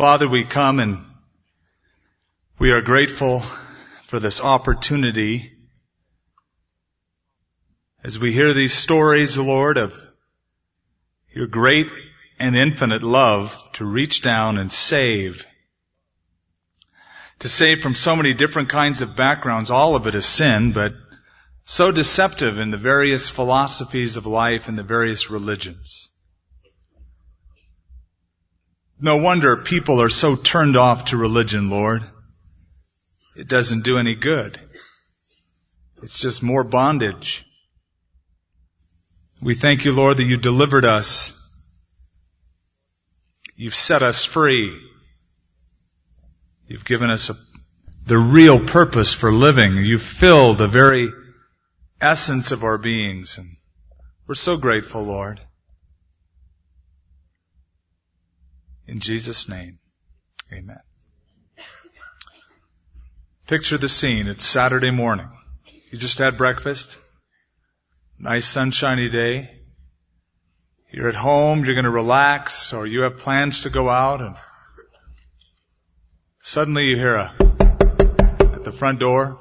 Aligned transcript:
Father, 0.00 0.26
we 0.26 0.44
come 0.44 0.80
and 0.80 1.04
we 2.58 2.72
are 2.72 2.80
grateful 2.80 3.40
for 4.04 4.18
this 4.18 4.40
opportunity 4.40 5.52
as 8.02 8.18
we 8.18 8.32
hear 8.32 8.54
these 8.54 8.72
stories, 8.72 9.36
Lord, 9.36 9.76
of 9.76 9.94
your 11.34 11.48
great 11.48 11.90
and 12.38 12.56
infinite 12.56 13.02
love 13.02 13.54
to 13.74 13.84
reach 13.84 14.22
down 14.22 14.56
and 14.56 14.72
save. 14.72 15.44
To 17.40 17.48
save 17.50 17.82
from 17.82 17.94
so 17.94 18.16
many 18.16 18.32
different 18.32 18.70
kinds 18.70 19.02
of 19.02 19.16
backgrounds, 19.16 19.70
all 19.70 19.96
of 19.96 20.06
it 20.06 20.14
is 20.14 20.24
sin, 20.24 20.72
but 20.72 20.94
so 21.66 21.92
deceptive 21.92 22.58
in 22.58 22.70
the 22.70 22.78
various 22.78 23.28
philosophies 23.28 24.16
of 24.16 24.24
life 24.24 24.66
and 24.66 24.78
the 24.78 24.82
various 24.82 25.28
religions. 25.28 26.10
No 29.00 29.16
wonder 29.16 29.56
people 29.56 30.02
are 30.02 30.10
so 30.10 30.36
turned 30.36 30.76
off 30.76 31.06
to 31.06 31.16
religion, 31.16 31.70
Lord. 31.70 32.02
It 33.34 33.48
doesn't 33.48 33.84
do 33.84 33.96
any 33.96 34.14
good. 34.14 34.60
It's 36.02 36.18
just 36.18 36.42
more 36.42 36.64
bondage. 36.64 37.46
We 39.42 39.54
thank 39.54 39.86
you, 39.86 39.92
Lord, 39.92 40.18
that 40.18 40.24
you 40.24 40.36
delivered 40.36 40.84
us. 40.84 41.32
You've 43.56 43.74
set 43.74 44.02
us 44.02 44.24
free. 44.24 44.78
You've 46.66 46.84
given 46.84 47.08
us 47.08 47.30
a, 47.30 47.36
the 48.06 48.18
real 48.18 48.60
purpose 48.60 49.14
for 49.14 49.32
living. 49.32 49.76
You've 49.76 50.02
filled 50.02 50.58
the 50.58 50.68
very 50.68 51.10
essence 52.00 52.52
of 52.52 52.64
our 52.64 52.76
beings. 52.76 53.38
And 53.38 53.56
we're 54.26 54.34
so 54.34 54.58
grateful, 54.58 55.02
Lord. 55.02 55.40
In 58.86 59.00
Jesus' 59.00 59.48
name, 59.48 59.78
amen. 60.52 60.80
Picture 63.46 63.78
the 63.78 63.88
scene. 63.88 64.28
It's 64.28 64.44
Saturday 64.44 64.90
morning. 64.90 65.28
You 65.90 65.98
just 65.98 66.18
had 66.18 66.38
breakfast. 66.38 66.98
Nice 68.18 68.46
sunshiny 68.46 69.08
day. 69.08 69.50
You're 70.92 71.08
at 71.08 71.14
home, 71.14 71.64
you're 71.64 71.74
going 71.74 71.84
to 71.84 71.90
relax, 71.90 72.72
or 72.72 72.86
you 72.86 73.02
have 73.02 73.18
plans 73.18 73.62
to 73.62 73.70
go 73.70 73.88
out, 73.88 74.20
and 74.20 74.36
suddenly 76.42 76.86
you 76.86 76.96
hear 76.96 77.14
a 77.14 77.34
at 78.40 78.64
the 78.64 78.72
front 78.72 78.98
door. 78.98 79.40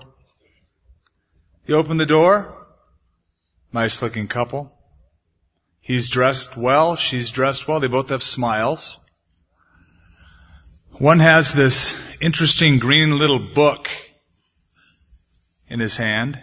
You 1.66 1.76
open 1.76 1.98
the 1.98 2.06
door. 2.06 2.56
Nice 3.74 4.02
looking 4.02 4.28
couple. 4.28 4.72
He's 5.82 6.10
dressed 6.10 6.56
well, 6.56 6.96
she's 6.96 7.32
dressed 7.32 7.68
well, 7.68 7.80
they 7.80 7.88
both 7.88 8.10
have 8.10 8.24
smiles. 8.24 9.00
One 11.00 11.22
has 11.22 11.54
this 11.54 11.96
interesting 12.20 12.78
green 12.78 13.18
little 13.18 13.40
book 13.40 13.90
in 15.70 15.80
his 15.80 15.96
hand 15.96 16.38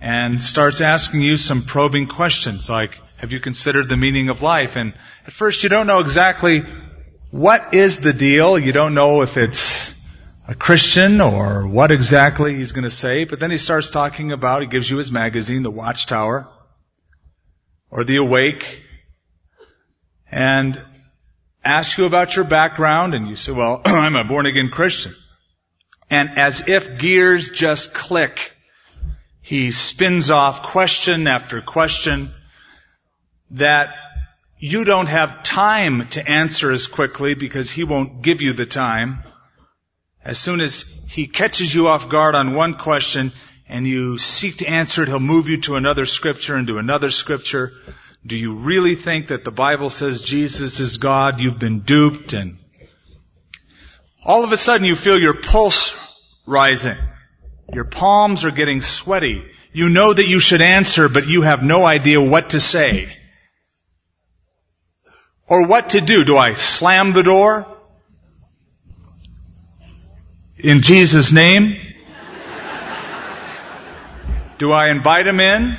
and 0.00 0.42
starts 0.42 0.80
asking 0.80 1.20
you 1.20 1.36
some 1.36 1.64
probing 1.64 2.06
questions 2.06 2.70
like, 2.70 2.98
have 3.18 3.32
you 3.32 3.40
considered 3.40 3.90
the 3.90 3.98
meaning 3.98 4.30
of 4.30 4.40
life? 4.40 4.76
And 4.76 4.94
at 5.26 5.32
first 5.34 5.62
you 5.62 5.68
don't 5.68 5.86
know 5.86 5.98
exactly 5.98 6.62
what 7.30 7.74
is 7.74 8.00
the 8.00 8.14
deal. 8.14 8.58
You 8.58 8.72
don't 8.72 8.94
know 8.94 9.20
if 9.20 9.36
it's 9.36 9.94
a 10.46 10.54
Christian 10.54 11.20
or 11.20 11.68
what 11.68 11.90
exactly 11.90 12.54
he's 12.54 12.72
going 12.72 12.84
to 12.84 12.90
say. 12.90 13.24
But 13.24 13.40
then 13.40 13.50
he 13.50 13.58
starts 13.58 13.90
talking 13.90 14.32
about, 14.32 14.62
he 14.62 14.68
gives 14.68 14.88
you 14.88 14.96
his 14.96 15.12
magazine, 15.12 15.64
The 15.64 15.70
Watchtower 15.70 16.48
or 17.90 18.04
The 18.04 18.16
Awake 18.16 18.80
and 20.30 20.82
asks 21.68 21.98
you 21.98 22.06
about 22.06 22.34
your 22.34 22.44
background 22.46 23.14
and 23.14 23.28
you 23.28 23.36
say, 23.36 23.52
well, 23.52 23.82
I'm 23.84 24.16
a 24.16 24.24
born 24.24 24.46
again 24.46 24.70
Christian. 24.70 25.14
And 26.10 26.38
as 26.38 26.66
if 26.66 26.98
gears 26.98 27.50
just 27.50 27.92
click, 27.92 28.52
he 29.42 29.70
spins 29.70 30.30
off 30.30 30.62
question 30.62 31.28
after 31.28 31.60
question 31.60 32.32
that 33.50 33.94
you 34.58 34.84
don't 34.84 35.06
have 35.06 35.42
time 35.42 36.08
to 36.08 36.26
answer 36.28 36.70
as 36.70 36.86
quickly 36.86 37.34
because 37.34 37.70
he 37.70 37.84
won't 37.84 38.22
give 38.22 38.40
you 38.40 38.52
the 38.52 38.66
time. 38.66 39.22
As 40.24 40.38
soon 40.38 40.60
as 40.60 40.82
he 41.08 41.26
catches 41.26 41.72
you 41.72 41.88
off 41.88 42.08
guard 42.08 42.34
on 42.34 42.54
one 42.54 42.74
question 42.74 43.32
and 43.68 43.86
you 43.86 44.18
seek 44.18 44.58
to 44.58 44.66
answer 44.66 45.02
it, 45.02 45.08
he'll 45.08 45.20
move 45.20 45.48
you 45.48 45.60
to 45.62 45.76
another 45.76 46.06
scripture 46.06 46.56
and 46.56 46.66
to 46.66 46.78
another 46.78 47.10
scripture. 47.10 47.72
Do 48.26 48.36
you 48.36 48.54
really 48.54 48.94
think 48.94 49.28
that 49.28 49.44
the 49.44 49.52
Bible 49.52 49.90
says 49.90 50.20
Jesus 50.20 50.80
is 50.80 50.96
God? 50.96 51.40
You've 51.40 51.58
been 51.58 51.80
duped 51.80 52.32
and 52.32 52.58
all 54.24 54.44
of 54.44 54.52
a 54.52 54.56
sudden 54.56 54.86
you 54.86 54.94
feel 54.94 55.18
your 55.18 55.34
pulse 55.34 55.94
rising. 56.46 56.96
Your 57.72 57.84
palms 57.84 58.44
are 58.44 58.50
getting 58.50 58.82
sweaty. 58.82 59.42
You 59.72 59.88
know 59.88 60.12
that 60.12 60.26
you 60.26 60.40
should 60.40 60.60
answer, 60.60 61.08
but 61.08 61.26
you 61.26 61.42
have 61.42 61.62
no 61.62 61.86
idea 61.86 62.20
what 62.20 62.50
to 62.50 62.60
say. 62.60 63.08
Or 65.46 65.66
what 65.66 65.90
to 65.90 66.00
do. 66.00 66.24
Do 66.24 66.36
I 66.36 66.54
slam 66.54 67.12
the 67.12 67.22
door? 67.22 67.66
In 70.58 70.82
Jesus' 70.82 71.32
name? 71.32 71.80
Do 74.58 74.72
I 74.72 74.90
invite 74.90 75.26
him 75.26 75.40
in? 75.40 75.78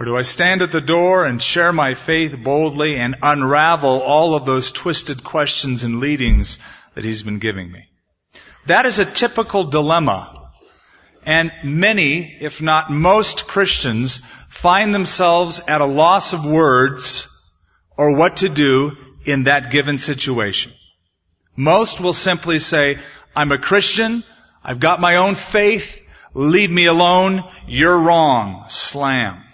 Or 0.00 0.06
do 0.06 0.16
I 0.16 0.22
stand 0.22 0.62
at 0.62 0.72
the 0.72 0.80
door 0.80 1.26
and 1.26 1.42
share 1.42 1.74
my 1.74 1.92
faith 1.92 2.34
boldly 2.42 2.96
and 2.96 3.16
unravel 3.20 4.00
all 4.00 4.34
of 4.34 4.46
those 4.46 4.72
twisted 4.72 5.22
questions 5.22 5.84
and 5.84 6.00
leadings 6.00 6.58
that 6.94 7.04
he's 7.04 7.22
been 7.22 7.38
giving 7.38 7.70
me? 7.70 7.84
That 8.66 8.86
is 8.86 8.98
a 8.98 9.04
typical 9.04 9.64
dilemma. 9.64 10.52
And 11.26 11.52
many, 11.62 12.38
if 12.40 12.62
not 12.62 12.90
most 12.90 13.46
Christians, 13.46 14.22
find 14.48 14.94
themselves 14.94 15.60
at 15.68 15.82
a 15.82 15.96
loss 16.02 16.32
of 16.32 16.46
words 16.46 17.28
or 17.98 18.16
what 18.16 18.38
to 18.38 18.48
do 18.48 18.96
in 19.26 19.44
that 19.44 19.70
given 19.70 19.98
situation. 19.98 20.72
Most 21.56 22.00
will 22.00 22.14
simply 22.14 22.58
say, 22.58 22.98
I'm 23.36 23.52
a 23.52 23.58
Christian, 23.58 24.24
I've 24.64 24.80
got 24.80 25.02
my 25.02 25.16
own 25.16 25.34
faith, 25.34 26.00
leave 26.32 26.70
me 26.70 26.86
alone, 26.86 27.44
you're 27.68 28.00
wrong, 28.00 28.64
slam. 28.68 29.44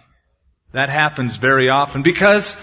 That 0.77 0.91
happens 0.91 1.37
very 1.37 1.71
often 1.71 2.03
because 2.03 2.55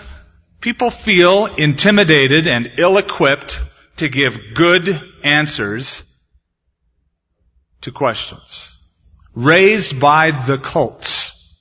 people 0.62 0.91
feel 0.91 1.47
intimidated 1.47 2.47
and 2.47 2.74
ill-equipped 2.78 3.59
to 3.96 4.07
give 4.07 4.53
good 4.53 5.01
answers 5.24 6.03
to 7.81 7.91
questions 7.91 8.78
raised 9.34 10.00
by 10.00 10.29
the 10.29 10.59
cults. 10.59 11.56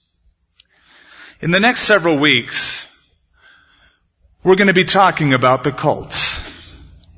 In 1.41 1.53
the 1.53 1.59
next 1.59 1.85
several 1.85 2.19
weeks, 2.19 2.87
we're 4.45 4.57
going 4.57 4.67
to 4.67 4.75
be 4.75 4.85
talking 4.85 5.33
about 5.33 5.65
the 5.65 5.73
cults 5.73 6.39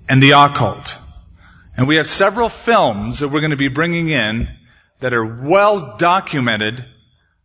and 0.09 0.23
the 0.23 0.31
occult. 0.31 0.97
And 1.77 1.89
we 1.89 1.97
have 1.97 2.07
several 2.07 2.49
films 2.49 3.19
that 3.19 3.31
we're 3.31 3.41
going 3.41 3.51
to 3.51 3.57
be 3.57 3.67
bringing 3.67 4.11
in 4.11 4.47
that 5.01 5.13
are 5.13 5.27
well 5.27 5.97
documented 5.97 6.85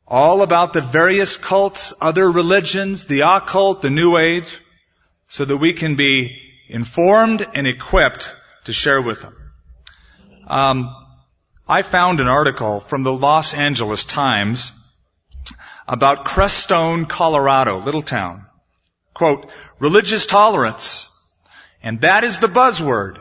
all 0.10 0.42
about 0.42 0.74
the 0.74 0.82
various 0.82 1.38
cults, 1.38 1.94
other 2.02 2.30
religions, 2.30 3.06
the 3.06 3.22
occult, 3.22 3.82
the 3.82 3.92
new 3.92 4.18
age, 4.18 4.60
so 5.28 5.46
that 5.46 5.58
we 5.58 5.74
can 5.74 5.96
be 5.96 6.42
informed 6.68 7.46
and 7.54 7.68
equipped 7.68 8.34
to 8.64 8.74
share 8.74 9.02
with 9.02 9.22
them. 9.22 9.36
Um, 10.48 10.96
I 11.68 11.84
found 11.84 12.20
an 12.20 12.28
article 12.28 12.80
from 12.80 13.04
the 13.04 13.14
Los 13.14 13.54
Angeles 13.54 14.06
Times 14.06 14.72
about 15.88 16.26
Crestone, 16.26 17.08
Colorado, 17.08 17.80
little 17.80 18.02
town. 18.02 18.46
Quote, 19.14 19.50
religious 19.80 20.26
tolerance. 20.26 21.10
And 21.84 22.02
that 22.02 22.24
is 22.24 22.40
the 22.40 22.48
buzzword. 22.48 23.20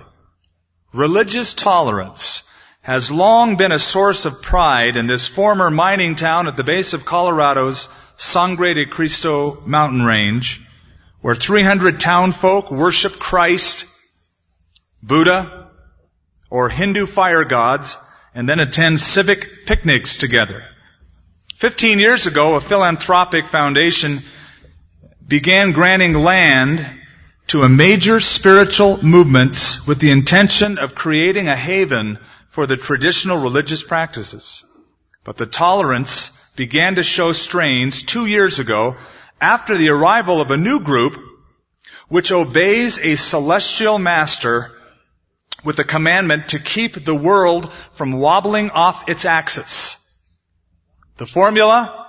Religious 0.95 1.53
tolerance 1.53 2.43
has 2.89 3.11
long 3.11 3.57
been 3.57 3.71
a 3.71 3.79
source 3.79 4.25
of 4.25 4.41
pride 4.41 4.97
in 4.97 5.07
this 5.07 5.29
former 5.29 5.71
mining 5.71 6.17
town 6.17 6.49
at 6.49 6.57
the 6.57 6.65
base 6.65 6.95
of 6.95 7.05
Colorado's 7.05 7.87
Sangre 8.17 8.73
de 8.73 8.87
Cristo 8.87 9.63
mountain 9.67 10.01
range, 10.01 10.63
where 11.21 11.35
300 11.35 12.01
townfolk 12.01 12.71
worship 12.71 13.19
Christ, 13.19 13.85
Buddha, 15.03 15.69
or 16.49 16.71
Hindu 16.71 17.05
fire 17.05 17.45
gods 17.45 17.99
and 18.35 18.49
then 18.49 18.59
attend 18.59 19.01
civic 19.01 19.67
picnics 19.67 20.17
together. 20.17 20.65
Fifteen 21.57 21.99
years 21.99 22.27
ago, 22.27 22.55
a 22.55 22.61
philanthropic 22.63 23.49
foundation 23.49 24.21
began 25.27 25.73
granting 25.73 26.15
land 26.15 26.87
to 27.49 27.65
a 27.65 27.69
major 27.69 28.19
spiritual 28.19 29.05
movements 29.05 29.87
with 29.87 29.99
the 29.99 30.11
intention 30.11 30.79
of 30.79 30.95
creating 30.95 31.49
a 31.49 31.57
haven 31.57 32.19
for 32.59 32.67
the 32.67 32.77
traditional 32.77 33.39
religious 33.39 33.85
practices. 33.85 34.65
But 35.23 35.37
the 35.37 35.47
tolerance 35.47 36.33
began 36.57 36.97
to 36.97 37.05
show 37.05 37.31
strains 37.31 38.03
two 38.03 38.27
years 38.27 38.59
ago 38.59 38.97
after 39.41 39.77
the 39.77 39.91
arrival 39.91 40.41
of 40.41 40.51
a 40.51 40.57
new 40.57 40.81
group 40.81 41.21
which 42.09 42.33
obeys 42.33 42.99
a 42.99 43.15
celestial 43.15 43.97
master 44.01 44.73
with 45.63 45.77
the 45.77 45.85
commandment 45.85 46.49
to 46.49 46.59
keep 46.59 47.05
the 47.05 47.15
world 47.15 47.73
from 47.93 48.19
wobbling 48.19 48.71
off 48.71 49.09
its 49.09 49.25
axis. 49.25 49.97
The 51.19 51.27
formula? 51.27 52.09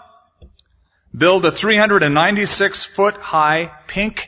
Build 1.15 1.45
a 1.45 1.51
396 1.51 2.85
foot 2.85 3.17
high 3.17 3.71
pink 3.85 4.27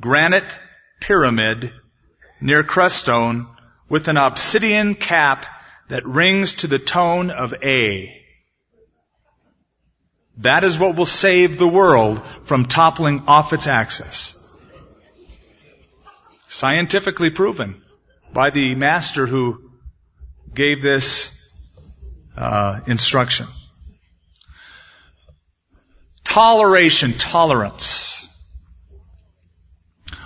granite 0.00 0.58
pyramid 0.98 1.72
near 2.40 2.64
Crestone 2.64 3.53
with 3.88 4.08
an 4.08 4.16
obsidian 4.16 4.94
cap 4.94 5.46
that 5.88 6.06
rings 6.06 6.54
to 6.54 6.66
the 6.66 6.78
tone 6.78 7.30
of 7.30 7.54
A. 7.62 8.20
That 10.38 10.64
is 10.64 10.78
what 10.78 10.96
will 10.96 11.06
save 11.06 11.58
the 11.58 11.68
world 11.68 12.24
from 12.44 12.66
toppling 12.66 13.24
off 13.26 13.52
its 13.52 13.66
axis. 13.66 14.36
Scientifically 16.48 17.30
proven 17.30 17.82
by 18.32 18.50
the 18.50 18.74
master 18.74 19.26
who 19.26 19.70
gave 20.52 20.82
this 20.82 21.30
uh, 22.36 22.80
instruction. 22.86 23.46
Toleration, 26.24 27.12
tolerance. 27.12 28.26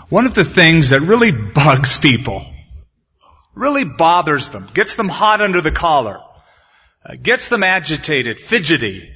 One 0.09 0.25
of 0.25 0.35
the 0.35 0.45
things 0.45 0.91
that 0.91 1.01
really 1.01 1.33
bugs 1.61 1.99
people, 1.99 2.47
really 3.59 3.85
bothers 3.85 4.51
them, 4.51 4.69
gets 4.73 4.95
them 4.95 5.09
hot 5.09 5.41
under 5.41 5.61
the 5.61 5.73
collar, 5.73 6.21
uh, 7.05 7.17
gets 7.21 7.49
them 7.49 7.63
agitated, 7.63 8.39
fidgety, 8.39 9.11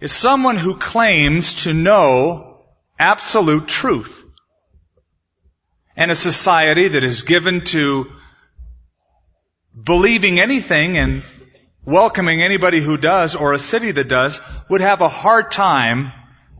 is 0.00 0.12
someone 0.12 0.56
who 0.56 0.76
claims 0.76 1.64
to 1.64 1.72
know 1.72 2.64
absolute 2.98 3.66
truth. 3.66 4.22
And 5.96 6.10
a 6.10 6.14
society 6.14 6.88
that 6.88 7.04
is 7.04 7.22
given 7.22 7.64
to 7.66 8.10
believing 9.80 10.40
anything 10.40 10.98
and 10.98 11.24
welcoming 11.84 12.42
anybody 12.42 12.80
who 12.80 12.96
does, 12.96 13.34
or 13.34 13.52
a 13.52 13.58
city 13.58 13.90
that 13.90 14.08
does, 14.08 14.40
would 14.68 14.80
have 14.80 15.00
a 15.00 15.08
hard 15.08 15.50
time, 15.50 16.12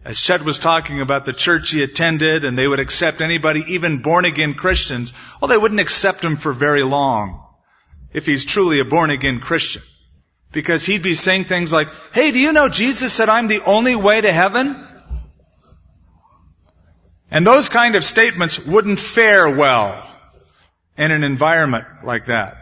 as 0.04 0.20
Chet 0.20 0.42
was 0.42 0.58
talking 0.58 1.00
about 1.00 1.26
the 1.26 1.32
church 1.32 1.70
he 1.70 1.82
attended, 1.82 2.44
and 2.44 2.58
they 2.58 2.66
would 2.66 2.80
accept 2.80 3.20
anybody, 3.20 3.64
even 3.68 4.02
born 4.02 4.24
again 4.24 4.54
Christians. 4.54 5.12
Well, 5.40 5.48
they 5.48 5.56
wouldn't 5.56 5.80
accept 5.80 6.24
him 6.24 6.36
for 6.36 6.52
very 6.52 6.82
long, 6.82 7.44
if 8.12 8.26
he's 8.26 8.44
truly 8.44 8.80
a 8.80 8.84
born 8.84 9.10
again 9.10 9.40
Christian. 9.40 9.82
Because 10.50 10.84
he'd 10.84 11.02
be 11.02 11.14
saying 11.14 11.44
things 11.44 11.72
like, 11.72 11.88
hey, 12.12 12.32
do 12.32 12.38
you 12.38 12.52
know 12.52 12.68
Jesus 12.68 13.12
said 13.12 13.28
I'm 13.28 13.46
the 13.46 13.62
only 13.64 13.94
way 13.94 14.20
to 14.20 14.32
heaven? 14.32 14.88
And 17.30 17.46
those 17.46 17.68
kind 17.68 17.94
of 17.94 18.04
statements 18.04 18.58
wouldn't 18.58 18.98
fare 18.98 19.48
well 19.48 20.06
in 20.98 21.10
an 21.10 21.24
environment 21.24 21.86
like 22.04 22.26
that. 22.26 22.61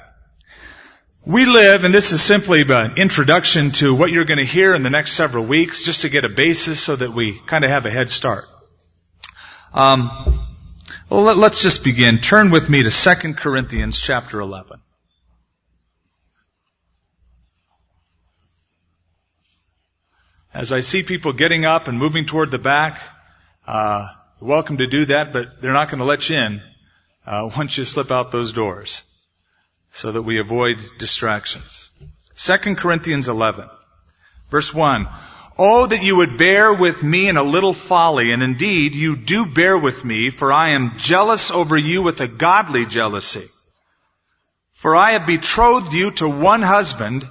We 1.27 1.45
live, 1.45 1.85
and 1.85 1.93
this 1.93 2.13
is 2.13 2.23
simply 2.23 2.63
an 2.63 2.97
introduction 2.97 3.73
to 3.73 3.95
what 3.95 4.11
you're 4.11 4.25
going 4.25 4.39
to 4.39 4.45
hear 4.47 4.75
in 4.75 4.83
the 4.83 4.89
next 4.89 5.13
several 5.13 5.45
weeks, 5.45 5.83
just 5.83 6.01
to 6.01 6.09
get 6.09 6.25
a 6.25 6.31
basis 6.31 6.83
so 6.83 6.97
that 6.97 7.13
we 7.13 7.39
kind 7.41 7.63
of 7.63 7.71
have 7.71 7.85
a 7.85 7.91
head 7.91 8.09
start. 8.09 8.47
Um, 9.75 10.41
well, 11.11 11.25
let, 11.25 11.53
us 11.53 11.61
just 11.61 11.85
begin. 11.85 12.21
Turn 12.21 12.51
with 12.51 12.71
me 12.71 12.85
to 12.85 12.91
2 12.91 13.35
Corinthians 13.35 14.01
chapter 14.01 14.41
11. 14.41 14.81
As 20.55 20.73
I 20.73 20.81
see 20.81 21.03
people 21.03 21.35
getting 21.35 21.67
up 21.67 21.87
and 21.87 21.99
moving 21.99 22.25
toward 22.25 22.51
the 22.51 22.59
back, 22.59 22.99
uh, 23.67 24.09
welcome 24.41 24.79
to 24.79 24.87
do 24.87 25.05
that, 25.05 25.35
but 25.35 25.61
they're 25.61 25.75
not 25.75 25.91
going 25.91 25.99
to 25.99 26.07
let 26.07 26.31
you 26.31 26.39
in 26.39 26.63
uh, 27.27 27.51
once 27.59 27.77
you 27.77 27.85
slip 27.85 28.11
out 28.11 28.33
those 28.33 28.55
doors 28.55 29.03
so 29.93 30.13
that 30.13 30.23
we 30.23 30.39
avoid 30.39 30.77
distractions. 30.99 31.91
2 32.37 32.77
Corinthians 32.77 33.29
11, 33.29 33.69
verse 34.51 34.73
1. 34.73 35.09
Oh, 35.59 35.87
that 35.87 36.03
you 36.03 36.17
would 36.17 36.39
bear 36.39 36.73
with 36.73 37.03
me 37.03 37.29
in 37.29 37.37
a 37.37 37.43
little 37.43 37.75
folly, 37.75 38.33
and 38.33 38.43
indeed 38.43 38.95
you 38.95 39.17
do 39.17 39.45
bear 39.45 39.77
with 39.77 40.05
me, 40.05 40.31
for 40.31 40.53
I 40.53 40.71
am 40.71 40.97
jealous 40.97 41.51
over 41.51 41.77
you 41.77 42.03
with 42.03 42.21
a 42.21 42.29
godly 42.29 42.87
jealousy. 42.87 43.47
For 44.73 44.97
I 44.97 45.13
have 45.13 45.27
betrothed 45.27 45.93
you 45.93 46.13
to 46.13 46.29
one 46.29 46.63
husband, 46.63 47.29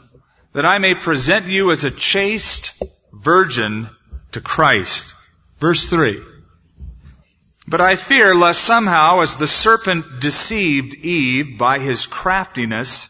that 0.53 0.65
I 0.65 0.77
may 0.77 0.93
present 0.93 1.47
you 1.47 1.71
as 1.71 1.83
a 1.83 1.91
chaste 1.91 2.73
virgin 3.11 3.89
to 4.33 4.41
Christ. 4.41 5.15
Verse 5.59 5.87
3. 5.87 6.21
But 7.69 7.81
I 7.81 7.97
fear 7.97 8.33
lest 8.33 8.63
somehow 8.63 9.19
as 9.19 9.35
the 9.35 9.45
serpent 9.45 10.19
deceived 10.19 10.95
Eve 10.95 11.59
by 11.59 11.77
his 11.77 12.07
craftiness, 12.07 13.09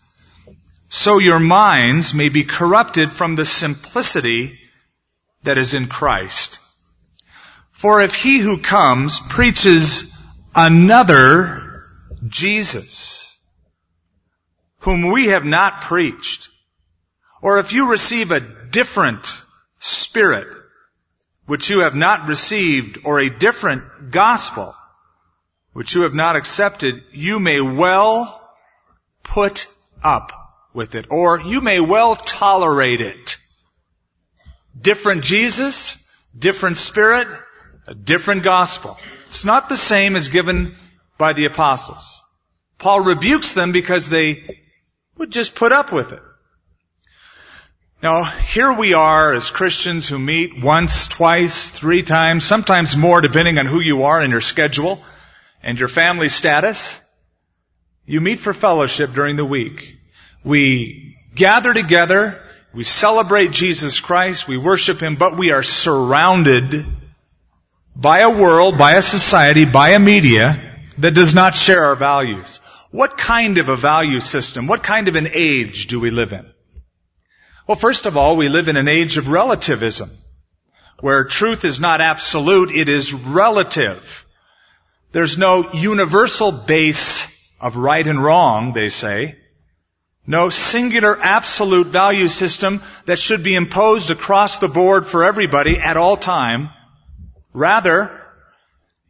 so 0.90 1.18
your 1.18 1.40
minds 1.40 2.14
may 2.14 2.28
be 2.28 2.44
corrupted 2.44 3.14
from 3.14 3.36
the 3.36 3.46
simplicity 3.46 4.60
that 5.44 5.58
is 5.58 5.74
in 5.74 5.88
Christ. 5.88 6.60
For 7.72 8.02
if 8.02 8.14
he 8.14 8.40
who 8.40 8.58
comes 8.58 9.22
preaches 9.22 10.14
another 10.54 11.86
Jesus, 12.28 13.40
whom 14.80 15.08
we 15.08 15.28
have 15.28 15.46
not 15.46 15.84
preached, 15.84 16.50
or 17.42 17.60
if 17.60 17.72
you 17.72 17.90
receive 17.90 18.34
a 18.34 18.42
different 18.42 19.42
spirit, 19.78 20.59
which 21.50 21.72
you 21.72 21.80
have 21.80 21.96
not 21.96 22.28
received, 22.28 23.00
or 23.04 23.18
a 23.20 23.28
different 23.28 24.12
gospel, 24.12 24.76
which 25.74 25.96
you 25.96 26.04
have 26.04 26.14
not 26.14 26.36
accepted, 26.36 27.02
you 27.12 27.40
may 27.40 27.60
well 27.60 28.40
put 29.24 29.66
up 30.04 30.32
with 30.76 30.94
it, 30.94 31.08
or 31.10 31.42
you 31.42 31.60
may 31.60 31.80
well 31.80 32.16
tolerate 32.16 33.02
it. 33.02 33.38
Different 34.80 35.24
Jesus, 35.24 35.98
different 36.38 36.78
spirit, 36.78 37.28
a 37.88 37.96
different 37.96 38.44
gospel. 38.44 39.00
It's 39.26 39.44
not 39.44 39.70
the 39.70 39.76
same 39.76 40.16
as 40.16 40.30
given 40.30 40.76
by 41.18 41.34
the 41.34 41.46
apostles. 41.46 42.24
Paul 42.78 43.02
rebukes 43.02 43.56
them 43.56 43.72
because 43.72 44.08
they 44.08 44.60
would 45.18 45.32
just 45.32 45.56
put 45.56 45.72
up 45.72 45.92
with 45.92 46.12
it. 46.12 46.22
Now, 48.02 48.24
here 48.24 48.72
we 48.72 48.94
are 48.94 49.34
as 49.34 49.50
Christians 49.50 50.08
who 50.08 50.18
meet 50.18 50.64
once, 50.64 51.10
twice, 51.10 51.70
three 51.70 52.02
times, 52.02 52.46
sometimes 52.46 52.96
more 52.96 53.20
depending 53.20 53.58
on 53.58 53.66
who 53.66 53.82
you 53.82 54.04
are 54.04 54.22
and 54.22 54.32
your 54.32 54.40
schedule 54.40 55.04
and 55.62 55.78
your 55.78 55.90
family 55.90 56.30
status. 56.30 56.98
You 58.06 58.22
meet 58.22 58.40
for 58.40 58.54
fellowship 58.54 59.12
during 59.12 59.36
the 59.36 59.44
week. 59.44 59.98
We 60.46 61.18
gather 61.36 61.74
together, 61.74 62.42
we 62.74 62.86
celebrate 62.86 63.52
Jesus 63.52 64.00
Christ, 64.00 64.48
we 64.48 64.58
worship 64.58 65.02
Him, 65.02 65.18
but 65.18 65.38
we 65.38 65.52
are 65.52 65.64
surrounded 65.64 66.86
by 67.98 68.20
a 68.20 68.30
world, 68.30 68.78
by 68.78 68.94
a 68.94 69.02
society, 69.02 69.66
by 69.66 69.90
a 69.90 70.00
media 70.00 70.80
that 71.00 71.16
does 71.16 71.36
not 71.36 71.54
share 71.54 71.84
our 71.84 71.98
values. 71.98 72.62
What 72.92 73.18
kind 73.18 73.58
of 73.58 73.68
a 73.68 73.76
value 73.76 74.22
system, 74.22 74.68
what 74.68 74.84
kind 74.84 75.10
of 75.10 75.18
an 75.18 75.28
age 75.34 75.88
do 75.88 76.00
we 76.00 76.12
live 76.12 76.32
in? 76.32 76.50
Well, 77.70 77.76
first 77.76 78.08
of 78.08 78.18
all, 78.18 78.36
we 78.36 78.50
live 78.50 78.68
in 78.68 78.78
an 78.78 78.88
age 78.88 79.18
of 79.18 79.30
relativism, 79.30 80.10
where 81.02 81.26
truth 81.26 81.64
is 81.66 81.80
not 81.80 82.02
absolute, 82.02 82.72
it 82.72 82.90
is 82.90 83.14
relative. 83.14 84.26
There's 85.12 85.38
no 85.38 85.72
universal 85.74 86.52
base 86.52 87.28
of 87.62 87.76
right 87.76 88.08
and 88.08 88.24
wrong, 88.24 88.74
they 88.74 88.90
say. 88.90 89.36
No 90.26 90.50
singular 90.50 91.16
absolute 91.22 91.90
value 91.90 92.28
system 92.28 92.82
that 93.06 93.20
should 93.20 93.44
be 93.44 93.54
imposed 93.54 94.10
across 94.10 94.58
the 94.58 94.68
board 94.68 95.06
for 95.06 95.24
everybody 95.24 95.78
at 95.78 95.96
all 95.96 96.18
time. 96.18 96.72
Rather, 97.54 98.20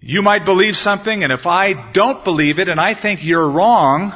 you 0.01 0.21
might 0.21 0.43
believe 0.43 0.75
something 0.75 1.23
and 1.23 1.31
if 1.31 1.47
I 1.47 1.91
don't 1.93 2.25
believe 2.25 2.59
it 2.59 2.67
and 2.67 2.81
I 2.81 2.93
think 2.93 3.23
you're 3.23 3.51
wrong, 3.51 4.13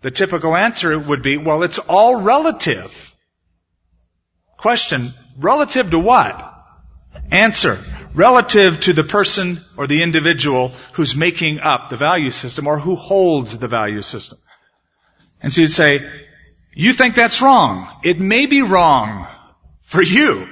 the 0.00 0.10
typical 0.10 0.56
answer 0.56 0.98
would 0.98 1.20
be, 1.20 1.36
well, 1.36 1.62
it's 1.62 1.78
all 1.78 2.22
relative. 2.22 3.12
Question, 4.66 5.14
relative 5.38 5.90
to 5.90 5.98
what? 6.00 6.34
Answer, 7.30 7.78
relative 8.14 8.80
to 8.80 8.92
the 8.94 9.04
person 9.04 9.60
or 9.76 9.86
the 9.86 10.02
individual 10.02 10.72
who's 10.94 11.14
making 11.14 11.60
up 11.60 11.88
the 11.88 11.96
value 11.96 12.32
system 12.32 12.66
or 12.66 12.80
who 12.80 12.96
holds 12.96 13.56
the 13.56 13.68
value 13.68 14.02
system. 14.02 14.40
And 15.40 15.52
so 15.52 15.60
you'd 15.60 15.70
say, 15.70 16.00
you 16.74 16.94
think 16.94 17.14
that's 17.14 17.40
wrong. 17.40 17.86
It 18.02 18.18
may 18.18 18.46
be 18.46 18.62
wrong 18.62 19.28
for 19.82 20.02
you, 20.02 20.48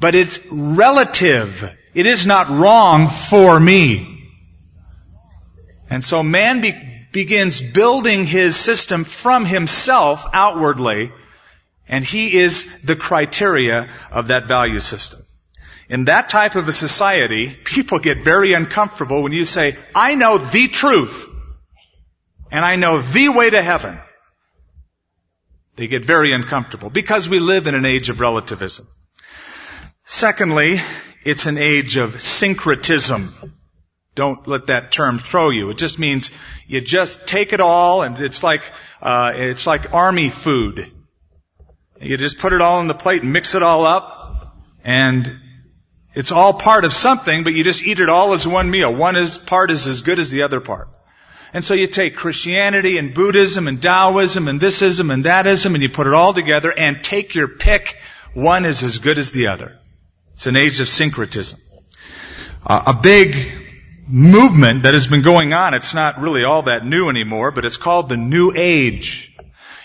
but 0.00 0.16
it's 0.16 0.40
relative. 0.50 1.72
It 1.94 2.06
is 2.06 2.26
not 2.26 2.50
wrong 2.50 3.10
for 3.10 3.60
me. 3.60 4.28
And 5.88 6.02
so 6.02 6.24
man 6.24 6.62
be- 6.62 7.06
begins 7.12 7.60
building 7.60 8.26
his 8.26 8.56
system 8.56 9.04
from 9.04 9.44
himself 9.44 10.26
outwardly 10.32 11.12
and 11.90 12.04
he 12.04 12.38
is 12.38 12.66
the 12.84 12.94
criteria 12.94 13.90
of 14.12 14.28
that 14.28 14.46
value 14.46 14.78
system. 14.78 15.20
In 15.88 16.04
that 16.04 16.28
type 16.28 16.54
of 16.54 16.68
a 16.68 16.72
society, 16.72 17.52
people 17.64 17.98
get 17.98 18.22
very 18.22 18.52
uncomfortable 18.52 19.24
when 19.24 19.32
you 19.32 19.44
say, 19.44 19.76
I 19.92 20.14
know 20.14 20.38
the 20.38 20.68
truth, 20.68 21.26
and 22.52 22.64
I 22.64 22.76
know 22.76 23.02
the 23.02 23.28
way 23.30 23.50
to 23.50 23.60
heaven. 23.60 23.98
They 25.74 25.88
get 25.88 26.04
very 26.04 26.32
uncomfortable 26.32 26.90
because 26.90 27.28
we 27.28 27.40
live 27.40 27.66
in 27.66 27.74
an 27.74 27.84
age 27.84 28.08
of 28.08 28.20
relativism. 28.20 28.86
Secondly, 30.04 30.80
it's 31.24 31.46
an 31.46 31.58
age 31.58 31.96
of 31.96 32.20
syncretism. 32.20 33.34
Don't 34.14 34.46
let 34.46 34.68
that 34.68 34.92
term 34.92 35.18
throw 35.18 35.50
you. 35.50 35.70
It 35.70 35.78
just 35.78 35.98
means 35.98 36.30
you 36.68 36.80
just 36.80 37.26
take 37.26 37.52
it 37.52 37.60
all 37.60 38.02
and 38.02 38.18
it's 38.20 38.44
like, 38.44 38.62
uh, 39.02 39.32
it's 39.34 39.66
like 39.66 39.92
army 39.92 40.28
food. 40.28 40.92
You 42.00 42.16
just 42.16 42.38
put 42.38 42.52
it 42.52 42.62
all 42.62 42.78
on 42.78 42.86
the 42.86 42.94
plate 42.94 43.22
and 43.22 43.32
mix 43.32 43.54
it 43.54 43.62
all 43.62 43.84
up 43.84 44.56
and 44.82 45.40
it's 46.14 46.32
all 46.32 46.54
part 46.54 46.84
of 46.84 46.92
something, 46.92 47.44
but 47.44 47.52
you 47.52 47.62
just 47.62 47.84
eat 47.84 48.00
it 48.00 48.08
all 48.08 48.32
as 48.32 48.48
one 48.48 48.70
meal. 48.70 48.94
One 48.94 49.16
is, 49.16 49.38
part 49.38 49.70
is 49.70 49.86
as 49.86 50.02
good 50.02 50.18
as 50.18 50.30
the 50.30 50.42
other 50.42 50.60
part. 50.60 50.88
And 51.52 51.62
so 51.62 51.74
you 51.74 51.86
take 51.86 52.16
Christianity 52.16 52.96
and 52.96 53.12
Buddhism 53.12 53.68
and 53.68 53.82
Taoism 53.82 54.48
and 54.48 54.60
thisism 54.60 55.12
and 55.12 55.24
thatism 55.24 55.74
and 55.74 55.82
you 55.82 55.88
put 55.88 56.06
it 56.06 56.14
all 56.14 56.32
together 56.32 56.72
and 56.72 57.02
take 57.02 57.34
your 57.34 57.48
pick. 57.48 57.96
One 58.34 58.64
is 58.64 58.82
as 58.82 58.98
good 58.98 59.18
as 59.18 59.30
the 59.32 59.48
other. 59.48 59.78
It's 60.34 60.46
an 60.46 60.56
age 60.56 60.80
of 60.80 60.88
syncretism. 60.88 61.60
Uh, 62.66 62.82
a 62.86 62.94
big 62.94 63.36
movement 64.06 64.84
that 64.84 64.94
has 64.94 65.06
been 65.06 65.22
going 65.22 65.52
on, 65.52 65.74
it's 65.74 65.94
not 65.94 66.20
really 66.20 66.44
all 66.44 66.62
that 66.62 66.84
new 66.84 67.08
anymore, 67.08 67.50
but 67.50 67.64
it's 67.64 67.76
called 67.76 68.08
the 68.08 68.16
New 68.16 68.52
Age. 68.54 69.29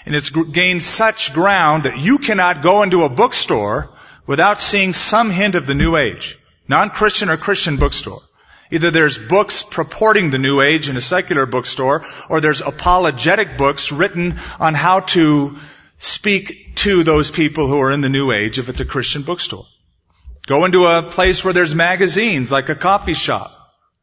And 0.05 0.15
it's 0.15 0.29
gained 0.29 0.83
such 0.83 1.33
ground 1.33 1.83
that 1.83 1.97
you 1.97 2.19
cannot 2.19 2.62
go 2.62 2.83
into 2.83 3.03
a 3.03 3.09
bookstore 3.09 3.89
without 4.27 4.62
seeing 4.62 4.93
some 4.93 5.31
hint 5.31 5.55
of 5.55 5.65
the 5.65 5.75
New 5.75 5.95
Age. 5.95 6.38
Non-Christian 6.67 7.29
or 7.29 7.38
Christian 7.38 7.77
bookstore. 7.77 8.21
Either 8.71 8.91
there's 8.91 9.17
books 9.17 9.63
purporting 9.63 10.31
the 10.31 10.39
New 10.39 10.62
Age 10.62 10.89
in 10.89 10.97
a 10.97 11.01
secular 11.01 11.45
bookstore, 11.45 12.03
or 12.29 12.41
there's 12.41 12.62
apologetic 12.62 13.57
books 13.57 13.91
written 13.91 14.39
on 14.59 14.74
how 14.74 15.01
to 15.01 15.57
speak 15.97 16.75
to 16.75 17.03
those 17.03 17.31
people 17.31 17.67
who 17.67 17.79
are 17.79 17.91
in 17.91 18.01
the 18.01 18.09
New 18.09 18.31
Age 18.31 18.59
if 18.59 18.69
it's 18.69 18.79
a 18.79 18.85
Christian 18.85 19.21
bookstore. 19.21 19.65
Go 20.47 20.65
into 20.65 20.85
a 20.85 21.03
place 21.03 21.43
where 21.43 21.53
there's 21.53 21.74
magazines, 21.74 22.51
like 22.51 22.69
a 22.69 22.75
coffee 22.75 23.13
shop. 23.13 23.51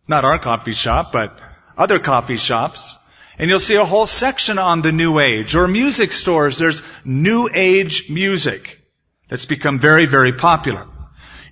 Not 0.08 0.24
our 0.24 0.38
coffee 0.38 0.72
shop, 0.72 1.12
but 1.12 1.38
other 1.76 1.98
coffee 1.98 2.36
shops. 2.36 2.98
And 3.38 3.48
you'll 3.48 3.60
see 3.60 3.76
a 3.76 3.84
whole 3.84 4.06
section 4.06 4.58
on 4.58 4.82
the 4.82 4.92
New 4.92 5.18
Age. 5.18 5.54
Or 5.54 5.66
music 5.66 6.12
stores, 6.12 6.58
there's 6.58 6.82
New 7.04 7.48
Age 7.52 8.10
music 8.10 8.78
that's 9.28 9.46
become 9.46 9.78
very, 9.78 10.06
very 10.06 10.32
popular. 10.32 10.86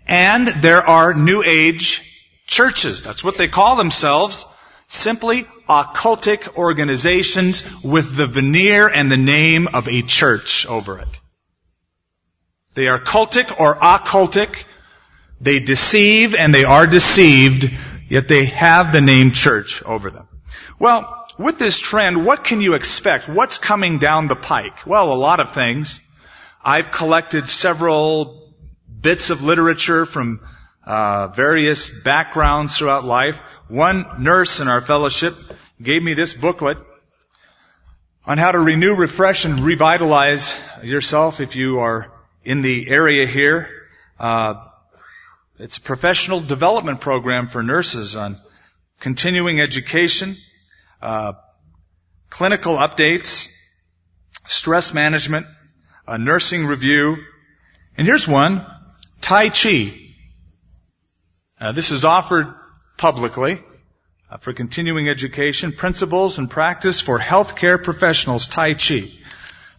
And 0.07 0.49
there 0.49 0.87
are 0.87 1.15
New 1.15 1.43
Age 1.43 2.03
churches. 2.47 3.03
That's 3.03 3.25
what 3.25 3.39
they 3.39 3.49
call 3.49 3.77
themselves. 3.77 4.45
Simply 4.89 5.47
occultic 5.69 6.57
organizations 6.57 7.65
with 7.83 8.17
the 8.17 8.27
veneer 8.27 8.89
and 8.89 9.11
the 9.11 9.17
name 9.17 9.69
of 9.69 9.89
a 9.89 10.03
church 10.03 10.67
over 10.67 10.99
it. 10.99 11.21
They 12.75 12.89
are 12.89 13.01
cultic 13.01 13.61
or 13.61 13.77
occultic. 13.77 14.65
They 15.41 15.61
deceive 15.61 16.35
and 16.35 16.55
they 16.55 16.65
are 16.65 16.87
deceived, 16.87 17.71
yet 18.09 18.29
they 18.29 18.47
have 18.47 18.93
the 18.93 19.01
name 19.01 19.31
church 19.31 19.83
over 19.85 20.11
them. 20.11 20.29
Well, 20.79 21.20
with 21.40 21.59
this 21.59 21.78
trend, 21.78 22.26
what 22.26 22.44
can 22.44 22.61
you 22.61 22.75
expect? 22.75 23.26
What's 23.26 23.56
coming 23.56 23.99
down 23.99 24.28
the 24.28 24.37
pike? 24.37 24.87
Well, 24.87 25.11
a 25.11 25.14
lot 25.14 25.40
of 25.40 25.54
things. 25.54 26.00
I've 26.62 26.90
collected 26.90 27.49
several 27.49 28.52
bits 29.00 29.30
of 29.30 29.42
literature 29.42 30.04
from 30.04 30.40
uh, 30.85 31.28
various 31.28 31.88
backgrounds 31.88 32.76
throughout 32.76 33.04
life. 33.04 33.38
One 33.68 34.23
nurse 34.23 34.61
in 34.61 34.68
our 34.68 34.82
fellowship 34.82 35.35
gave 35.80 36.02
me 36.02 36.12
this 36.12 36.35
booklet 36.35 36.76
on 38.26 38.37
how 38.37 38.52
to 38.52 38.59
renew, 38.59 38.94
refresh, 38.94 39.47
and 39.47 39.64
revitalize 39.64 40.54
yourself 40.82 41.40
if 41.40 41.56
you 41.56 41.78
are 41.78 42.12
in 42.44 42.61
the 42.61 42.90
area 42.90 43.26
here. 43.26 43.70
Uh, 44.18 44.54
it's 45.59 45.78
a 45.78 45.80
professional 45.80 46.40
development 46.40 47.00
program 47.00 47.47
for 47.47 47.62
nurses 47.62 48.14
on 48.14 48.38
continuing 48.99 49.59
education, 49.59 50.37
uh, 51.02 51.33
clinical 52.28 52.76
updates, 52.76 53.49
stress 54.47 54.95
management, 54.95 55.47
a 56.07 56.19
nursing 56.19 56.66
review, 56.66 57.16
and 57.97 58.07
here's 58.07 58.26
one, 58.26 58.64
Tai 59.21 59.50
Chi. 59.50 59.92
Uh, 61.61 61.73
this 61.73 61.90
is 61.90 62.04
offered 62.04 62.54
publicly 62.97 63.62
uh, 64.30 64.38
for 64.38 64.52
continuing 64.52 65.09
education, 65.09 65.73
principles 65.73 66.38
and 66.38 66.49
practice 66.50 67.00
for 67.00 67.19
healthcare 67.19 67.83
professionals, 67.83 68.49
Tai 68.49 68.75
Chi. 68.75 69.09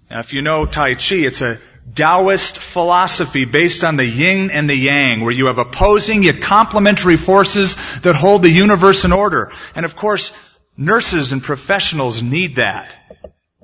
Now, 0.09 0.19
if 0.19 0.33
you 0.33 0.41
know 0.41 0.65
Tai 0.65 0.95
Chi, 0.95 1.15
it's 1.15 1.41
a 1.41 1.59
Taoist 1.95 2.59
philosophy 2.59 3.45
based 3.45 3.83
on 3.83 3.95
the 3.95 4.05
yin 4.05 4.51
and 4.51 4.69
the 4.69 4.75
yang, 4.75 5.21
where 5.21 5.33
you 5.33 5.47
have 5.47 5.57
opposing 5.57 6.23
yet 6.23 6.41
complementary 6.41 7.17
forces 7.17 7.75
that 8.01 8.15
hold 8.15 8.43
the 8.43 8.49
universe 8.49 9.03
in 9.03 9.11
order. 9.11 9.51
And 9.73 9.83
of 9.83 9.95
course, 9.95 10.31
nurses 10.77 11.31
and 11.31 11.43
professionals 11.43 12.21
need 12.21 12.55
that 12.55 12.93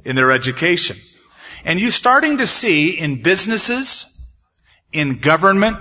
in 0.04 0.16
their 0.16 0.32
education. 0.32 0.98
And 1.64 1.80
you're 1.80 1.92
starting 1.92 2.38
to 2.38 2.48
see 2.48 2.92
in 2.98 3.22
businesses, 3.22 4.06
in 4.94 5.20
government, 5.20 5.78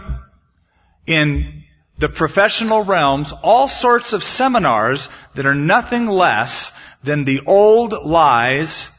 in 1.07 1.65
the 1.99 2.09
professional 2.09 2.85
realms, 2.85 3.33
all 3.33 3.69
sorts 3.69 4.13
of 4.13 4.23
seminars 4.23 5.09
that 5.35 5.47
are 5.47 5.55
nothing 5.55 6.07
less 6.07 6.73
than 7.03 7.25
the 7.25 7.41
old 7.47 7.93
lies 7.93 8.91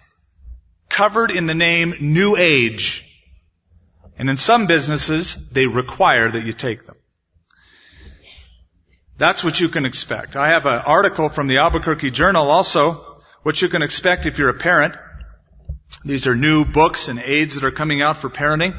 covered 0.89 1.31
in 1.31 1.45
the 1.45 1.53
name 1.53 1.95
New 1.99 2.35
Age. 2.37 3.03
And 4.17 4.29
in 4.29 4.37
some 4.37 4.65
businesses, 4.65 5.37
they 5.51 5.67
require 5.67 6.31
that 6.31 6.45
you 6.45 6.53
take 6.53 6.85
them. 6.87 6.96
That's 9.17 9.43
what 9.43 9.59
you 9.59 9.67
can 9.69 9.85
expect. 9.85 10.35
I 10.35 10.49
have 10.49 10.65
an 10.67 10.79
article 10.85 11.29
from 11.29 11.47
the 11.47 11.57
Albuquerque 11.57 12.11
Journal 12.11 12.51
also, 12.51 13.03
what 13.41 13.59
you 13.61 13.67
can 13.67 13.81
expect 13.81 14.27
if 14.27 14.37
you're 14.37 14.49
a 14.49 14.53
parent. 14.53 14.93
These 16.05 16.27
are 16.27 16.35
new 16.35 16.65
books 16.65 17.07
and 17.07 17.19
aids 17.19 17.55
that 17.55 17.63
are 17.63 17.71
coming 17.71 18.01
out 18.01 18.17
for 18.17 18.29
parenting. 18.29 18.75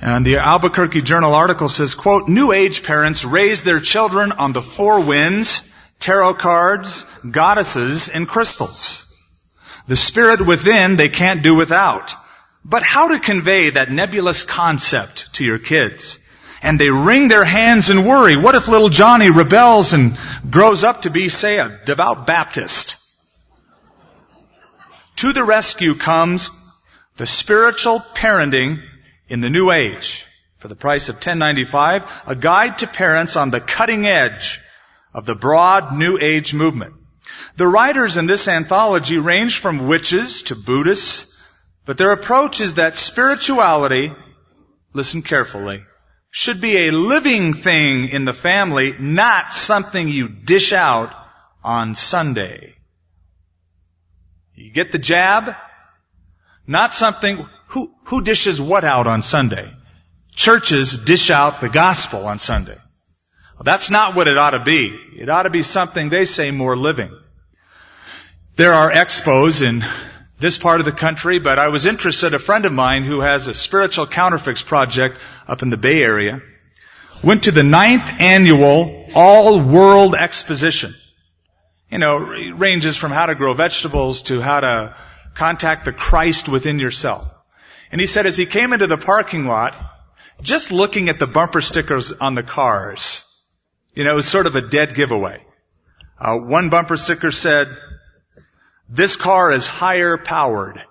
And 0.00 0.24
the 0.24 0.36
Albuquerque 0.36 1.02
Journal 1.02 1.34
article 1.34 1.68
says, 1.68 1.94
quote, 1.94 2.28
New 2.28 2.52
age 2.52 2.82
parents 2.82 3.24
raise 3.24 3.62
their 3.62 3.80
children 3.80 4.32
on 4.32 4.52
the 4.52 4.62
four 4.62 5.00
winds, 5.00 5.62
tarot 6.00 6.34
cards, 6.34 7.04
goddesses, 7.28 8.08
and 8.08 8.26
crystals. 8.26 9.04
The 9.86 9.96
spirit 9.96 10.46
within 10.46 10.96
they 10.96 11.08
can't 11.08 11.42
do 11.42 11.56
without. 11.56 12.14
But 12.64 12.82
how 12.82 13.08
to 13.08 13.18
convey 13.18 13.70
that 13.70 13.90
nebulous 13.90 14.44
concept 14.44 15.34
to 15.34 15.44
your 15.44 15.58
kids? 15.58 16.18
And 16.62 16.78
they 16.78 16.90
wring 16.90 17.28
their 17.28 17.44
hands 17.44 17.90
and 17.90 18.06
worry. 18.06 18.36
What 18.36 18.54
if 18.54 18.68
little 18.68 18.88
Johnny 18.88 19.30
rebels 19.30 19.92
and 19.92 20.18
grows 20.50 20.84
up 20.84 21.02
to 21.02 21.10
be, 21.10 21.28
say, 21.28 21.58
a 21.58 21.80
devout 21.84 22.26
Baptist? 22.26 22.96
To 25.16 25.32
the 25.32 25.44
rescue 25.44 25.94
comes 25.94 26.50
the 27.16 27.26
spiritual 27.26 28.00
parenting 28.14 28.80
in 29.28 29.40
the 29.40 29.50
new 29.50 29.70
age 29.70 30.26
for 30.58 30.68
the 30.68 30.76
price 30.76 31.08
of 31.08 31.16
1095, 31.16 32.02
a 32.26 32.34
guide 32.36 32.78
to 32.78 32.86
parents 32.86 33.36
on 33.36 33.50
the 33.50 33.60
cutting 33.60 34.06
edge 34.06 34.60
of 35.14 35.26
the 35.26 35.34
broad 35.34 35.96
new 35.96 36.18
age 36.18 36.54
movement. 36.54 36.94
The 37.56 37.66
writers 37.66 38.16
in 38.16 38.26
this 38.26 38.48
anthology 38.48 39.18
range 39.18 39.58
from 39.58 39.88
witches 39.88 40.42
to 40.44 40.56
Buddhists, 40.56 41.40
but 41.84 41.98
their 41.98 42.12
approach 42.12 42.60
is 42.60 42.74
that 42.74 42.96
spirituality, 42.96 44.12
listen 44.92 45.22
carefully, 45.22 45.84
should 46.30 46.60
be 46.60 46.88
a 46.88 46.92
living 46.92 47.54
thing 47.54 48.08
in 48.08 48.24
the 48.24 48.34
family, 48.34 48.94
not 48.98 49.54
something 49.54 50.08
you 50.08 50.28
dish 50.28 50.72
out 50.72 51.14
on 51.64 51.94
Sunday. 51.94 52.74
You 54.54 54.72
get 54.72 54.92
the 54.92 54.98
jab? 54.98 55.54
Not 56.66 56.92
something, 56.92 57.46
who, 57.68 57.92
who 58.04 58.22
dishes 58.22 58.60
what 58.60 58.84
out 58.84 59.06
on 59.06 59.22
Sunday? 59.22 59.72
Churches 60.32 60.96
dish 60.96 61.30
out 61.30 61.60
the 61.60 61.68
gospel 61.68 62.26
on 62.26 62.38
Sunday. 62.38 62.76
Well, 63.56 63.64
that's 63.64 63.90
not 63.90 64.14
what 64.14 64.28
it 64.28 64.38
ought 64.38 64.50
to 64.50 64.62
be. 64.62 64.96
It 65.16 65.28
ought 65.28 65.44
to 65.44 65.50
be 65.50 65.62
something 65.62 66.10
they 66.10 66.26
say 66.26 66.50
more 66.50 66.76
living. 66.76 67.10
There 68.56 68.72
are 68.72 68.90
expos 68.90 69.62
in 69.62 69.84
this 70.38 70.58
part 70.58 70.80
of 70.80 70.86
the 70.86 70.92
country, 70.92 71.38
but 71.38 71.58
I 71.58 71.68
was 71.68 71.86
interested, 71.86 72.34
a 72.34 72.38
friend 72.38 72.64
of 72.66 72.72
mine 72.72 73.04
who 73.04 73.20
has 73.20 73.48
a 73.48 73.54
spiritual 73.54 74.06
counterfeits 74.06 74.62
project 74.62 75.18
up 75.46 75.62
in 75.62 75.70
the 75.70 75.76
Bay 75.76 76.02
Area, 76.02 76.40
went 77.22 77.44
to 77.44 77.50
the 77.50 77.62
ninth 77.64 78.08
annual 78.20 79.06
All 79.14 79.60
World 79.60 80.14
Exposition 80.14 80.94
you 81.90 81.98
know, 81.98 82.18
ranges 82.18 82.96
from 82.96 83.12
how 83.12 83.26
to 83.26 83.34
grow 83.34 83.54
vegetables 83.54 84.22
to 84.22 84.40
how 84.40 84.60
to 84.60 84.96
contact 85.34 85.84
the 85.84 85.92
Christ 85.92 86.48
within 86.48 86.78
yourself. 86.78 87.26
And 87.90 88.00
he 88.00 88.06
said 88.06 88.26
as 88.26 88.36
he 88.36 88.46
came 88.46 88.72
into 88.72 88.86
the 88.86 88.98
parking 88.98 89.46
lot, 89.46 89.74
just 90.42 90.70
looking 90.70 91.08
at 91.08 91.18
the 91.18 91.26
bumper 91.26 91.60
stickers 91.60 92.12
on 92.12 92.34
the 92.34 92.42
cars, 92.42 93.24
you 93.94 94.04
know, 94.04 94.12
it 94.12 94.16
was 94.16 94.28
sort 94.28 94.46
of 94.46 94.54
a 94.54 94.60
dead 94.60 94.94
giveaway. 94.94 95.42
Uh, 96.20 96.36
one 96.36 96.68
bumper 96.68 96.96
sticker 96.96 97.30
said, 97.30 97.68
this 98.88 99.16
car 99.16 99.52
is 99.52 99.66
higher 99.66 100.16
powered. 100.16 100.82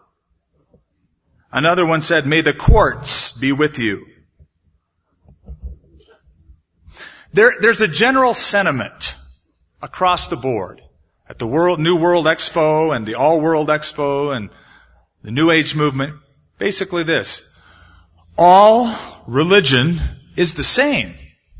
Another 1.52 1.86
one 1.86 2.02
said, 2.02 2.26
may 2.26 2.42
the 2.42 2.54
quartz 2.54 3.38
be 3.38 3.52
with 3.52 3.80
you. 3.80 4.06
There, 7.34 7.56
there's 7.60 7.82
a 7.82 7.88
general 7.88 8.34
sentiment 8.34 9.16
across 9.82 10.28
the 10.28 10.38
board 10.38 10.82
at 11.30 11.40
the 11.40 11.48
World, 11.48 11.80
New 11.80 11.98
World 11.98 12.26
Expo 12.26 12.96
and 12.96 13.06
the 13.06 13.16
All 13.16 13.42
World 13.42 13.70
Expo 13.70 14.36
and 14.36 14.50
the 15.24 15.32
New 15.32 15.52
Age 15.52 15.76
movement. 15.76 16.16
Basically 16.58 17.04
this. 17.04 17.44
All 18.38 18.94
religion 19.28 20.00
is 20.36 20.54
the 20.54 20.64
same. 20.64 21.14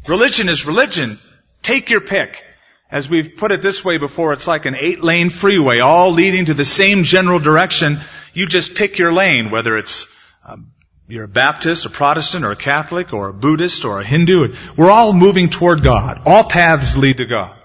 Religion 0.08 0.50
is 0.50 0.66
religion. 0.66 1.18
Take 1.62 1.90
your 1.90 2.02
pick. 2.02 2.44
As 2.90 3.10
we've 3.10 3.36
put 3.36 3.52
it 3.52 3.62
this 3.62 3.84
way 3.84 3.98
before, 3.98 4.32
it's 4.32 4.48
like 4.48 4.66
an 4.66 4.76
eight 4.76 5.04
lane 5.04 5.30
freeway, 5.30 5.80
all 5.80 6.12
leading 6.12 6.46
to 6.46 6.54
the 6.54 6.64
same 6.64 7.04
general 7.04 7.40
direction. 7.40 8.00
You 8.34 8.46
just 8.46 8.76
pick 8.76 8.98
your 8.98 9.12
lane, 9.12 9.52
whether 9.52 9.78
it's 9.78 10.08
um, 10.46 10.72
you're 11.10 11.26
a 11.26 11.30
Baptist, 11.30 11.86
a 11.86 11.90
Protestant, 11.90 12.46
or 12.46 12.52
a 12.52 12.56
Catholic, 12.56 13.14
or 13.14 13.28
a 13.28 13.34
Buddhist, 13.34 13.84
or 13.84 14.00
a 14.00 14.04
Hindu. 14.04 14.56
We're 14.78 14.92
all 14.92 15.12
moving 15.12 15.50
toward 15.50 15.84
God. 15.84 16.22
All 16.26 16.46
paths 16.46 16.96
lead 16.96 17.18
to 17.18 17.26
God. 17.26 17.58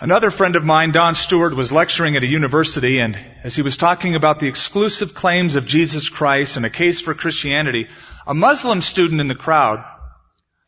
Another 0.00 0.30
friend 0.30 0.54
of 0.54 0.64
mine, 0.64 0.92
Don 0.92 1.16
Stewart, 1.16 1.56
was 1.56 1.72
lecturing 1.72 2.16
at 2.16 2.22
a 2.22 2.26
university 2.26 3.00
and 3.00 3.18
as 3.42 3.56
he 3.56 3.62
was 3.62 3.76
talking 3.76 4.14
about 4.14 4.38
the 4.38 4.46
exclusive 4.46 5.12
claims 5.12 5.56
of 5.56 5.66
Jesus 5.66 6.08
Christ 6.08 6.56
and 6.56 6.64
a 6.64 6.70
case 6.70 7.00
for 7.00 7.14
Christianity, 7.14 7.88
a 8.24 8.32
Muslim 8.32 8.80
student 8.80 9.20
in 9.20 9.26
the 9.26 9.34
crowd 9.34 9.84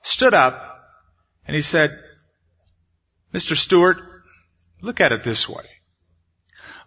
stood 0.03 0.35
up 0.35 0.81
and 1.47 1.55
he 1.55 1.63
said, 1.63 1.97
Mr. 3.33 3.57
Stewart, 3.57 3.99
look 4.81 5.01
at 5.01 5.13
it 5.13 5.23
this 5.23 5.49
way. 5.49 5.65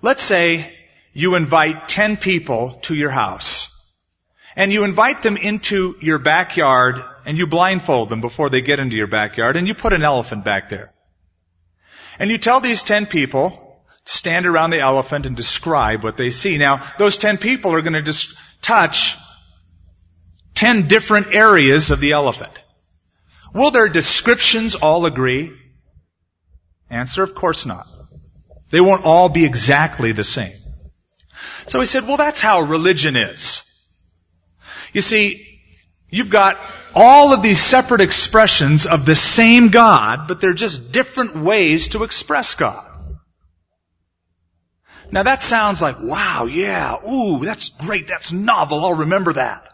Let's 0.02 0.22
say 0.22 0.74
you 1.14 1.36
invite 1.36 1.88
10 1.88 2.18
people 2.18 2.80
to 2.84 2.96
your 2.96 3.12
house 3.12 3.70
and 4.56 4.72
you 4.72 4.84
invite 4.84 5.22
them 5.22 5.38
into 5.38 5.96
your 6.02 6.20
backyard 6.20 7.04
and 7.26 7.38
you 7.38 7.48
blindfold 7.48 8.10
them 8.10 8.22
before 8.22 8.50
they 8.50 8.62
get 8.62 8.80
into 8.80 8.96
your 8.96 9.08
backyard 9.08 9.58
and 9.58 9.68
you 9.68 9.74
put 9.74 9.94
an 9.94 10.04
elephant 10.04 10.44
back 10.44 10.70
there. 10.70 10.94
And 12.20 12.30
you 12.30 12.38
tell 12.38 12.60
these 12.60 12.84
ten 12.84 13.06
people 13.08 13.80
to 14.06 14.14
stand 14.14 14.46
around 14.46 14.70
the 14.70 14.80
elephant 14.80 15.26
and 15.26 15.36
describe 15.36 16.04
what 16.04 16.18
they 16.18 16.30
see. 16.30 16.58
Now, 16.58 16.88
those 17.00 17.18
ten 17.18 17.38
people 17.38 17.74
are 17.74 17.82
going 17.82 17.94
to 17.94 18.04
just 18.04 18.38
touch 18.62 19.16
ten 20.54 20.88
different 20.88 21.34
areas 21.34 21.90
of 21.90 22.00
the 22.00 22.12
elephant. 22.12 22.54
Will 23.54 23.72
their 23.72 23.90
descriptions 23.90 24.76
all 24.76 25.06
agree? 25.06 25.52
Answer, 26.90 27.24
of 27.24 27.36
course 27.36 27.66
not. 27.66 27.88
They 28.70 28.82
won't 28.82 29.06
all 29.06 29.30
be 29.30 29.46
exactly 29.46 30.12
the 30.12 30.24
same. 30.24 30.58
So 31.68 31.80
he 31.80 31.86
said, 31.86 32.08
well, 32.08 32.18
that's 32.18 32.42
how 32.42 32.62
religion 32.62 33.16
is. 33.16 33.64
You 34.94 35.02
see, 35.02 35.54
You've 36.14 36.30
got 36.30 36.64
all 36.94 37.34
of 37.34 37.42
these 37.42 37.60
separate 37.60 38.00
expressions 38.00 38.86
of 38.86 39.04
the 39.04 39.16
same 39.16 39.70
God, 39.70 40.28
but 40.28 40.40
they're 40.40 40.54
just 40.54 40.92
different 40.92 41.36
ways 41.36 41.88
to 41.88 42.04
express 42.04 42.54
God. 42.54 42.86
Now 45.12 45.24
that 45.24 45.42
sounds 45.42 45.82
like, 45.82 46.00
wow, 46.00 46.46
yeah, 46.46 46.98
ooh, 47.04 47.44
that's 47.44 47.70
great, 47.70 48.08
that's 48.08 48.32
novel, 48.32 48.86
I'll 48.86 48.94
remember 48.94 49.34
that. 49.34 49.68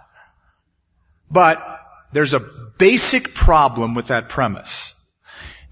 But 1.29 1.61
there's 2.13 2.33
a 2.33 2.39
basic 2.39 3.33
problem 3.33 3.93
with 3.93 4.07
that 4.07 4.29
premise. 4.29 4.95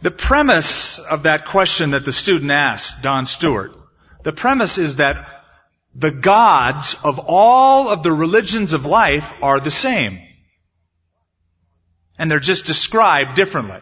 The 0.02 0.12
premise 0.12 1.00
of 1.00 1.24
that 1.24 1.46
question 1.46 1.92
that 1.92 2.06
the 2.06 2.12
student 2.12 2.52
asked, 2.52 3.02
Don 3.02 3.26
Stewart, 3.26 3.74
the 4.24 4.32
premise 4.32 4.78
is 4.78 4.98
that 4.98 5.28
the 5.96 6.12
gods 6.12 6.96
of 7.04 7.20
all 7.20 7.90
of 7.90 8.04
the 8.04 8.12
religions 8.12 8.74
of 8.74 8.86
life 8.86 9.34
are 9.42 9.60
the 9.60 9.72
same. 9.72 10.20
And 12.20 12.30
they're 12.30 12.40
just 12.40 12.66
described 12.66 13.36
differently. 13.36 13.80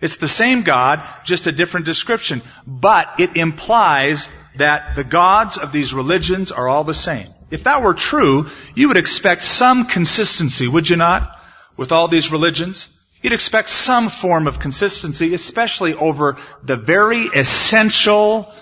It's 0.00 0.16
the 0.16 0.28
same 0.28 0.62
God, 0.62 1.02
just 1.24 1.46
a 1.46 1.52
different 1.52 1.86
description. 1.86 2.42
But 2.66 3.20
it 3.20 3.36
implies 3.36 4.28
that 4.56 4.96
the 4.96 5.04
gods 5.04 5.58
of 5.58 5.70
these 5.70 5.94
religions 5.94 6.50
are 6.50 6.68
all 6.68 6.84
the 6.84 6.94
same. 6.94 7.28
If 7.50 7.64
that 7.64 7.82
were 7.82 7.94
true, 7.94 8.48
you 8.74 8.88
would 8.88 8.96
expect 8.96 9.42
some 9.44 9.86
consistency, 9.86 10.68
would 10.68 10.88
you 10.88 10.96
not? 10.96 11.36
With 11.76 11.92
all 11.92 12.08
these 12.08 12.32
religions? 12.32 12.88
You'd 13.20 13.32
expect 13.32 13.68
some 13.68 14.08
form 14.08 14.46
of 14.46 14.60
consistency, 14.60 15.34
especially 15.34 15.94
over 15.94 16.36
the 16.62 16.76
very 16.76 17.24
essential 17.24 18.52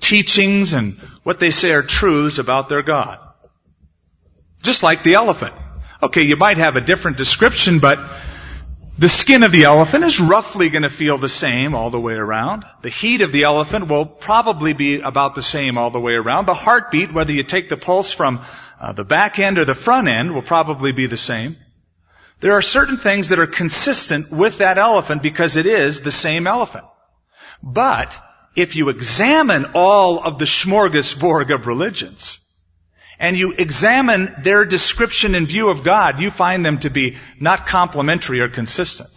teachings 0.00 0.72
and 0.72 0.94
what 1.24 1.38
they 1.38 1.50
say 1.50 1.72
are 1.72 1.82
truths 1.82 2.38
about 2.38 2.68
their 2.68 2.82
God. 2.82 3.18
Just 4.62 4.82
like 4.82 5.02
the 5.02 5.14
elephant. 5.14 5.54
Okay, 6.02 6.22
you 6.22 6.36
might 6.36 6.58
have 6.58 6.76
a 6.76 6.80
different 6.80 7.16
description, 7.16 7.80
but 7.80 7.98
the 8.98 9.08
skin 9.08 9.42
of 9.42 9.52
the 9.52 9.64
elephant 9.64 10.04
is 10.04 10.18
roughly 10.20 10.70
going 10.70 10.82
to 10.82 10.90
feel 10.90 11.18
the 11.18 11.28
same 11.28 11.74
all 11.74 11.90
the 11.90 12.00
way 12.00 12.14
around. 12.14 12.64
The 12.82 12.88
heat 12.88 13.20
of 13.20 13.30
the 13.30 13.44
elephant 13.44 13.88
will 13.88 14.06
probably 14.06 14.72
be 14.72 15.00
about 15.00 15.34
the 15.34 15.42
same 15.42 15.76
all 15.76 15.90
the 15.90 16.00
way 16.00 16.14
around. 16.14 16.46
The 16.46 16.54
heartbeat, 16.54 17.12
whether 17.12 17.32
you 17.32 17.42
take 17.42 17.68
the 17.68 17.76
pulse 17.76 18.12
from 18.12 18.40
uh, 18.80 18.92
the 18.92 19.04
back 19.04 19.38
end 19.38 19.58
or 19.58 19.64
the 19.64 19.74
front 19.74 20.08
end, 20.08 20.32
will 20.32 20.42
probably 20.42 20.92
be 20.92 21.06
the 21.06 21.16
same. 21.16 21.56
There 22.40 22.52
are 22.52 22.62
certain 22.62 22.98
things 22.98 23.30
that 23.30 23.38
are 23.38 23.46
consistent 23.46 24.30
with 24.30 24.58
that 24.58 24.78
elephant 24.78 25.22
because 25.22 25.56
it 25.56 25.66
is 25.66 26.00
the 26.00 26.12
same 26.12 26.46
elephant. 26.46 26.84
But 27.62 28.16
if 28.54 28.76
you 28.76 28.88
examine 28.88 29.72
all 29.74 30.22
of 30.22 30.38
the 30.38 30.44
smorgasbord 30.44 31.52
of 31.52 31.66
religions, 31.66 32.38
and 33.18 33.36
you 33.36 33.52
examine 33.52 34.32
their 34.42 34.64
description 34.64 35.34
and 35.34 35.48
view 35.48 35.70
of 35.70 35.82
God, 35.82 36.20
you 36.20 36.30
find 36.30 36.64
them 36.64 36.78
to 36.80 36.90
be 36.90 37.16
not 37.40 37.66
complementary 37.66 38.40
or 38.40 38.48
consistent, 38.48 39.10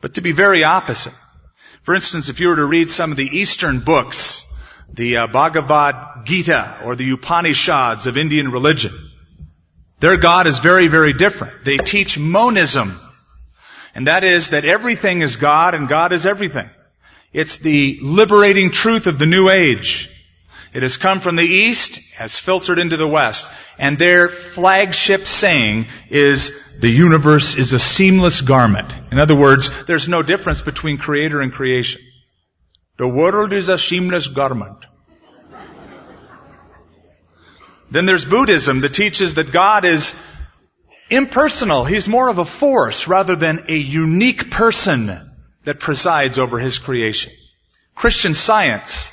but 0.00 0.14
to 0.14 0.20
be 0.20 0.32
very 0.32 0.62
opposite. 0.62 1.14
For 1.82 1.94
instance, 1.94 2.28
if 2.28 2.38
you 2.38 2.48
were 2.48 2.56
to 2.56 2.66
read 2.66 2.90
some 2.90 3.10
of 3.10 3.16
the 3.16 3.38
Eastern 3.38 3.80
books, 3.80 4.46
the 4.92 5.16
uh, 5.16 5.26
Bhagavad 5.26 6.26
Gita 6.26 6.82
or 6.84 6.94
the 6.94 7.10
Upanishads 7.10 8.06
of 8.06 8.16
Indian 8.16 8.52
religion, 8.52 8.92
their 10.00 10.16
God 10.16 10.46
is 10.46 10.58
very, 10.58 10.88
very 10.88 11.12
different. 11.12 11.64
They 11.64 11.76
teach 11.78 12.18
monism, 12.18 12.98
and 13.94 14.06
that 14.06 14.24
is 14.24 14.50
that 14.50 14.64
everything 14.64 15.22
is 15.22 15.36
God 15.36 15.74
and 15.74 15.88
God 15.88 16.12
is 16.12 16.26
everything. 16.26 16.68
It's 17.32 17.56
the 17.58 17.98
liberating 18.02 18.70
truth 18.70 19.06
of 19.06 19.18
the 19.18 19.26
New 19.26 19.48
Age. 19.48 20.10
It 20.74 20.82
has 20.82 20.98
come 20.98 21.20
from 21.20 21.36
the 21.36 21.42
east, 21.42 22.00
has 22.14 22.38
filtered 22.38 22.78
into 22.78 22.98
the 22.98 23.08
west, 23.08 23.50
and 23.78 23.98
their 23.98 24.28
flagship 24.28 25.26
saying 25.26 25.86
is, 26.10 26.52
the 26.78 26.90
universe 26.90 27.56
is 27.56 27.72
a 27.72 27.78
seamless 27.78 28.42
garment. 28.42 28.94
In 29.10 29.18
other 29.18 29.34
words, 29.34 29.70
there's 29.84 30.08
no 30.08 30.22
difference 30.22 30.60
between 30.60 30.98
creator 30.98 31.40
and 31.40 31.52
creation. 31.52 32.02
The 32.98 33.08
world 33.08 33.54
is 33.54 33.70
a 33.70 33.78
seamless 33.78 34.26
garment. 34.26 34.84
Then 37.90 38.06
there's 38.06 38.24
Buddhism 38.24 38.80
that 38.80 38.94
teaches 38.94 39.34
that 39.34 39.52
God 39.52 39.84
is 39.84 40.14
impersonal. 41.10 41.84
He's 41.84 42.08
more 42.08 42.28
of 42.28 42.38
a 42.38 42.44
force 42.44 43.06
rather 43.06 43.36
than 43.36 43.66
a 43.68 43.76
unique 43.76 44.50
person 44.50 45.30
that 45.64 45.80
presides 45.80 46.38
over 46.38 46.58
his 46.58 46.78
creation. 46.78 47.32
Christian 47.94 48.34
science 48.34 49.10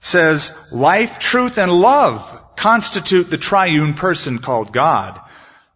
says 0.00 0.52
life, 0.72 1.18
truth, 1.18 1.58
and 1.58 1.72
love 1.72 2.40
constitute 2.56 3.28
the 3.30 3.38
triune 3.38 3.94
person 3.94 4.38
called 4.38 4.72
God. 4.72 5.20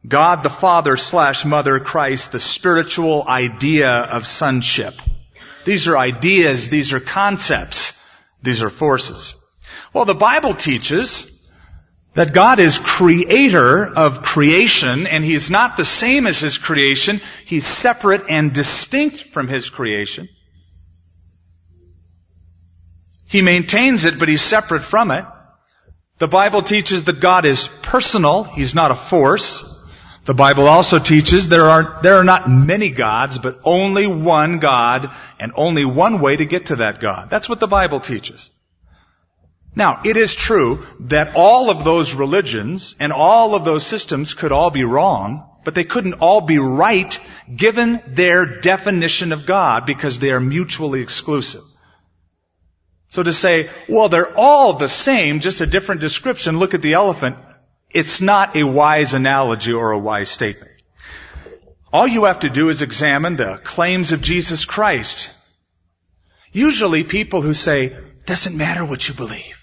God 0.06 0.42
the 0.42 0.50
Father 0.50 0.96
slash 0.96 1.44
Mother 1.44 1.78
Christ, 1.78 2.32
the 2.32 2.40
spiritual 2.40 3.26
idea 3.26 3.90
of 3.90 4.26
sonship. 4.26 4.94
These 5.66 5.88
are 5.88 5.98
ideas, 5.98 6.70
these 6.70 6.92
are 6.92 7.00
concepts, 7.00 7.92
these 8.42 8.62
are 8.62 8.70
forces. 8.70 9.34
Well, 9.92 10.04
the 10.04 10.14
Bible 10.14 10.54
teaches 10.54 11.26
that 12.14 12.32
God 12.32 12.58
is 12.58 12.78
creator 12.78 13.86
of 13.86 14.22
creation 14.22 15.06
and 15.06 15.24
He's 15.24 15.50
not 15.50 15.76
the 15.76 15.84
same 15.84 16.26
as 16.26 16.38
His 16.38 16.58
creation. 16.58 17.20
He's 17.44 17.66
separate 17.66 18.24
and 18.28 18.52
distinct 18.52 19.32
from 19.32 19.48
His 19.48 19.70
creation. 19.70 20.28
He 23.30 23.42
maintains 23.42 24.06
it, 24.06 24.18
but 24.18 24.28
he's 24.28 24.42
separate 24.42 24.82
from 24.82 25.12
it. 25.12 25.24
The 26.18 26.26
Bible 26.26 26.62
teaches 26.62 27.04
that 27.04 27.20
God 27.20 27.44
is 27.44 27.68
personal. 27.68 28.42
He's 28.42 28.74
not 28.74 28.90
a 28.90 28.96
force. 28.96 29.64
The 30.24 30.34
Bible 30.34 30.66
also 30.66 30.98
teaches 30.98 31.48
there 31.48 31.66
are, 31.66 32.00
there 32.02 32.16
are 32.16 32.24
not 32.24 32.50
many 32.50 32.88
gods, 32.90 33.38
but 33.38 33.60
only 33.62 34.08
one 34.08 34.58
God 34.58 35.14
and 35.38 35.52
only 35.54 35.84
one 35.84 36.20
way 36.20 36.36
to 36.36 36.44
get 36.44 36.66
to 36.66 36.76
that 36.76 37.00
God. 37.00 37.30
That's 37.30 37.48
what 37.48 37.60
the 37.60 37.68
Bible 37.68 38.00
teaches. 38.00 38.50
Now, 39.74 40.00
it 40.04 40.16
is 40.16 40.34
true 40.34 40.84
that 41.00 41.36
all 41.36 41.70
of 41.70 41.84
those 41.84 42.12
religions 42.12 42.96
and 42.98 43.12
all 43.12 43.54
of 43.54 43.64
those 43.64 43.86
systems 43.86 44.34
could 44.34 44.52
all 44.52 44.70
be 44.70 44.84
wrong, 44.84 45.48
but 45.64 45.74
they 45.74 45.84
couldn't 45.84 46.14
all 46.14 46.40
be 46.40 46.58
right 46.58 47.18
given 47.54 48.00
their 48.08 48.60
definition 48.60 49.32
of 49.32 49.46
God 49.46 49.86
because 49.86 50.18
they 50.18 50.32
are 50.32 50.40
mutually 50.40 51.00
exclusive. 51.02 51.62
So 53.10 53.22
to 53.22 53.32
say, 53.32 53.68
well, 53.88 54.08
they're 54.08 54.36
all 54.36 54.74
the 54.74 54.88
same, 54.88 55.40
just 55.40 55.60
a 55.60 55.66
different 55.66 56.00
description, 56.00 56.58
look 56.58 56.74
at 56.74 56.82
the 56.82 56.94
elephant, 56.94 57.36
it's 57.90 58.20
not 58.20 58.56
a 58.56 58.64
wise 58.64 59.14
analogy 59.14 59.72
or 59.72 59.92
a 59.92 59.98
wise 59.98 60.30
statement. 60.30 60.70
All 61.92 62.06
you 62.06 62.24
have 62.24 62.40
to 62.40 62.50
do 62.50 62.68
is 62.68 62.82
examine 62.82 63.36
the 63.36 63.60
claims 63.64 64.12
of 64.12 64.20
Jesus 64.20 64.64
Christ. 64.64 65.30
Usually 66.52 67.02
people 67.02 67.42
who 67.42 67.52
say, 67.52 67.96
doesn't 68.26 68.56
matter 68.56 68.84
what 68.84 69.08
you 69.08 69.14
believe. 69.14 69.59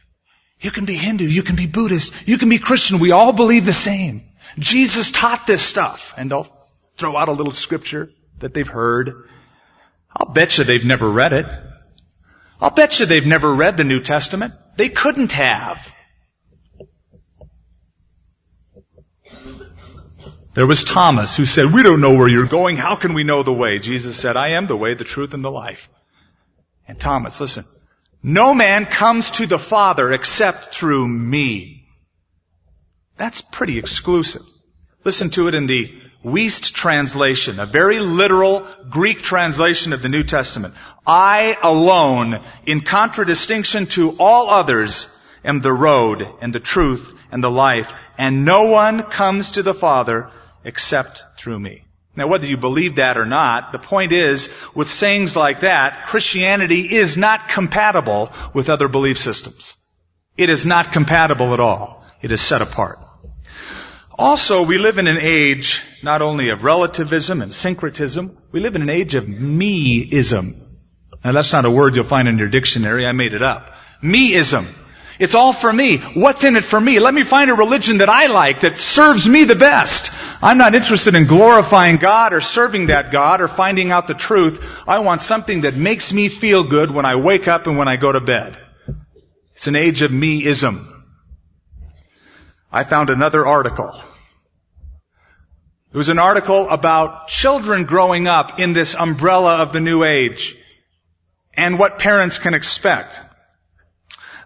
You 0.60 0.72
can 0.72 0.86
be 0.86 0.96
Hindu, 0.96 1.26
you 1.26 1.44
can 1.44 1.56
be 1.56 1.68
Buddhist, 1.68 2.28
you 2.28 2.38
can 2.38 2.50
be 2.50 2.58
Christian, 2.58 3.00
we 3.00 3.12
all 3.12 3.32
believe 3.32 3.66
the 3.66 3.74
same. 3.74 4.24
Jesus 4.58 5.12
taught 5.12 5.46
this 5.46 5.62
stuff. 5.62 6.14
And 6.18 6.32
they'll 6.32 6.48
throw 6.98 7.16
out 7.16 7.30
a 7.30 7.32
little 7.32 7.54
scripture 7.54 8.12
that 8.40 8.54
they've 8.54 8.68
heard. 8.68 9.30
I'll 10.16 10.34
bet 10.34 10.58
you 10.58 10.64
they've 10.64 10.86
never 10.86 11.10
read 11.10 11.34
it. 11.34 11.46
I'll 12.60 12.72
bet 12.72 13.00
you 13.00 13.06
they've 13.06 13.28
never 13.28 13.54
read 13.54 13.78
the 13.78 13.84
New 13.84 14.02
Testament. 14.02 14.54
They 14.78 14.90
couldn't 14.90 15.34
have. 15.34 15.94
There 20.56 20.66
was 20.66 20.84
Thomas 20.84 21.36
who 21.36 21.46
said, 21.46 21.72
we 21.72 21.84
don't 21.84 22.02
know 22.02 22.18
where 22.18 22.28
you're 22.28 22.48
going. 22.48 22.78
How 22.78 22.96
can 22.96 23.14
we 23.14 23.24
know 23.24 23.44
the 23.44 23.54
way? 23.54 23.78
Jesus 23.78 24.18
said, 24.18 24.36
I 24.36 24.54
am 24.54 24.66
the 24.66 24.76
way, 24.76 24.96
the 24.96 25.04
truth, 25.04 25.36
and 25.36 25.46
the 25.46 25.52
life. 25.52 25.88
And 26.88 27.00
Thomas, 27.00 27.40
listen, 27.40 27.66
no 28.24 28.54
man 28.54 28.86
comes 28.86 29.32
to 29.32 29.48
the 29.48 29.60
Father 29.60 30.12
except 30.12 30.74
through 30.74 31.08
me. 31.08 31.88
That's 33.18 33.42
pretty 33.42 33.80
exclusive. 33.80 34.44
Listen 35.04 35.30
to 35.32 35.48
it 35.48 35.56
in 35.56 35.68
the 35.68 35.92
Wuest 36.24 36.74
translation, 36.74 37.60
a 37.60 37.66
very 37.66 38.00
literal 38.00 38.68
Greek 38.90 39.22
translation 39.22 39.94
of 39.94 40.02
the 40.02 40.10
New 40.10 40.24
Testament. 40.24 40.74
I 41.06 41.58
alone, 41.62 42.42
in 42.66 42.82
contradistinction 42.82 43.88
to 43.88 44.18
all 44.20 44.50
others, 44.50 45.08
am 45.46 45.62
the 45.62 45.72
road 45.72 46.28
and 46.42 46.54
the 46.54 46.60
truth 46.60 47.14
and 47.32 47.44
the 47.44 47.52
life, 47.52 47.92
and 48.18 48.46
no 48.46 48.64
one 48.64 49.04
comes 49.04 49.52
to 49.52 49.64
the 49.64 49.74
Father 49.74 50.30
except 50.64 51.24
through 51.38 51.60
me. 51.60 51.87
Now 52.18 52.28
whether 52.28 52.48
you 52.48 52.58
believe 52.58 52.96
that 52.96 53.18
or 53.18 53.28
not, 53.28 53.72
the 53.72 53.80
point 53.80 54.12
is, 54.12 54.50
with 54.74 54.92
sayings 54.92 55.36
like 55.36 55.60
that, 55.60 56.08
Christianity 56.08 56.82
is 56.98 57.16
not 57.16 57.48
compatible 57.48 58.32
with 58.56 58.70
other 58.70 58.88
belief 58.88 59.20
systems. 59.20 59.76
It 60.36 60.50
is 60.50 60.66
not 60.66 60.92
compatible 60.92 61.54
at 61.54 61.60
all. 61.60 62.04
It 62.24 62.32
is 62.32 62.42
set 62.42 62.64
apart. 62.64 62.98
Also, 64.18 64.66
we 64.66 64.80
live 64.80 64.98
in 64.98 65.06
an 65.06 65.20
age 65.22 65.84
not 66.02 66.24
only 66.24 66.50
of 66.50 66.64
relativism 66.64 67.44
and 67.44 67.54
syncretism, 67.54 68.36
we 68.52 68.62
live 68.62 68.76
in 68.76 68.82
an 68.82 68.90
age 68.90 69.14
of 69.14 69.26
meism. 69.26 70.56
Now 71.24 71.34
that's 71.34 71.54
not 71.54 71.66
a 71.66 71.72
word 71.72 71.96
you'll 71.96 72.04
find 72.04 72.28
in 72.28 72.40
your 72.40 72.50
dictionary, 72.50 73.06
I 73.06 73.12
made 73.12 73.36
it 73.36 73.44
up. 73.44 73.76
Meism. 74.04 74.66
It's 75.20 75.36
all 75.36 75.54
for 75.54 75.72
me. 75.72 75.98
What's 75.98 76.44
in 76.44 76.56
it 76.56 76.64
for 76.64 76.80
me? 76.80 77.00
Let 77.00 77.14
me 77.14 77.24
find 77.24 77.50
a 77.50 77.56
religion 77.56 78.00
that 78.00 78.10
I 78.10 78.28
like, 78.28 78.62
that 78.62 78.78
serves 78.78 79.28
me 79.28 79.46
the 79.46 79.56
best. 79.56 80.12
I'm 80.44 80.58
not 80.58 80.76
interested 80.76 81.16
in 81.16 81.26
glorifying 81.26 81.98
God 81.98 82.34
or 82.34 82.42
serving 82.42 82.88
that 82.88 83.12
God 83.12 83.42
or 83.42 83.48
finding 83.48 83.92
out 83.92 84.08
the 84.08 84.14
truth. 84.14 84.64
I 84.88 85.00
want 85.00 85.22
something 85.22 85.62
that 85.62 85.76
makes 85.76 86.14
me 86.14 86.30
feel 86.30 86.64
good 86.64 86.92
when 86.92 87.06
I 87.06 87.16
wake 87.16 87.48
up 87.48 87.66
and 87.68 87.78
when 87.78 87.88
I 87.88 87.96
go 87.96 88.12
to 88.12 88.22
bed. 88.22 88.58
It's 89.56 89.68
an 89.68 89.76
age 89.76 90.04
of 90.04 90.12
me-ism. 90.12 90.94
I 92.72 92.84
found 92.84 93.10
another 93.10 93.46
article. 93.46 94.00
It 95.92 95.98
was 95.98 96.10
an 96.10 96.20
article 96.20 96.70
about 96.70 97.28
children 97.28 97.86
growing 97.86 98.28
up 98.28 98.60
in 98.60 98.74
this 98.74 98.94
umbrella 98.94 99.58
of 99.64 99.74
the 99.74 99.80
new 99.80 100.04
age 100.04 100.56
and 101.54 101.80
what 101.80 101.98
parents 101.98 102.38
can 102.38 102.54
expect. 102.54 103.20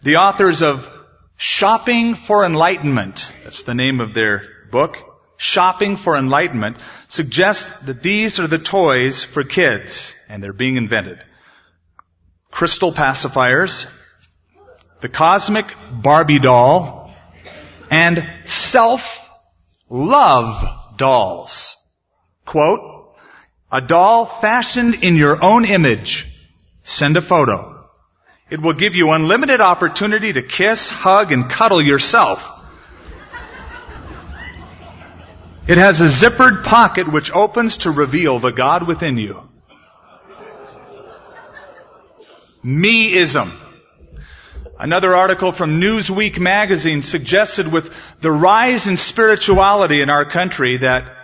The 0.04 0.16
authors 0.18 0.64
of 0.64 0.90
Shopping 1.38 2.16
for 2.16 2.44
Enlightenment, 2.44 3.32
that's 3.44 3.62
the 3.64 3.76
name 3.76 4.00
of 4.00 4.16
their 4.16 4.48
book, 4.72 4.98
Shopping 5.38 5.96
for 5.96 6.18
Enlightenment, 6.18 6.78
suggest 7.08 7.72
that 7.86 8.02
these 8.02 8.40
are 8.40 8.48
the 8.48 8.58
toys 8.58 9.24
for 9.24 9.44
kids, 9.44 10.16
and 10.28 10.44
they're 10.44 10.54
being 10.54 10.76
invented. 10.78 11.24
Crystal 12.50 12.92
pacifiers, 12.92 13.86
the 15.02 15.10
cosmic 15.10 15.68
Barbie 15.92 16.40
doll, 16.40 17.14
and 17.92 18.28
self-love 18.46 19.08
dolls. 20.98 21.76
Quote, 22.46 23.16
a 23.72 23.82
doll 23.82 24.26
fashioned 24.26 25.04
in 25.04 25.16
your 25.16 25.44
own 25.44 25.66
image. 25.66 26.26
Send 26.84 27.18
a 27.18 27.22
photo. 27.22 27.71
It 28.52 28.62
will 28.62 28.74
give 28.74 28.98
you 28.98 29.12
unlimited 29.12 29.62
opportunity 29.62 30.34
to 30.34 30.42
kiss, 30.42 30.92
hug, 30.92 31.32
and 31.32 31.50
cuddle 31.50 31.82
yourself. 31.82 32.52
It 35.68 35.78
has 35.78 36.02
a 36.02 36.10
zippered 36.10 36.66
pocket 36.66 37.10
which 37.10 37.32
opens 37.32 37.78
to 37.80 37.92
reveal 37.92 38.40
the 38.40 38.52
God 38.52 38.86
within 38.86 39.18
you. 39.18 39.50
Me-ism. 42.62 43.54
Another 44.78 45.16
article 45.16 45.54
from 45.54 45.80
Newsweek 45.80 46.38
magazine 46.38 47.04
suggested 47.04 47.72
with 47.72 47.94
the 48.20 48.32
rise 48.32 48.86
in 48.86 48.98
spirituality 48.98 50.02
in 50.02 50.10
our 50.10 50.26
country 50.26 50.78
that 50.80 51.21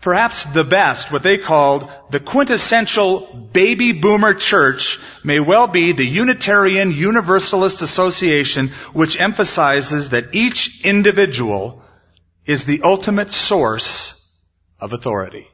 perhaps 0.00 0.44
the 0.44 0.64
best, 0.64 1.10
what 1.10 1.22
they 1.22 1.38
called 1.38 1.90
the 2.10 2.20
quintessential 2.20 3.48
baby 3.52 3.92
boomer 3.92 4.34
church 4.34 4.98
may 5.24 5.40
well 5.40 5.66
be 5.66 5.92
the 5.92 6.06
Unitarian 6.06 6.92
Universalist 6.92 7.82
Association, 7.82 8.68
which 8.92 9.20
emphasizes 9.20 10.10
that 10.10 10.34
each 10.34 10.84
individual 10.84 11.82
is 12.44 12.64
the 12.64 12.82
ultimate 12.82 13.30
source 13.30 14.30
of 14.78 14.92
authority. 14.92 15.48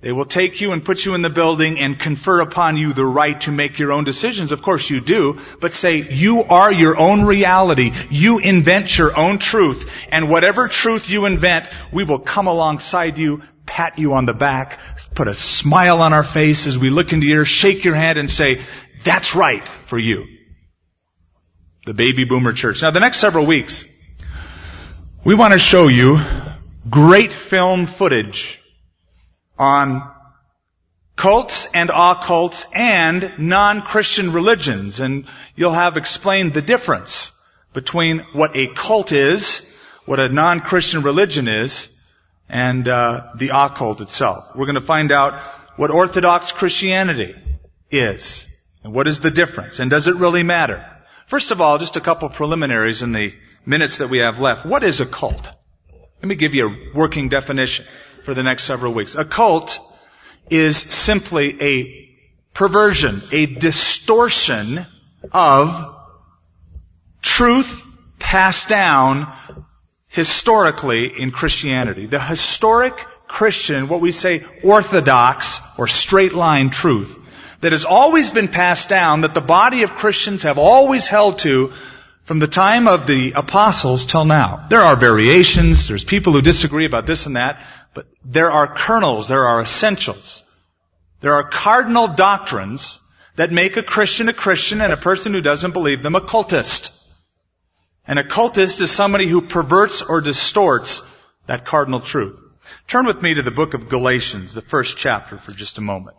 They 0.00 0.12
will 0.12 0.26
take 0.26 0.60
you 0.60 0.70
and 0.70 0.84
put 0.84 1.04
you 1.04 1.14
in 1.14 1.22
the 1.22 1.30
building 1.30 1.80
and 1.80 1.98
confer 1.98 2.40
upon 2.40 2.76
you 2.76 2.92
the 2.92 3.04
right 3.04 3.40
to 3.42 3.50
make 3.50 3.80
your 3.80 3.90
own 3.90 4.04
decisions. 4.04 4.52
Of 4.52 4.62
course 4.62 4.88
you 4.88 5.00
do, 5.00 5.40
but 5.60 5.74
say 5.74 5.96
you 5.96 6.44
are 6.44 6.72
your 6.72 6.96
own 6.96 7.24
reality. 7.24 7.92
You 8.08 8.38
invent 8.38 8.96
your 8.96 9.16
own 9.18 9.38
truth. 9.38 9.90
And 10.12 10.30
whatever 10.30 10.68
truth 10.68 11.10
you 11.10 11.26
invent, 11.26 11.66
we 11.92 12.04
will 12.04 12.20
come 12.20 12.46
alongside 12.46 13.18
you, 13.18 13.42
pat 13.66 13.98
you 13.98 14.14
on 14.14 14.24
the 14.24 14.34
back, 14.34 14.78
put 15.16 15.26
a 15.26 15.34
smile 15.34 16.00
on 16.00 16.12
our 16.12 16.24
face 16.24 16.68
as 16.68 16.78
we 16.78 16.90
look 16.90 17.12
into 17.12 17.26
your, 17.26 17.44
shake 17.44 17.82
your 17.82 17.96
hand 17.96 18.20
and 18.20 18.30
say, 18.30 18.60
that's 19.02 19.34
right 19.34 19.66
for 19.86 19.98
you. 19.98 20.26
The 21.86 21.94
baby 21.94 22.22
boomer 22.22 22.52
church. 22.52 22.82
Now 22.82 22.92
the 22.92 23.00
next 23.00 23.18
several 23.18 23.46
weeks, 23.46 23.84
we 25.24 25.34
want 25.34 25.54
to 25.54 25.58
show 25.58 25.88
you 25.88 26.20
great 26.88 27.32
film 27.32 27.86
footage 27.86 28.57
on 29.58 30.10
cults 31.16 31.66
and 31.74 31.90
occults 31.90 32.64
and 32.72 33.34
non-Christian 33.38 34.32
religions. 34.32 35.00
And 35.00 35.26
you'll 35.56 35.72
have 35.72 35.96
explained 35.96 36.54
the 36.54 36.62
difference 36.62 37.32
between 37.72 38.20
what 38.32 38.56
a 38.56 38.68
cult 38.74 39.12
is, 39.12 39.62
what 40.04 40.20
a 40.20 40.28
non-Christian 40.28 41.02
religion 41.02 41.48
is, 41.48 41.90
and 42.48 42.88
uh, 42.88 43.32
the 43.36 43.50
occult 43.52 44.00
itself. 44.00 44.44
We're 44.54 44.66
going 44.66 44.76
to 44.76 44.80
find 44.80 45.12
out 45.12 45.40
what 45.76 45.90
Orthodox 45.90 46.52
Christianity 46.52 47.34
is, 47.90 48.48
and 48.82 48.92
what 48.92 49.06
is 49.06 49.20
the 49.20 49.30
difference, 49.30 49.80
and 49.80 49.90
does 49.90 50.08
it 50.08 50.16
really 50.16 50.42
matter? 50.42 50.84
First 51.26 51.50
of 51.50 51.60
all, 51.60 51.78
just 51.78 51.96
a 51.96 52.00
couple 52.00 52.28
preliminaries 52.30 53.02
in 53.02 53.12
the 53.12 53.34
minutes 53.66 53.98
that 53.98 54.08
we 54.08 54.18
have 54.18 54.40
left. 54.40 54.64
What 54.64 54.82
is 54.82 55.00
a 55.00 55.06
cult? 55.06 55.46
Let 56.22 56.28
me 56.28 56.36
give 56.36 56.54
you 56.54 56.68
a 56.68 56.96
working 56.96 57.28
definition 57.28 57.84
for 58.24 58.34
the 58.34 58.42
next 58.42 58.64
several 58.64 58.92
weeks. 58.92 59.14
A 59.14 59.24
cult 59.24 59.78
is 60.50 60.76
simply 60.76 61.62
a 61.62 62.08
perversion, 62.54 63.22
a 63.32 63.46
distortion 63.46 64.86
of 65.32 65.96
truth 67.22 67.82
passed 68.18 68.68
down 68.68 69.32
historically 70.08 71.20
in 71.20 71.30
Christianity. 71.30 72.06
The 72.06 72.20
historic 72.20 72.94
Christian, 73.28 73.88
what 73.88 74.00
we 74.00 74.10
say 74.10 74.44
orthodox 74.64 75.60
or 75.76 75.86
straight 75.86 76.34
line 76.34 76.70
truth, 76.70 77.16
that 77.60 77.72
has 77.72 77.84
always 77.84 78.30
been 78.30 78.48
passed 78.48 78.88
down, 78.88 79.22
that 79.22 79.34
the 79.34 79.40
body 79.40 79.82
of 79.82 79.94
Christians 79.94 80.44
have 80.44 80.58
always 80.58 81.06
held 81.06 81.40
to 81.40 81.72
from 82.24 82.38
the 82.38 82.46
time 82.46 82.88
of 82.88 83.06
the 83.06 83.32
apostles 83.32 84.06
till 84.06 84.24
now. 84.24 84.66
There 84.68 84.82
are 84.82 84.96
variations, 84.96 85.88
there's 85.88 86.04
people 86.04 86.32
who 86.32 86.42
disagree 86.42 86.84
about 86.84 87.06
this 87.06 87.26
and 87.26 87.36
that, 87.36 87.58
but 87.98 88.06
there 88.24 88.52
are 88.52 88.72
kernels, 88.72 89.26
there 89.26 89.48
are 89.48 89.60
essentials. 89.60 90.44
There 91.20 91.34
are 91.34 91.48
cardinal 91.48 92.06
doctrines 92.06 93.00
that 93.34 93.50
make 93.50 93.76
a 93.76 93.82
Christian 93.82 94.28
a 94.28 94.32
Christian 94.32 94.80
and 94.80 94.92
a 94.92 94.96
person 94.96 95.34
who 95.34 95.40
doesn't 95.40 95.72
believe 95.72 96.04
them 96.04 96.14
a 96.14 96.20
cultist. 96.20 96.96
An 98.06 98.18
occultist 98.18 98.80
is 98.80 98.92
somebody 98.92 99.26
who 99.26 99.42
perverts 99.42 100.00
or 100.00 100.20
distorts 100.20 101.02
that 101.48 101.66
cardinal 101.66 101.98
truth. 101.98 102.38
Turn 102.86 103.04
with 103.04 103.20
me 103.20 103.34
to 103.34 103.42
the 103.42 103.50
book 103.50 103.74
of 103.74 103.88
Galatians, 103.88 104.54
the 104.54 104.62
first 104.62 104.96
chapter 104.96 105.36
for 105.36 105.50
just 105.50 105.78
a 105.78 105.80
moment. 105.80 106.18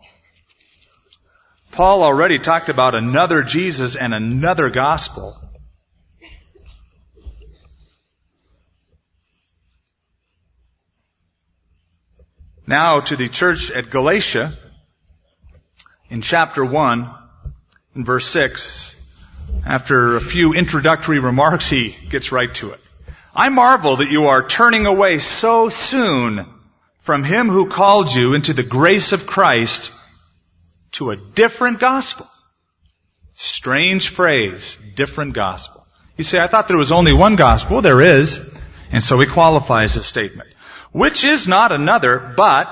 Paul 1.70 2.02
already 2.02 2.38
talked 2.38 2.68
about 2.68 2.94
another 2.94 3.42
Jesus 3.42 3.96
and 3.96 4.12
another 4.12 4.68
gospel. 4.68 5.34
Now 12.70 13.00
to 13.00 13.16
the 13.16 13.26
church 13.26 13.72
at 13.72 13.90
Galatia, 13.90 14.56
in 16.08 16.20
chapter 16.20 16.64
1, 16.64 17.10
in 17.96 18.04
verse 18.04 18.28
6, 18.28 18.94
after 19.66 20.14
a 20.14 20.20
few 20.20 20.54
introductory 20.54 21.18
remarks, 21.18 21.68
he 21.68 21.96
gets 22.10 22.30
right 22.30 22.54
to 22.54 22.70
it. 22.70 22.80
I 23.34 23.48
marvel 23.48 23.96
that 23.96 24.12
you 24.12 24.28
are 24.28 24.46
turning 24.46 24.86
away 24.86 25.18
so 25.18 25.68
soon 25.68 26.46
from 27.00 27.24
him 27.24 27.48
who 27.48 27.68
called 27.68 28.14
you 28.14 28.34
into 28.34 28.52
the 28.52 28.62
grace 28.62 29.10
of 29.10 29.26
Christ 29.26 29.90
to 30.92 31.10
a 31.10 31.16
different 31.16 31.80
gospel. 31.80 32.28
Strange 33.34 34.10
phrase, 34.10 34.78
different 34.94 35.32
gospel. 35.32 35.84
You 36.16 36.22
say, 36.22 36.38
I 36.38 36.46
thought 36.46 36.68
there 36.68 36.76
was 36.76 36.92
only 36.92 37.12
one 37.12 37.34
gospel. 37.34 37.82
There 37.82 38.00
is. 38.00 38.40
And 38.92 39.02
so 39.02 39.18
he 39.18 39.26
qualifies 39.26 39.94
the 39.94 40.04
statement. 40.04 40.49
Which 40.92 41.24
is 41.24 41.46
not 41.46 41.72
another, 41.72 42.34
but 42.36 42.68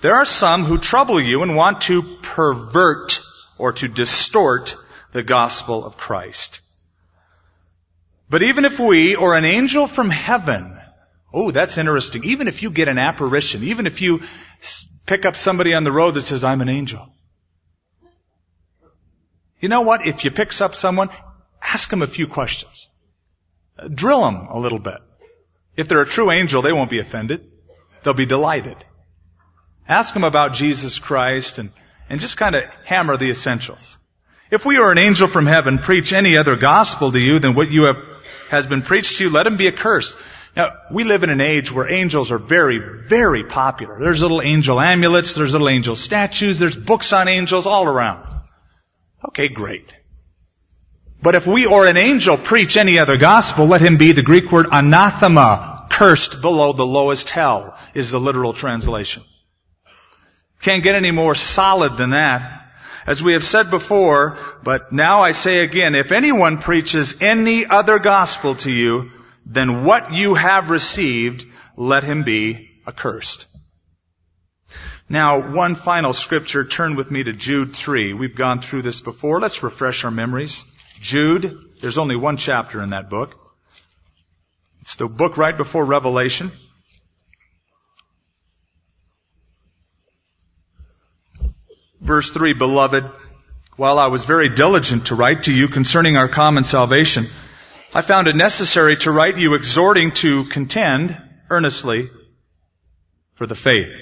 there 0.00 0.16
are 0.16 0.24
some 0.24 0.64
who 0.64 0.78
trouble 0.78 1.20
you 1.20 1.42
and 1.42 1.54
want 1.54 1.82
to 1.82 2.02
pervert 2.22 3.20
or 3.56 3.72
to 3.74 3.88
distort 3.88 4.76
the 5.12 5.22
gospel 5.22 5.84
of 5.84 5.96
Christ. 5.96 6.60
But 8.28 8.42
even 8.42 8.64
if 8.64 8.80
we 8.80 9.14
or 9.14 9.36
an 9.36 9.44
angel 9.44 9.86
from 9.86 10.10
heaven, 10.10 10.76
oh, 11.32 11.50
that's 11.50 11.78
interesting. 11.78 12.24
Even 12.24 12.48
if 12.48 12.62
you 12.62 12.70
get 12.70 12.88
an 12.88 12.98
apparition, 12.98 13.62
even 13.62 13.86
if 13.86 14.00
you 14.00 14.22
pick 15.06 15.24
up 15.24 15.36
somebody 15.36 15.74
on 15.74 15.84
the 15.84 15.92
road 15.92 16.14
that 16.14 16.22
says, 16.22 16.42
I'm 16.42 16.62
an 16.62 16.68
angel. 16.68 17.12
You 19.60 19.68
know 19.68 19.82
what? 19.82 20.06
If 20.06 20.24
you 20.24 20.32
pick 20.32 20.60
up 20.60 20.74
someone, 20.74 21.10
ask 21.62 21.88
them 21.90 22.02
a 22.02 22.08
few 22.08 22.26
questions. 22.26 22.88
Drill 23.94 24.22
them 24.22 24.48
a 24.50 24.58
little 24.58 24.80
bit. 24.80 24.98
If 25.76 25.88
they're 25.88 26.02
a 26.02 26.06
true 26.06 26.32
angel, 26.32 26.62
they 26.62 26.72
won't 26.72 26.90
be 26.90 26.98
offended. 26.98 27.51
They'll 28.04 28.14
be 28.14 28.26
delighted. 28.26 28.76
Ask 29.88 30.14
them 30.14 30.24
about 30.24 30.54
Jesus 30.54 30.98
Christ 30.98 31.58
and, 31.58 31.70
and 32.08 32.20
just 32.20 32.36
kind 32.36 32.54
of 32.54 32.64
hammer 32.84 33.16
the 33.16 33.30
essentials. 33.30 33.96
If 34.50 34.64
we 34.64 34.78
or 34.78 34.92
an 34.92 34.98
angel 34.98 35.28
from 35.28 35.46
heaven 35.46 35.78
preach 35.78 36.12
any 36.12 36.36
other 36.36 36.56
gospel 36.56 37.10
to 37.12 37.18
you 37.18 37.38
than 37.38 37.54
what 37.54 37.70
you 37.70 37.84
have, 37.84 37.96
has 38.50 38.66
been 38.66 38.82
preached 38.82 39.16
to 39.16 39.24
you, 39.24 39.30
let 39.30 39.46
him 39.46 39.56
be 39.56 39.66
accursed. 39.66 40.16
Now, 40.54 40.72
we 40.90 41.04
live 41.04 41.22
in 41.22 41.30
an 41.30 41.40
age 41.40 41.72
where 41.72 41.90
angels 41.90 42.30
are 42.30 42.38
very, 42.38 42.78
very 43.06 43.44
popular. 43.44 43.98
There's 43.98 44.20
little 44.20 44.42
angel 44.42 44.78
amulets, 44.78 45.32
there's 45.32 45.52
little 45.52 45.70
angel 45.70 45.96
statues, 45.96 46.58
there's 46.58 46.76
books 46.76 47.14
on 47.14 47.28
angels 47.28 47.64
all 47.64 47.86
around. 47.86 48.28
Okay, 49.28 49.48
great. 49.48 49.90
But 51.22 51.34
if 51.34 51.46
we 51.46 51.64
or 51.64 51.86
an 51.86 51.96
angel 51.96 52.36
preach 52.36 52.76
any 52.76 52.98
other 52.98 53.16
gospel, 53.16 53.66
let 53.66 53.80
him 53.80 53.96
be 53.96 54.12
the 54.12 54.22
Greek 54.22 54.52
word 54.52 54.66
anathema, 54.70 55.71
cursed 56.02 56.40
below 56.40 56.72
the 56.72 56.84
lowest 56.84 57.30
hell, 57.30 57.78
is 57.94 58.10
the 58.10 58.18
literal 58.18 58.52
translation. 58.52 59.22
Can't 60.60 60.82
get 60.82 60.96
any 60.96 61.12
more 61.12 61.36
solid 61.36 61.96
than 61.96 62.10
that. 62.10 62.72
As 63.06 63.22
we 63.22 63.34
have 63.34 63.44
said 63.44 63.70
before, 63.70 64.36
but 64.64 64.92
now 64.92 65.22
I 65.22 65.30
say 65.30 65.60
again, 65.60 65.94
if 65.94 66.10
anyone 66.10 66.58
preaches 66.58 67.14
any 67.20 67.66
other 67.66 68.00
gospel 68.00 68.56
to 68.56 68.72
you 68.72 69.12
than 69.46 69.84
what 69.84 70.12
you 70.12 70.34
have 70.34 70.70
received, 70.70 71.46
let 71.76 72.02
him 72.02 72.24
be 72.24 72.68
accursed. 72.84 73.46
Now, 75.08 75.52
one 75.54 75.76
final 75.76 76.12
scripture, 76.12 76.64
turn 76.64 76.96
with 76.96 77.12
me 77.12 77.22
to 77.22 77.32
Jude 77.32 77.76
3. 77.76 78.12
We've 78.12 78.34
gone 78.34 78.60
through 78.60 78.82
this 78.82 79.00
before. 79.00 79.38
Let's 79.38 79.62
refresh 79.62 80.02
our 80.02 80.10
memories. 80.10 80.64
Jude, 81.00 81.60
there's 81.80 81.98
only 81.98 82.16
one 82.16 82.38
chapter 82.38 82.82
in 82.82 82.90
that 82.90 83.08
book. 83.08 83.41
It's 84.82 84.96
the 84.96 85.06
book 85.06 85.36
right 85.36 85.56
before 85.56 85.84
Revelation. 85.84 86.50
Verse 92.00 92.30
3, 92.32 92.54
Beloved, 92.54 93.04
while 93.76 94.00
I 94.00 94.08
was 94.08 94.24
very 94.24 94.48
diligent 94.48 95.06
to 95.06 95.14
write 95.14 95.44
to 95.44 95.52
you 95.52 95.68
concerning 95.68 96.16
our 96.16 96.28
common 96.28 96.64
salvation, 96.64 97.28
I 97.94 98.02
found 98.02 98.26
it 98.26 98.34
necessary 98.34 98.96
to 98.98 99.12
write 99.12 99.38
you 99.38 99.54
exhorting 99.54 100.10
to 100.14 100.46
contend 100.46 101.16
earnestly 101.48 102.10
for 103.34 103.46
the 103.46 103.54
faith. 103.54 103.94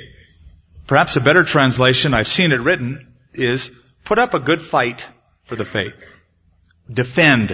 Perhaps 0.86 1.16
a 1.16 1.20
better 1.20 1.44
translation, 1.44 2.14
I've 2.14 2.26
seen 2.26 2.52
it 2.52 2.60
written, 2.60 3.14
is 3.34 3.70
put 4.04 4.18
up 4.18 4.32
a 4.32 4.40
good 4.40 4.62
fight 4.62 5.06
for 5.44 5.56
the 5.56 5.66
faith. 5.66 5.94
Defend 6.90 7.50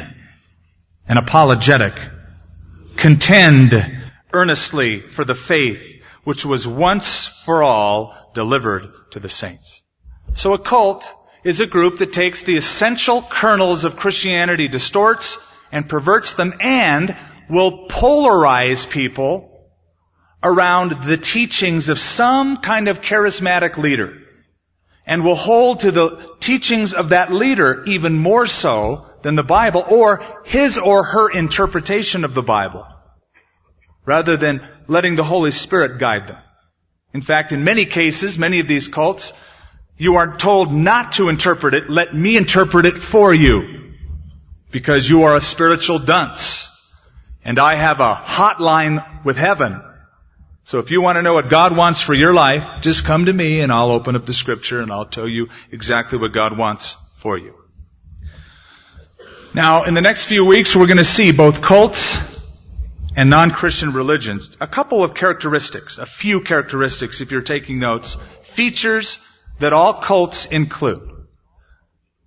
an 1.08 1.16
apologetic. 1.16 1.94
Contend 2.96 3.74
earnestly 4.32 5.00
for 5.00 5.24
the 5.24 5.34
faith 5.34 6.02
which 6.24 6.44
was 6.44 6.66
once 6.66 7.26
for 7.44 7.62
all 7.62 8.32
delivered 8.34 8.88
to 9.10 9.20
the 9.20 9.28
saints. 9.28 9.82
So 10.34 10.54
a 10.54 10.58
cult 10.58 11.08
is 11.44 11.60
a 11.60 11.66
group 11.66 11.98
that 11.98 12.12
takes 12.12 12.42
the 12.42 12.56
essential 12.56 13.22
kernels 13.22 13.84
of 13.84 13.96
Christianity, 13.96 14.66
distorts 14.66 15.38
and 15.70 15.88
perverts 15.88 16.34
them, 16.34 16.54
and 16.60 17.16
will 17.48 17.86
polarize 17.86 18.88
people 18.90 19.68
around 20.42 21.04
the 21.04 21.16
teachings 21.16 21.88
of 21.88 21.98
some 21.98 22.56
kind 22.56 22.88
of 22.88 23.00
charismatic 23.00 23.76
leader. 23.76 24.18
And 25.06 25.24
will 25.24 25.36
hold 25.36 25.80
to 25.80 25.92
the 25.92 26.34
teachings 26.40 26.92
of 26.92 27.10
that 27.10 27.32
leader 27.32 27.84
even 27.84 28.18
more 28.18 28.48
so 28.48 29.06
than 29.26 29.34
the 29.34 29.42
Bible 29.42 29.84
or 29.88 30.22
his 30.44 30.78
or 30.78 31.02
her 31.02 31.28
interpretation 31.28 32.24
of 32.24 32.32
the 32.32 32.44
Bible. 32.44 32.86
Rather 34.04 34.36
than 34.36 34.64
letting 34.86 35.16
the 35.16 35.24
Holy 35.24 35.50
Spirit 35.50 35.98
guide 35.98 36.28
them. 36.28 36.38
In 37.12 37.22
fact, 37.22 37.50
in 37.50 37.64
many 37.64 37.86
cases, 37.86 38.38
many 38.38 38.60
of 38.60 38.68
these 38.68 38.86
cults 38.86 39.32
you 39.96 40.14
are 40.14 40.36
told 40.36 40.72
not 40.72 41.14
to 41.14 41.28
interpret 41.28 41.74
it. 41.74 41.90
Let 41.90 42.14
me 42.14 42.36
interpret 42.36 42.86
it 42.86 42.98
for 42.98 43.34
you. 43.34 43.94
Because 44.70 45.10
you 45.10 45.24
are 45.24 45.34
a 45.34 45.40
spiritual 45.40 45.98
dunce. 45.98 46.70
And 47.44 47.58
I 47.58 47.74
have 47.74 47.98
a 47.98 48.14
hotline 48.14 49.24
with 49.24 49.36
heaven. 49.36 49.82
So 50.62 50.78
if 50.78 50.92
you 50.92 51.00
want 51.00 51.16
to 51.16 51.22
know 51.22 51.34
what 51.34 51.50
God 51.50 51.76
wants 51.76 52.00
for 52.00 52.14
your 52.14 52.32
life, 52.32 52.64
just 52.80 53.04
come 53.04 53.26
to 53.26 53.32
me 53.32 53.60
and 53.60 53.72
I'll 53.72 53.90
open 53.90 54.14
up 54.14 54.24
the 54.24 54.32
scripture 54.32 54.82
and 54.82 54.92
I'll 54.92 55.04
tell 55.18 55.26
you 55.26 55.48
exactly 55.72 56.16
what 56.16 56.32
God 56.32 56.56
wants 56.56 56.96
for 57.16 57.36
you. 57.36 57.65
Now, 59.56 59.84
in 59.84 59.94
the 59.94 60.02
next 60.02 60.26
few 60.26 60.44
weeks, 60.44 60.76
we're 60.76 60.86
going 60.86 60.98
to 60.98 61.02
see 61.04 61.32
both 61.32 61.62
cults 61.62 62.18
and 63.16 63.30
non-Christian 63.30 63.94
religions. 63.94 64.54
A 64.60 64.66
couple 64.66 65.02
of 65.02 65.14
characteristics, 65.14 65.96
a 65.96 66.04
few 66.04 66.42
characteristics 66.42 67.22
if 67.22 67.30
you're 67.30 67.40
taking 67.40 67.78
notes, 67.78 68.18
features 68.42 69.18
that 69.58 69.72
all 69.72 69.94
cults 69.94 70.44
include. 70.44 71.10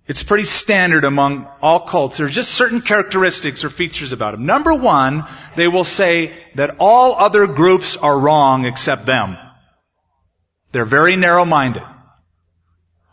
It's 0.08 0.24
pretty 0.24 0.42
standard 0.42 1.04
among 1.04 1.46
all 1.62 1.78
cults. 1.78 2.16
There 2.16 2.26
are 2.26 2.30
just 2.30 2.50
certain 2.50 2.80
characteristics 2.80 3.62
or 3.62 3.70
features 3.70 4.10
about 4.10 4.32
them. 4.32 4.44
Number 4.44 4.74
one, 4.74 5.22
they 5.54 5.68
will 5.68 5.84
say 5.84 6.36
that 6.56 6.78
all 6.80 7.14
other 7.14 7.46
groups 7.46 7.96
are 7.96 8.18
wrong 8.18 8.64
except 8.64 9.06
them. 9.06 9.36
They're 10.72 10.84
very 10.84 11.14
narrow-minded. 11.14 11.84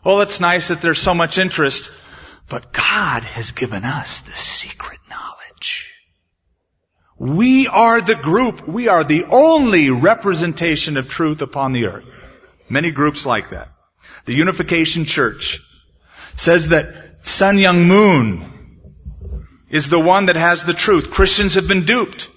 Well, 0.04 0.22
it's 0.22 0.40
nice 0.40 0.68
that 0.68 0.82
there's 0.82 1.00
so 1.00 1.14
much 1.14 1.38
interest, 1.38 1.92
but 2.48 2.72
God 2.72 3.22
has 3.24 3.50
given 3.50 3.84
us 3.84 4.20
the 4.20 4.32
secret 4.32 5.00
knowledge. 5.08 5.92
We 7.18 7.66
are 7.66 8.00
the 8.00 8.14
group, 8.14 8.66
we 8.66 8.88
are 8.88 9.04
the 9.04 9.24
only 9.24 9.90
representation 9.90 10.96
of 10.96 11.08
truth 11.08 11.42
upon 11.42 11.72
the 11.72 11.86
earth. 11.86 12.04
Many 12.68 12.90
groups 12.90 13.26
like 13.26 13.50
that 13.50 13.68
the 14.24 14.34
Unification 14.34 15.04
Church, 15.06 15.60
says 16.36 16.68
that 16.68 17.26
Sun 17.26 17.56
Myung 17.56 17.86
Moon 17.86 18.82
is 19.70 19.88
the 19.88 19.98
one 19.98 20.26
that 20.26 20.36
has 20.36 20.62
the 20.62 20.74
truth. 20.74 21.10
Christians 21.10 21.54
have 21.54 21.66
been 21.66 21.84
duped. 21.84 22.28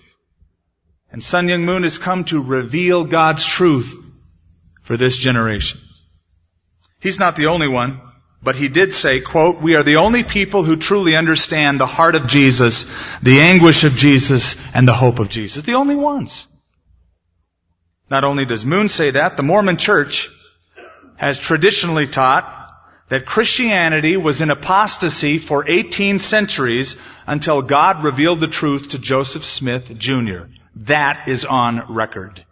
And 1.11 1.23
Sun 1.23 1.47
Myung 1.47 1.63
Moon 1.65 1.83
has 1.83 1.97
come 1.97 2.23
to 2.25 2.41
reveal 2.41 3.03
God's 3.03 3.45
truth 3.45 3.93
for 4.83 4.97
this 4.97 5.17
generation. 5.17 5.81
He's 6.99 7.19
not 7.19 7.35
the 7.35 7.47
only 7.47 7.67
one, 7.67 8.01
but 8.43 8.55
he 8.55 8.69
did 8.69 8.93
say, 8.93 9.21
quote, 9.21 9.61
we 9.61 9.75
are 9.75 9.83
the 9.83 9.97
only 9.97 10.23
people 10.23 10.63
who 10.63 10.75
truly 10.75 11.15
understand 11.15 11.79
the 11.79 11.85
heart 11.85 12.15
of 12.15 12.27
Jesus, 12.27 12.85
the 13.21 13.39
anguish 13.39 13.83
of 13.83 13.95
Jesus, 13.95 14.55
and 14.73 14.87
the 14.87 14.93
hope 14.93 15.19
of 15.19 15.29
Jesus. 15.29 15.63
The 15.63 15.75
only 15.75 15.95
ones. 15.95 16.47
Not 18.09 18.23
only 18.23 18.45
does 18.45 18.65
Moon 18.65 18.89
say 18.89 19.11
that, 19.11 19.37
the 19.37 19.43
Mormon 19.43 19.77
church 19.77 20.27
has 21.17 21.37
traditionally 21.37 22.07
taught 22.07 22.57
that 23.09 23.25
Christianity 23.25 24.17
was 24.17 24.41
in 24.41 24.49
apostasy 24.49 25.37
for 25.37 25.69
18 25.69 26.17
centuries 26.17 26.95
until 27.27 27.61
God 27.61 28.03
revealed 28.03 28.41
the 28.41 28.47
truth 28.47 28.89
to 28.89 28.99
Joseph 28.99 29.43
Smith 29.43 29.95
Jr. 29.97 30.45
That 30.77 31.27
is 31.27 31.45
on 31.45 31.93
record. 31.93 32.43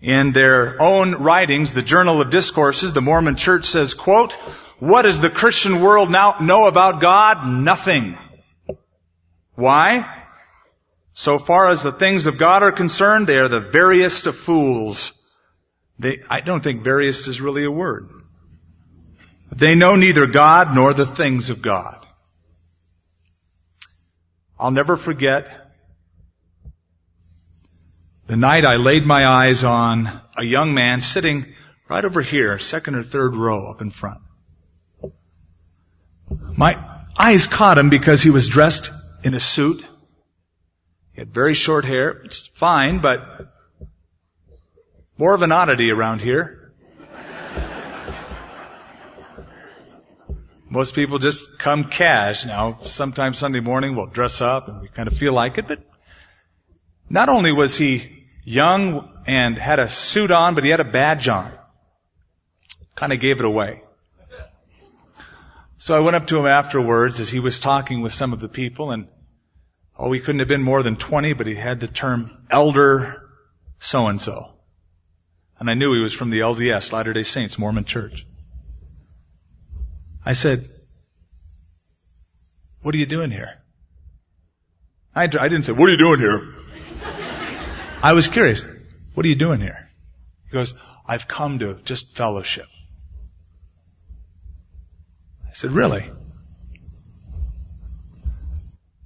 In 0.00 0.32
their 0.32 0.80
own 0.80 1.14
writings, 1.14 1.72
the 1.72 1.82
Journal 1.82 2.20
of 2.20 2.30
Discourses, 2.30 2.92
the 2.92 3.00
Mormon 3.00 3.36
Church 3.36 3.66
says, 3.66 3.94
quote, 3.94 4.32
what 4.78 5.02
does 5.02 5.20
the 5.20 5.30
Christian 5.30 5.80
world 5.80 6.10
now 6.10 6.36
know 6.40 6.66
about 6.66 7.00
God? 7.00 7.46
Nothing. 7.46 8.18
Why? 9.54 10.24
So 11.14 11.38
far 11.38 11.68
as 11.68 11.82
the 11.82 11.92
things 11.92 12.26
of 12.26 12.36
God 12.36 12.62
are 12.62 12.72
concerned, 12.72 13.26
they 13.26 13.38
are 13.38 13.48
the 13.48 13.60
veriest 13.60 14.26
of 14.26 14.36
fools. 14.36 15.12
They, 15.98 16.22
I 16.28 16.42
don't 16.42 16.62
think 16.62 16.84
veriest 16.84 17.26
is 17.26 17.40
really 17.40 17.64
a 17.64 17.70
word. 17.70 18.10
They 19.50 19.74
know 19.74 19.96
neither 19.96 20.26
God 20.26 20.74
nor 20.74 20.92
the 20.92 21.06
things 21.06 21.48
of 21.48 21.62
God. 21.62 22.04
I'll 24.58 24.70
never 24.70 24.98
forget 24.98 25.65
the 28.26 28.36
night 28.36 28.64
I 28.64 28.76
laid 28.76 29.06
my 29.06 29.26
eyes 29.26 29.62
on 29.62 30.20
a 30.36 30.44
young 30.44 30.74
man 30.74 31.00
sitting 31.00 31.54
right 31.88 32.04
over 32.04 32.22
here, 32.22 32.58
second 32.58 32.96
or 32.96 33.02
third 33.02 33.36
row 33.36 33.70
up 33.70 33.80
in 33.80 33.90
front. 33.90 34.20
My 36.56 36.82
eyes 37.16 37.46
caught 37.46 37.78
him 37.78 37.88
because 37.88 38.22
he 38.22 38.30
was 38.30 38.48
dressed 38.48 38.90
in 39.22 39.34
a 39.34 39.40
suit. 39.40 39.84
He 41.12 41.20
had 41.20 41.32
very 41.32 41.54
short 41.54 41.84
hair. 41.84 42.10
It's 42.24 42.48
fine, 42.48 43.00
but 43.00 43.20
more 45.16 45.34
of 45.34 45.42
an 45.42 45.52
oddity 45.52 45.90
around 45.90 46.20
here. 46.20 46.72
Most 50.68 50.94
people 50.94 51.20
just 51.20 51.58
come 51.58 51.84
cash. 51.84 52.44
Now, 52.44 52.80
sometimes 52.82 53.38
Sunday 53.38 53.60
morning 53.60 53.94
we'll 53.94 54.06
dress 54.06 54.40
up 54.40 54.66
and 54.66 54.80
we 54.82 54.88
kind 54.88 55.06
of 55.06 55.16
feel 55.16 55.32
like 55.32 55.58
it, 55.58 55.68
but 55.68 55.78
not 57.08 57.28
only 57.28 57.52
was 57.52 57.76
he 57.76 58.15
young 58.46 59.10
and 59.26 59.58
had 59.58 59.80
a 59.80 59.88
suit 59.90 60.30
on, 60.30 60.54
but 60.54 60.64
he 60.64 60.70
had 60.70 60.80
a 60.80 60.84
badge 60.84 61.28
on. 61.28 61.52
Kind 62.94 63.12
of 63.12 63.20
gave 63.20 63.40
it 63.40 63.44
away. 63.44 63.82
So 65.78 65.94
I 65.94 66.00
went 66.00 66.16
up 66.16 66.28
to 66.28 66.38
him 66.38 66.46
afterwards 66.46 67.20
as 67.20 67.28
he 67.28 67.40
was 67.40 67.60
talking 67.60 68.00
with 68.00 68.12
some 68.12 68.32
of 68.32 68.40
the 68.40 68.48
people 68.48 68.92
and, 68.92 69.08
oh, 69.98 70.12
he 70.12 70.20
couldn't 70.20 70.38
have 70.38 70.48
been 70.48 70.62
more 70.62 70.82
than 70.82 70.96
20, 70.96 71.34
but 71.34 71.46
he 71.46 71.54
had 71.54 71.80
the 71.80 71.88
term 71.88 72.46
elder 72.48 73.28
so 73.78 74.06
and 74.06 74.22
so. 74.22 74.52
And 75.58 75.68
I 75.68 75.74
knew 75.74 75.92
he 75.92 76.00
was 76.00 76.14
from 76.14 76.30
the 76.30 76.38
LDS, 76.38 76.92
Latter-day 76.92 77.24
Saints 77.24 77.58
Mormon 77.58 77.84
Church. 77.84 78.26
I 80.24 80.34
said, 80.34 80.70
what 82.82 82.94
are 82.94 82.98
you 82.98 83.06
doing 83.06 83.30
here? 83.30 83.60
I 85.14 85.26
didn't 85.26 85.64
say, 85.64 85.72
what 85.72 85.88
are 85.88 85.92
you 85.92 85.98
doing 85.98 86.20
here? 86.20 86.54
I 88.02 88.12
was 88.12 88.28
curious. 88.28 88.66
What 89.14 89.24
are 89.24 89.28
you 89.28 89.34
doing 89.34 89.60
here? 89.60 89.88
He 90.44 90.52
goes, 90.52 90.74
I've 91.06 91.26
come 91.26 91.58
to 91.60 91.74
just 91.84 92.14
fellowship. 92.16 92.66
I 95.48 95.52
said, 95.54 95.72
really? 95.72 96.10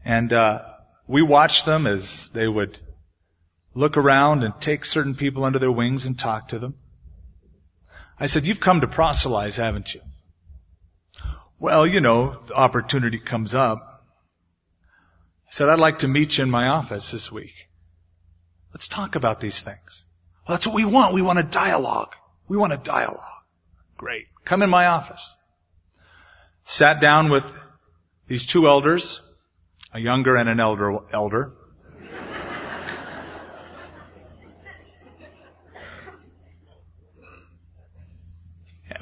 And, 0.04 0.32
uh, 0.32 0.62
we 1.06 1.22
watched 1.22 1.66
them 1.66 1.86
as 1.86 2.28
they 2.28 2.46
would 2.46 2.78
look 3.74 3.96
around 3.96 4.44
and 4.44 4.54
take 4.60 4.84
certain 4.84 5.14
people 5.14 5.44
under 5.44 5.58
their 5.58 5.72
wings 5.72 6.06
and 6.06 6.18
talk 6.18 6.48
to 6.48 6.58
them. 6.58 6.74
I 8.18 8.26
said, 8.26 8.44
you've 8.44 8.60
come 8.60 8.80
to 8.82 8.86
proselytize, 8.86 9.56
haven't 9.56 9.94
you? 9.94 10.00
Well, 11.58 11.86
you 11.86 12.00
know, 12.00 12.40
the 12.46 12.54
opportunity 12.54 13.18
comes 13.18 13.54
up. 13.54 14.04
I 15.48 15.52
said, 15.52 15.68
I'd 15.68 15.80
like 15.80 15.98
to 15.98 16.08
meet 16.08 16.38
you 16.38 16.44
in 16.44 16.50
my 16.50 16.68
office 16.68 17.10
this 17.10 17.30
week. 17.30 17.54
Let's 18.72 18.88
talk 18.88 19.14
about 19.14 19.40
these 19.40 19.60
things. 19.60 20.04
Well, 20.46 20.56
that's 20.56 20.66
what 20.66 20.74
we 20.76 20.84
want. 20.84 21.14
We 21.14 21.22
want 21.22 21.38
a 21.38 21.44
dialogue. 21.44 22.14
We 22.48 22.56
want 22.56 22.72
a 22.72 22.76
dialogue. 22.76 23.24
Great. 23.96 24.26
Come 24.44 24.62
in 24.62 24.70
my 24.70 24.86
office. 24.86 25.36
Sat 26.64 27.00
down 27.00 27.30
with 27.30 27.44
these 28.26 28.46
two 28.46 28.66
elders, 28.66 29.20
a 29.92 30.00
younger 30.00 30.36
and 30.36 30.48
an 30.48 30.60
elder, 30.60 30.98
elder. 31.12 31.52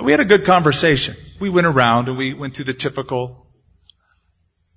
we 0.02 0.12
had 0.12 0.20
a 0.20 0.24
good 0.24 0.46
conversation. 0.46 1.16
We 1.40 1.50
went 1.50 1.66
around 1.66 2.08
and 2.08 2.16
we 2.16 2.32
went 2.32 2.54
through 2.54 2.66
the 2.66 2.74
typical 2.74 3.46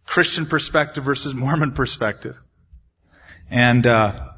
Christian 0.06 0.46
perspective 0.46 1.06
versus 1.06 1.34
Mormon 1.34 1.72
perspective. 1.72 2.36
And, 3.50 3.86
uh, 3.86 4.31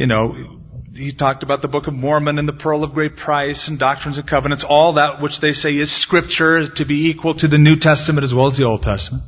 you 0.00 0.06
know, 0.06 0.62
he 0.94 1.12
talked 1.12 1.42
about 1.42 1.60
the 1.60 1.68
Book 1.68 1.86
of 1.86 1.92
Mormon 1.92 2.38
and 2.38 2.48
the 2.48 2.54
Pearl 2.54 2.84
of 2.84 2.94
Great 2.94 3.18
Price 3.18 3.68
and 3.68 3.78
Doctrines 3.78 4.16
and 4.16 4.26
Covenants, 4.26 4.64
all 4.64 4.94
that 4.94 5.20
which 5.20 5.40
they 5.40 5.52
say 5.52 5.76
is 5.76 5.92
scripture 5.92 6.66
to 6.66 6.86
be 6.86 7.10
equal 7.10 7.34
to 7.34 7.48
the 7.48 7.58
New 7.58 7.76
Testament 7.76 8.24
as 8.24 8.32
well 8.32 8.46
as 8.46 8.56
the 8.56 8.64
Old 8.64 8.82
Testament. 8.82 9.24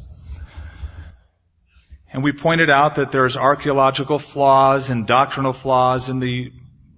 And 2.10 2.24
we 2.24 2.32
pointed 2.32 2.70
out 2.70 2.94
that 2.94 3.12
there's 3.12 3.36
archaeological 3.36 4.18
flaws 4.18 4.88
and 4.88 5.06
doctrinal 5.06 5.52
flaws 5.52 6.08
in 6.08 6.20
the 6.20 6.50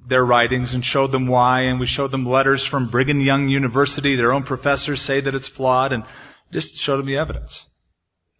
their 0.07 0.25
writings 0.25 0.75
and 0.75 0.85
showed 0.85 1.11
them 1.11 1.27
why, 1.27 1.63
and 1.63 1.81
we 1.81 1.87
showed 1.87 2.13
them 2.13 2.27
letters 2.27 2.65
from 2.65 2.91
Brigham 2.91 3.21
Young 3.21 3.49
University. 3.49 4.15
Their 4.15 4.35
own 4.35 4.45
professors 4.45 5.03
say 5.03 5.21
that 5.21 5.35
it's 5.35 5.49
flawed, 5.49 5.93
and 5.93 6.05
just 6.53 6.77
showed 6.77 6.99
them 6.99 7.07
the 7.07 7.17
evidence. 7.17 7.67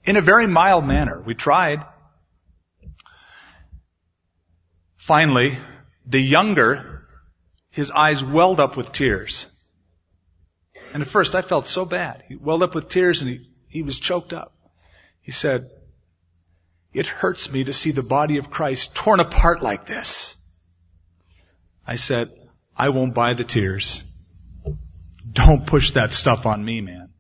In 0.05 0.17
a 0.17 0.21
very 0.21 0.47
mild 0.47 0.85
manner. 0.85 1.21
We 1.27 1.35
tried. 1.35 1.81
Finally, 5.05 5.59
the 6.07 6.19
younger, 6.19 7.07
his 7.69 7.91
eyes 7.91 8.25
welled 8.25 8.59
up 8.59 8.75
with 8.75 8.91
tears. 8.91 9.45
And 10.95 11.03
at 11.03 11.11
first 11.11 11.35
I 11.35 11.43
felt 11.43 11.67
so 11.67 11.85
bad. 11.85 12.25
He 12.27 12.37
welled 12.37 12.63
up 12.63 12.75
with 12.75 12.89
tears 12.89 13.21
and 13.21 13.29
he, 13.29 13.47
he 13.69 13.83
was 13.83 14.01
choked 14.01 14.33
up. 14.33 14.55
He 15.21 15.31
said, 15.31 15.71
it 16.95 17.05
hurts 17.05 17.53
me 17.53 17.65
to 17.65 17.73
see 17.75 17.91
the 17.91 18.03
body 18.03 18.39
of 18.39 18.49
Christ 18.49 18.95
torn 18.95 19.21
apart 19.21 19.63
like 19.63 19.85
this. 19.85 20.37
I 21.87 21.97
said, 21.97 22.31
I 22.75 22.89
won't 22.89 23.13
buy 23.13 23.35
the 23.35 23.45
tears. 23.45 24.03
Don't 25.31 25.67
push 25.67 25.91
that 25.91 26.15
stuff 26.15 26.47
on 26.47 26.65
me, 26.65 26.81
man. 26.81 27.11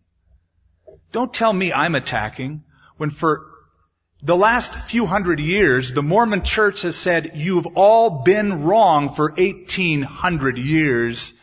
Don't 1.12 1.34
tell 1.34 1.52
me 1.52 1.70
I'm 1.70 1.96
attacking 1.96 2.64
when 2.96 3.10
for 3.10 3.53
the 4.24 4.36
last 4.36 4.74
few 4.74 5.04
hundred 5.04 5.38
years, 5.38 5.92
the 5.92 6.02
Mormon 6.02 6.42
church 6.42 6.80
has 6.80 6.96
said, 6.96 7.32
you've 7.34 7.66
all 7.76 8.22
been 8.24 8.64
wrong 8.64 9.14
for 9.14 9.30
1800 9.30 10.56
years, 10.56 11.34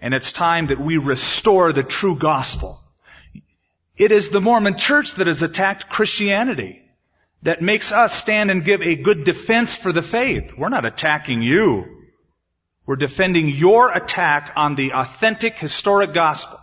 and 0.00 0.14
it's 0.14 0.32
time 0.32 0.68
that 0.68 0.80
we 0.80 0.96
restore 0.96 1.74
the 1.74 1.82
true 1.82 2.16
gospel. 2.16 2.80
It 3.94 4.10
is 4.10 4.30
the 4.30 4.40
Mormon 4.40 4.78
church 4.78 5.16
that 5.16 5.26
has 5.26 5.42
attacked 5.42 5.90
Christianity, 5.90 6.80
that 7.42 7.60
makes 7.60 7.92
us 7.92 8.14
stand 8.14 8.50
and 8.50 8.64
give 8.64 8.80
a 8.80 8.96
good 8.96 9.24
defense 9.24 9.76
for 9.76 9.92
the 9.92 10.02
faith. 10.02 10.54
We're 10.56 10.70
not 10.70 10.86
attacking 10.86 11.42
you. 11.42 12.06
We're 12.86 12.96
defending 12.96 13.48
your 13.48 13.92
attack 13.92 14.52
on 14.56 14.76
the 14.76 14.92
authentic 14.94 15.58
historic 15.58 16.14
gospel. 16.14 16.58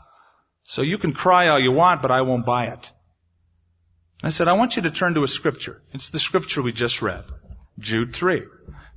So 0.64 0.82
you 0.82 0.98
can 0.98 1.14
cry 1.14 1.50
all 1.50 1.60
you 1.60 1.72
want, 1.72 2.02
but 2.02 2.10
I 2.10 2.22
won't 2.22 2.48
buy 2.48 2.66
it. 2.68 2.92
I 4.24 4.30
said, 4.30 4.48
I 4.48 4.54
want 4.54 4.76
you 4.76 4.84
to 4.84 4.92
turn 4.92 5.14
to 5.14 5.24
a 5.24 5.28
scripture. 5.28 5.82
It's 5.94 6.10
the 6.10 6.20
scripture 6.20 6.62
we 6.62 6.72
just 6.72 7.02
read. 7.02 7.24
Jude 7.80 8.14
3. 8.14 8.44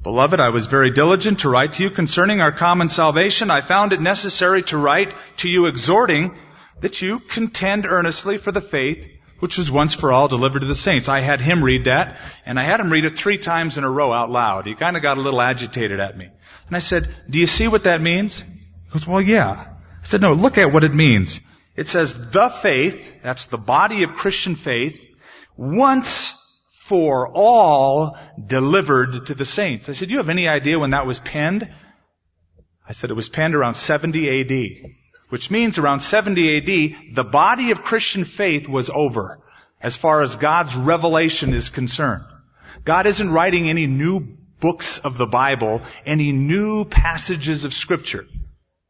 Beloved, 0.03 0.41
I 0.41 0.49
was 0.49 0.67
very 0.67 0.91
diligent 0.91 1.41
to 1.41 1.51
write 1.51 1.75
to 1.75 1.83
you 1.83 1.91
concerning 1.91 2.41
our 2.41 2.53
common 2.53 2.89
salvation. 2.89 3.51
I 3.51 3.61
found 3.61 3.93
it 3.93 4.01
necessary 4.01 4.63
to 4.65 4.79
write 4.79 5.15
to 5.39 5.49
you 5.49 5.67
exhorting 5.67 6.37
that 6.81 7.03
you 7.03 7.21
contend 7.21 7.85
earnestly 7.85 8.39
for 8.39 8.53
the 8.53 8.63
faith 8.63 9.07
which 9.41 9.57
was 9.57 9.71
once 9.71 9.95
for 9.95 10.13
all 10.13 10.29
delivered 10.29 10.61
to 10.61 10.67
the 10.67 10.75
saints. 10.75 11.09
I 11.09 11.21
had 11.21 11.41
him 11.41 11.65
read 11.65 11.85
that, 11.85 12.19
and 12.47 12.61
I 12.61 12.65
had 12.65 12.79
him 12.79 12.93
read 12.93 13.07
it 13.07 13.17
three 13.17 13.39
times 13.39 13.79
in 13.79 13.85
a 13.85 13.91
row 13.91 14.13
out 14.13 14.31
loud. 14.31 14.67
He 14.67 14.75
kind 14.75 14.97
of 14.97 15.03
got 15.03 15.19
a 15.19 15.23
little 15.23 15.41
agitated 15.41 15.99
at 15.99 16.17
me. 16.17 16.29
And 16.67 16.77
I 16.77 16.79
said, 16.79 17.09
do 17.29 17.39
you 17.39 17.47
see 17.47 17.67
what 17.67 17.85
that 17.85 18.01
means? 18.01 18.41
He 18.41 18.93
goes, 18.93 19.07
well, 19.07 19.21
yeah. 19.21 19.67
I 20.03 20.07
said, 20.07 20.21
no, 20.21 20.35
look 20.35 20.59
at 20.59 20.73
what 20.73 20.85
it 20.85 20.95
means. 20.95 21.41
It 21.75 21.89
says, 21.89 22.15
the 22.31 22.51
faith, 22.51 23.03
that's 23.23 23.47
the 23.47 23.59
body 23.59 24.03
of 24.03 24.13
Christian 24.13 24.57
faith, 24.57 25.01
once 25.61 26.35
for 26.87 27.29
all 27.29 28.17
delivered 28.45 29.27
to 29.27 29.35
the 29.35 29.45
saints. 29.45 29.91
I 29.91 29.93
said, 29.93 30.09
do 30.09 30.13
you 30.13 30.19
have 30.19 30.31
any 30.31 30.49
idea 30.49 30.79
when 30.79 30.91
that 30.91 31.07
was 31.07 31.19
penned? 31.19 31.69
I 32.89 32.93
said, 32.93 33.11
it 33.11 33.15
was 33.15 33.29
penned 33.29 33.55
around 33.55 33.75
70 33.75 34.41
AD. 34.41 34.91
Which 35.29 35.51
means 35.51 35.79
around 35.79 36.01
70 36.01 36.57
AD, 36.57 37.15
the 37.15 37.25
body 37.25 37.73
of 37.73 37.83
Christian 37.83 38.25
faith 38.25 38.67
was 38.67 38.89
over 38.89 39.39
as 39.83 39.97
far 39.97 40.23
as 40.23 40.37
God's 40.37 40.75
revelation 40.75 41.53
is 41.53 41.69
concerned. 41.69 42.25
God 42.85 43.07
isn't 43.07 43.31
writing 43.31 43.69
any 43.69 43.87
new 43.87 44.21
books 44.61 44.99
of 44.99 45.19
the 45.19 45.27
Bible, 45.27 45.83
any 46.07 46.33
new 46.33 46.87
passages 46.87 47.67
of 47.67 47.75
scripture. 47.75 48.25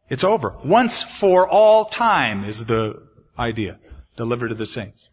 It's 0.08 0.24
over. 0.24 0.56
Once 0.64 1.02
for 1.02 1.48
all 1.48 1.84
time 1.84 2.44
is 2.44 2.64
the 2.64 3.02
idea 3.36 3.78
delivered 4.16 4.48
to 4.48 4.54
the 4.54 4.66
saints. 4.66 5.10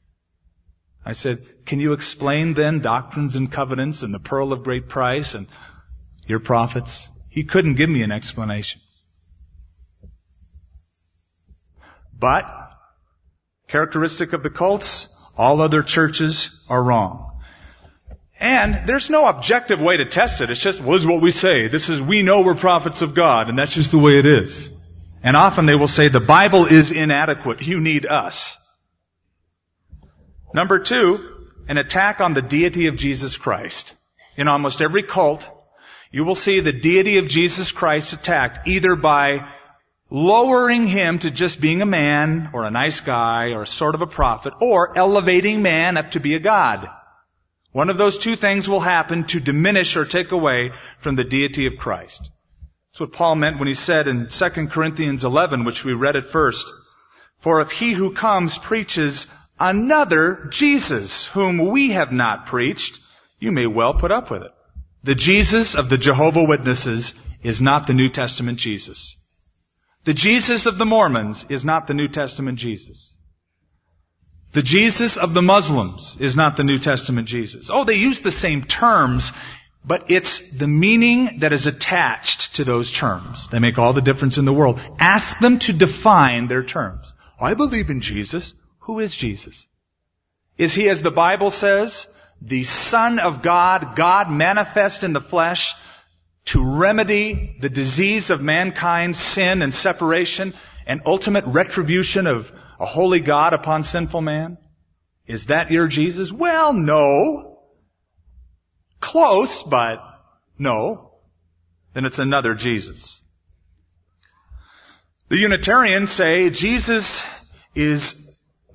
I 1.07 1.13
said, 1.13 1.45
can 1.65 1.79
you 1.79 1.93
explain 1.93 2.53
then 2.53 2.81
doctrines 2.81 3.37
and 3.37 3.49
covenants 3.49 4.03
and 4.03 4.13
the 4.13 4.19
pearl 4.19 4.51
of 4.51 4.65
great 4.65 4.89
price 4.89 5.35
and 5.35 5.47
your 6.25 6.41
prophets? 6.41 7.07
He 7.29 7.45
couldn't 7.45 7.75
give 7.75 7.89
me 7.89 8.03
an 8.03 8.11
explanation. 8.11 8.81
But, 12.19 12.43
characteristic 13.69 14.33
of 14.33 14.43
the 14.43 14.49
cults, 14.49 15.07
all 15.37 15.61
other 15.61 15.81
churches 15.81 16.49
are 16.67 16.83
wrong. 16.83 17.39
And 18.37 18.85
there's 18.85 19.09
no 19.09 19.27
objective 19.27 19.79
way 19.79 19.95
to 19.95 20.05
test 20.09 20.41
it. 20.41 20.49
It's 20.49 20.59
just, 20.59 20.83
this 20.83 21.01
is 21.01 21.07
what 21.07 21.21
we 21.21 21.31
say. 21.31 21.69
This 21.69 21.87
is, 21.87 22.01
we 22.01 22.21
know 22.21 22.41
we're 22.41 22.55
prophets 22.55 23.01
of 23.01 23.13
God, 23.13 23.47
and 23.47 23.57
that's 23.57 23.73
just 23.73 23.91
the 23.91 23.97
way 23.97 24.19
it 24.19 24.25
is. 24.25 24.69
And 25.23 25.37
often 25.37 25.67
they 25.67 25.75
will 25.75 25.87
say, 25.87 26.09
the 26.09 26.19
Bible 26.19 26.65
is 26.65 26.91
inadequate. 26.91 27.65
You 27.65 27.79
need 27.79 28.05
us. 28.05 28.57
Number 30.53 30.79
two, 30.79 31.47
an 31.67 31.77
attack 31.77 32.21
on 32.21 32.33
the 32.33 32.41
deity 32.41 32.87
of 32.87 32.95
Jesus 32.95 33.37
Christ. 33.37 33.93
In 34.37 34.47
almost 34.47 34.81
every 34.81 35.03
cult, 35.03 35.47
you 36.11 36.23
will 36.23 36.35
see 36.35 36.59
the 36.59 36.71
deity 36.71 37.17
of 37.17 37.27
Jesus 37.27 37.71
Christ 37.71 38.13
attacked 38.13 38.67
either 38.67 38.95
by 38.95 39.39
lowering 40.09 40.87
him 40.87 41.19
to 41.19 41.31
just 41.31 41.59
being 41.59 41.81
a 41.81 41.85
man 41.85 42.51
or 42.53 42.63
a 42.63 42.71
nice 42.71 43.01
guy 43.01 43.53
or 43.53 43.65
sort 43.65 43.95
of 43.95 44.01
a 44.01 44.07
prophet 44.07 44.53
or 44.61 44.97
elevating 44.97 45.61
man 45.61 45.97
up 45.97 46.11
to 46.11 46.19
be 46.19 46.35
a 46.35 46.39
god. 46.39 46.87
One 47.73 47.89
of 47.89 47.97
those 47.97 48.17
two 48.17 48.37
things 48.37 48.69
will 48.69 48.79
happen 48.79 49.25
to 49.25 49.39
diminish 49.41 49.97
or 49.97 50.05
take 50.05 50.31
away 50.31 50.71
from 50.99 51.15
the 51.15 51.25
deity 51.25 51.67
of 51.67 51.77
Christ. 51.77 52.29
That's 52.91 53.01
what 53.01 53.11
Paul 53.11 53.35
meant 53.35 53.59
when 53.59 53.67
he 53.67 53.73
said 53.73 54.07
in 54.07 54.27
2 54.27 54.49
Corinthians 54.67 55.25
11, 55.25 55.65
which 55.65 55.83
we 55.83 55.93
read 55.93 56.15
at 56.15 56.25
first, 56.25 56.65
For 57.39 57.59
if 57.61 57.69
he 57.69 57.91
who 57.91 58.13
comes 58.13 58.57
preaches 58.57 59.27
another 59.59 60.47
Jesus, 60.49 61.25
whom 61.25 61.57
we 61.69 61.91
have 61.91 62.11
not 62.11 62.47
preached, 62.47 62.99
you 63.39 63.51
may 63.51 63.67
well 63.67 63.93
put 63.93 64.11
up 64.11 64.29
with 64.29 64.43
it. 64.43 64.51
The 65.03 65.15
Jesus 65.15 65.75
of 65.75 65.89
the 65.89 65.97
Jehovah 65.97 66.43
Witnesses 66.43 67.13
is 67.43 67.61
not 67.61 67.87
the 67.87 67.93
New 67.93 68.09
Testament 68.09 68.59
Jesus. 68.59 69.15
The 70.03 70.13
Jesus 70.13 70.65
of 70.65 70.77
the 70.77 70.85
Mormons 70.85 71.45
is 71.49 71.65
not 71.65 71.87
the 71.87 71.93
New 71.93 72.07
Testament 72.07 72.57
Jesus. 72.57 73.15
The 74.53 74.63
Jesus 74.63 75.17
of 75.17 75.33
the 75.33 75.41
Muslims 75.41 76.17
is 76.19 76.35
not 76.35 76.55
the 76.55 76.63
New 76.63 76.79
Testament 76.79 77.27
Jesus. 77.27 77.69
Oh, 77.69 77.83
they 77.83 77.95
use 77.95 78.21
the 78.21 78.31
same 78.31 78.63
terms, 78.63 79.31
but 79.85 80.09
it's 80.09 80.39
the 80.51 80.67
meaning 80.67 81.39
that 81.39 81.53
is 81.53 81.67
attached 81.67 82.55
to 82.55 82.63
those 82.63 82.91
terms. 82.91 83.49
They 83.49 83.59
make 83.59 83.77
all 83.77 83.93
the 83.93 84.01
difference 84.01 84.37
in 84.37 84.45
the 84.45 84.53
world. 84.53 84.79
Ask 84.99 85.39
them 85.39 85.59
to 85.59 85.73
define 85.73 86.47
their 86.47 86.63
terms. 86.63 87.13
I 87.39 87.53
believe 87.53 87.89
in 87.89 88.01
Jesus. 88.01 88.53
Who 88.87 88.99
is 88.99 89.13
Jesus? 89.13 89.67
Is 90.57 90.73
he, 90.73 90.87
as 90.87 91.01
the 91.01 91.11
Bible 91.11 91.51
says, 91.51 92.07
the 92.41 92.63
Son 92.63 93.19
of 93.19 93.41
God, 93.41 93.97
God 93.97 94.31
manifest 94.31 95.03
in 95.03 95.11
the 95.11 95.19
flesh 95.19 95.75
to 96.45 96.77
remedy 96.79 97.57
the 97.59 97.67
disease 97.67 98.29
of 98.29 98.41
mankind, 98.41 99.17
sin 99.17 99.61
and 99.61 99.73
separation, 99.73 100.53
and 100.85 101.01
ultimate 101.05 101.43
retribution 101.47 102.27
of 102.27 102.49
a 102.79 102.85
holy 102.85 103.19
God 103.19 103.53
upon 103.53 103.83
sinful 103.83 104.21
man? 104.21 104.57
Is 105.27 105.47
that 105.47 105.69
your 105.69 105.89
Jesus? 105.89 106.31
Well, 106.31 106.71
no. 106.71 107.59
Close, 109.01 109.63
but 109.63 109.97
no. 110.57 111.11
Then 111.93 112.05
it's 112.05 112.19
another 112.19 112.53
Jesus. 112.53 113.21
The 115.27 115.39
Unitarians 115.39 116.09
say 116.09 116.49
Jesus 116.51 117.21
is 117.75 118.26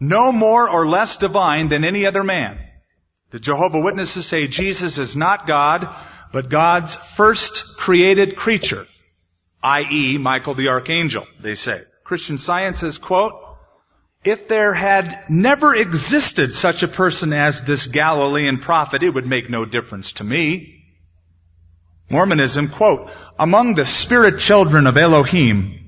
no 0.02 0.32
more 0.32 0.68
or 0.68 0.84
less 0.84 1.16
divine 1.16 1.68
than 1.68 1.84
any 1.84 2.06
other 2.06 2.24
man. 2.24 2.58
The 3.30 3.38
Jehovah 3.38 3.80
Witnesses 3.80 4.26
say 4.26 4.48
Jesus 4.48 4.98
is 4.98 5.14
not 5.14 5.46
God, 5.46 5.94
but 6.32 6.48
God's 6.48 6.96
first 6.96 7.76
created 7.78 8.34
creature, 8.34 8.86
i.e. 9.62 10.18
Michael 10.18 10.54
the 10.54 10.68
Archangel, 10.68 11.24
they 11.40 11.54
say. 11.54 11.82
Christian 12.02 12.36
Science 12.36 12.80
says, 12.80 12.98
quote, 12.98 13.34
if 14.24 14.48
there 14.48 14.74
had 14.74 15.30
never 15.30 15.72
existed 15.74 16.52
such 16.52 16.82
a 16.82 16.88
person 16.88 17.32
as 17.32 17.62
this 17.62 17.86
Galilean 17.86 18.58
prophet, 18.58 19.04
it 19.04 19.10
would 19.10 19.26
make 19.26 19.48
no 19.48 19.64
difference 19.64 20.14
to 20.14 20.24
me. 20.24 20.82
Mormonism, 22.10 22.70
quote, 22.70 23.08
among 23.38 23.74
the 23.74 23.86
spirit 23.86 24.40
children 24.40 24.88
of 24.88 24.96
Elohim, 24.96 25.78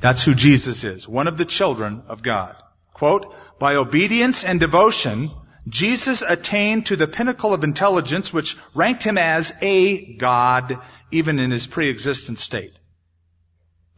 that's 0.00 0.24
who 0.24 0.34
Jesus 0.34 0.82
is, 0.82 1.06
one 1.06 1.28
of 1.28 1.38
the 1.38 1.44
children 1.44 2.02
of 2.08 2.24
God. 2.24 2.56
Quote, 2.92 3.32
by 3.58 3.76
obedience 3.76 4.44
and 4.44 4.58
devotion, 4.58 5.30
Jesus 5.68 6.22
attained 6.22 6.86
to 6.86 6.96
the 6.96 7.06
pinnacle 7.06 7.54
of 7.54 7.64
intelligence 7.64 8.32
which 8.32 8.56
ranked 8.74 9.04
him 9.04 9.16
as 9.16 9.52
a 9.60 10.16
God 10.16 10.78
even 11.10 11.38
in 11.38 11.50
his 11.50 11.66
pre-existent 11.66 12.38
state. 12.38 12.72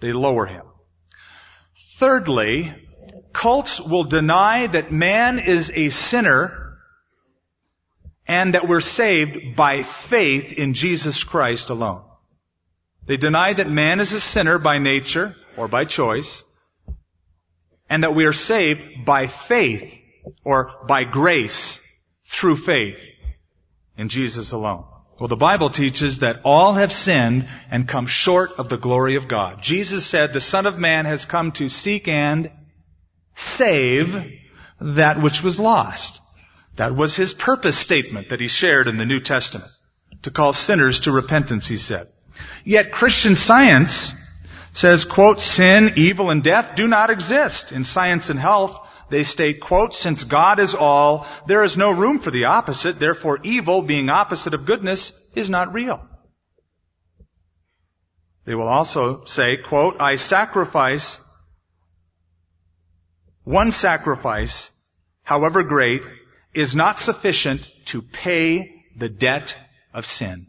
They 0.00 0.12
lower 0.12 0.46
him. 0.46 0.64
Thirdly, 1.96 2.74
cults 3.32 3.80
will 3.80 4.04
deny 4.04 4.66
that 4.66 4.92
man 4.92 5.38
is 5.38 5.72
a 5.74 5.88
sinner 5.88 6.78
and 8.26 8.54
that 8.54 8.68
we're 8.68 8.80
saved 8.80 9.56
by 9.56 9.82
faith 9.82 10.52
in 10.52 10.74
Jesus 10.74 11.24
Christ 11.24 11.70
alone. 11.70 12.02
They 13.06 13.16
deny 13.16 13.52
that 13.52 13.68
man 13.68 14.00
is 14.00 14.12
a 14.12 14.20
sinner 14.20 14.58
by 14.58 14.78
nature 14.78 15.36
or 15.56 15.68
by 15.68 15.84
choice 15.84 16.42
and 17.88 18.02
that 18.02 18.14
we 18.14 18.24
are 18.24 18.32
saved 18.32 19.04
by 19.04 19.26
faith 19.26 19.92
or 20.44 20.72
by 20.86 21.04
grace 21.04 21.78
through 22.30 22.56
faith 22.56 22.98
in 23.96 24.08
Jesus 24.08 24.52
alone. 24.52 24.84
Well, 25.18 25.28
the 25.28 25.36
Bible 25.36 25.70
teaches 25.70 26.20
that 26.20 26.40
all 26.44 26.74
have 26.74 26.92
sinned 26.92 27.46
and 27.70 27.86
come 27.86 28.06
short 28.06 28.52
of 28.58 28.68
the 28.68 28.76
glory 28.76 29.14
of 29.14 29.28
God. 29.28 29.62
Jesus 29.62 30.04
said 30.04 30.32
the 30.32 30.40
Son 30.40 30.66
of 30.66 30.78
Man 30.78 31.04
has 31.04 31.24
come 31.24 31.52
to 31.52 31.68
seek 31.68 32.08
and 32.08 32.50
save 33.36 34.40
that 34.80 35.22
which 35.22 35.42
was 35.42 35.60
lost. 35.60 36.20
That 36.76 36.96
was 36.96 37.14
his 37.14 37.32
purpose 37.32 37.78
statement 37.78 38.30
that 38.30 38.40
he 38.40 38.48
shared 38.48 38.88
in 38.88 38.96
the 38.96 39.06
New 39.06 39.20
Testament. 39.20 39.70
To 40.22 40.32
call 40.32 40.52
sinners 40.52 41.00
to 41.00 41.12
repentance, 41.12 41.66
he 41.66 41.76
said. 41.76 42.08
Yet 42.64 42.90
Christian 42.90 43.36
science 43.36 44.12
says, 44.74 45.04
quote, 45.04 45.40
sin, 45.40 45.94
evil, 45.96 46.30
and 46.30 46.42
death 46.42 46.74
do 46.76 46.86
not 46.86 47.10
exist. 47.10 47.72
In 47.72 47.84
science 47.84 48.28
and 48.28 48.38
health, 48.38 48.76
they 49.08 49.22
state, 49.22 49.60
quote, 49.60 49.94
since 49.94 50.24
God 50.24 50.58
is 50.58 50.74
all, 50.74 51.26
there 51.46 51.62
is 51.62 51.76
no 51.76 51.92
room 51.92 52.18
for 52.18 52.30
the 52.30 52.46
opposite, 52.46 52.98
therefore 52.98 53.38
evil, 53.42 53.82
being 53.82 54.10
opposite 54.10 54.52
of 54.52 54.66
goodness, 54.66 55.12
is 55.34 55.48
not 55.48 55.72
real. 55.72 56.04
They 58.44 58.54
will 58.54 58.68
also 58.68 59.24
say, 59.24 59.56
quote, 59.56 60.00
I 60.00 60.16
sacrifice 60.16 61.18
one 63.44 63.72
sacrifice, 63.72 64.70
however 65.22 65.62
great, 65.62 66.02
is 66.54 66.74
not 66.74 66.98
sufficient 66.98 67.70
to 67.86 68.00
pay 68.00 68.82
the 68.96 69.08
debt 69.08 69.56
of 69.92 70.06
sin. 70.06 70.46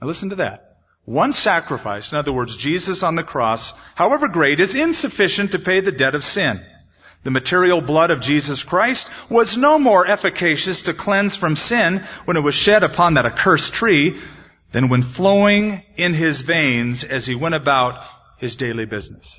Now 0.00 0.08
listen 0.08 0.30
to 0.30 0.36
that. 0.36 0.71
One 1.04 1.32
sacrifice, 1.32 2.12
in 2.12 2.18
other 2.18 2.32
words, 2.32 2.56
Jesus 2.56 3.02
on 3.02 3.16
the 3.16 3.24
cross, 3.24 3.72
however 3.94 4.28
great, 4.28 4.60
is 4.60 4.74
insufficient 4.74 5.52
to 5.52 5.58
pay 5.58 5.80
the 5.80 5.90
debt 5.90 6.14
of 6.14 6.22
sin. 6.22 6.64
The 7.24 7.30
material 7.30 7.80
blood 7.80 8.10
of 8.10 8.20
Jesus 8.20 8.62
Christ 8.62 9.08
was 9.28 9.56
no 9.56 9.78
more 9.78 10.06
efficacious 10.06 10.82
to 10.82 10.94
cleanse 10.94 11.36
from 11.36 11.56
sin 11.56 12.04
when 12.24 12.36
it 12.36 12.42
was 12.42 12.54
shed 12.54 12.82
upon 12.82 13.14
that 13.14 13.26
accursed 13.26 13.74
tree 13.74 14.20
than 14.72 14.88
when 14.88 15.02
flowing 15.02 15.82
in 15.96 16.14
his 16.14 16.42
veins 16.42 17.04
as 17.04 17.26
he 17.26 17.34
went 17.34 17.54
about 17.54 18.04
his 18.38 18.56
daily 18.56 18.86
business. 18.86 19.32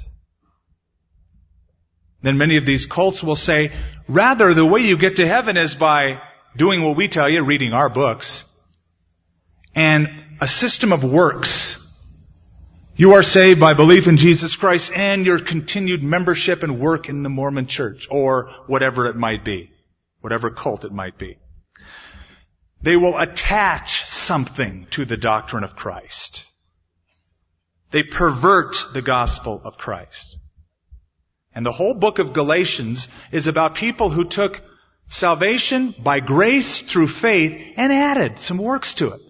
Then 2.21 2.37
many 2.37 2.55
of 2.55 2.65
these 2.65 2.85
cults 2.85 3.21
will 3.21 3.35
say, 3.35 3.71
rather 4.07 4.53
the 4.53 4.65
way 4.65 4.81
you 4.81 4.97
get 4.97 5.17
to 5.17 5.27
heaven 5.27 5.57
is 5.57 5.75
by 5.75 6.21
doing 6.55 6.83
what 6.83 6.95
we 6.95 7.09
tell 7.09 7.27
you, 7.27 7.43
reading 7.43 7.73
our 7.73 7.89
books, 7.89 8.45
and 9.75 10.22
a 10.39 10.47
system 10.47 10.93
of 10.93 11.03
works. 11.03 11.79
You 12.95 13.13
are 13.13 13.23
saved 13.23 13.59
by 13.59 13.73
belief 13.73 14.07
in 14.07 14.17
Jesus 14.17 14.55
Christ 14.55 14.91
and 14.93 15.25
your 15.25 15.39
continued 15.39 16.03
membership 16.03 16.63
and 16.63 16.79
work 16.79 17.09
in 17.09 17.23
the 17.23 17.29
Mormon 17.29 17.65
church, 17.65 18.07
or 18.09 18.51
whatever 18.67 19.07
it 19.07 19.15
might 19.15 19.43
be, 19.43 19.71
whatever 20.21 20.51
cult 20.51 20.85
it 20.85 20.91
might 20.91 21.17
be. 21.17 21.37
They 22.81 22.95
will 22.95 23.17
attach 23.17 24.05
something 24.07 24.87
to 24.91 25.05
the 25.05 25.17
doctrine 25.17 25.63
of 25.63 25.75
Christ. 25.75 26.43
They 27.91 28.03
pervert 28.03 28.75
the 28.93 29.01
gospel 29.01 29.61
of 29.63 29.77
Christ. 29.77 30.37
And 31.55 31.65
the 31.65 31.71
whole 31.71 31.93
book 31.93 32.19
of 32.19 32.33
Galatians 32.33 33.07
is 33.31 33.47
about 33.47 33.75
people 33.75 34.09
who 34.09 34.25
took 34.25 34.61
salvation 35.07 35.95
by 35.97 36.19
grace 36.19 36.79
through 36.79 37.07
faith 37.07 37.73
and 37.77 37.93
added 37.93 38.39
some 38.39 38.57
works 38.57 38.95
to 38.95 39.13
it. 39.13 39.21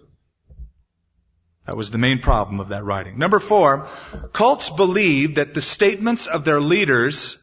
That 1.66 1.76
was 1.76 1.90
the 1.90 1.98
main 1.98 2.20
problem 2.20 2.60
of 2.60 2.68
that 2.68 2.84
writing. 2.84 3.18
Number 3.18 3.40
four, 3.40 3.88
cults 4.32 4.68
believe 4.68 5.36
that 5.36 5.54
the 5.54 5.62
statements 5.62 6.26
of 6.26 6.44
their 6.44 6.60
leaders 6.60 7.38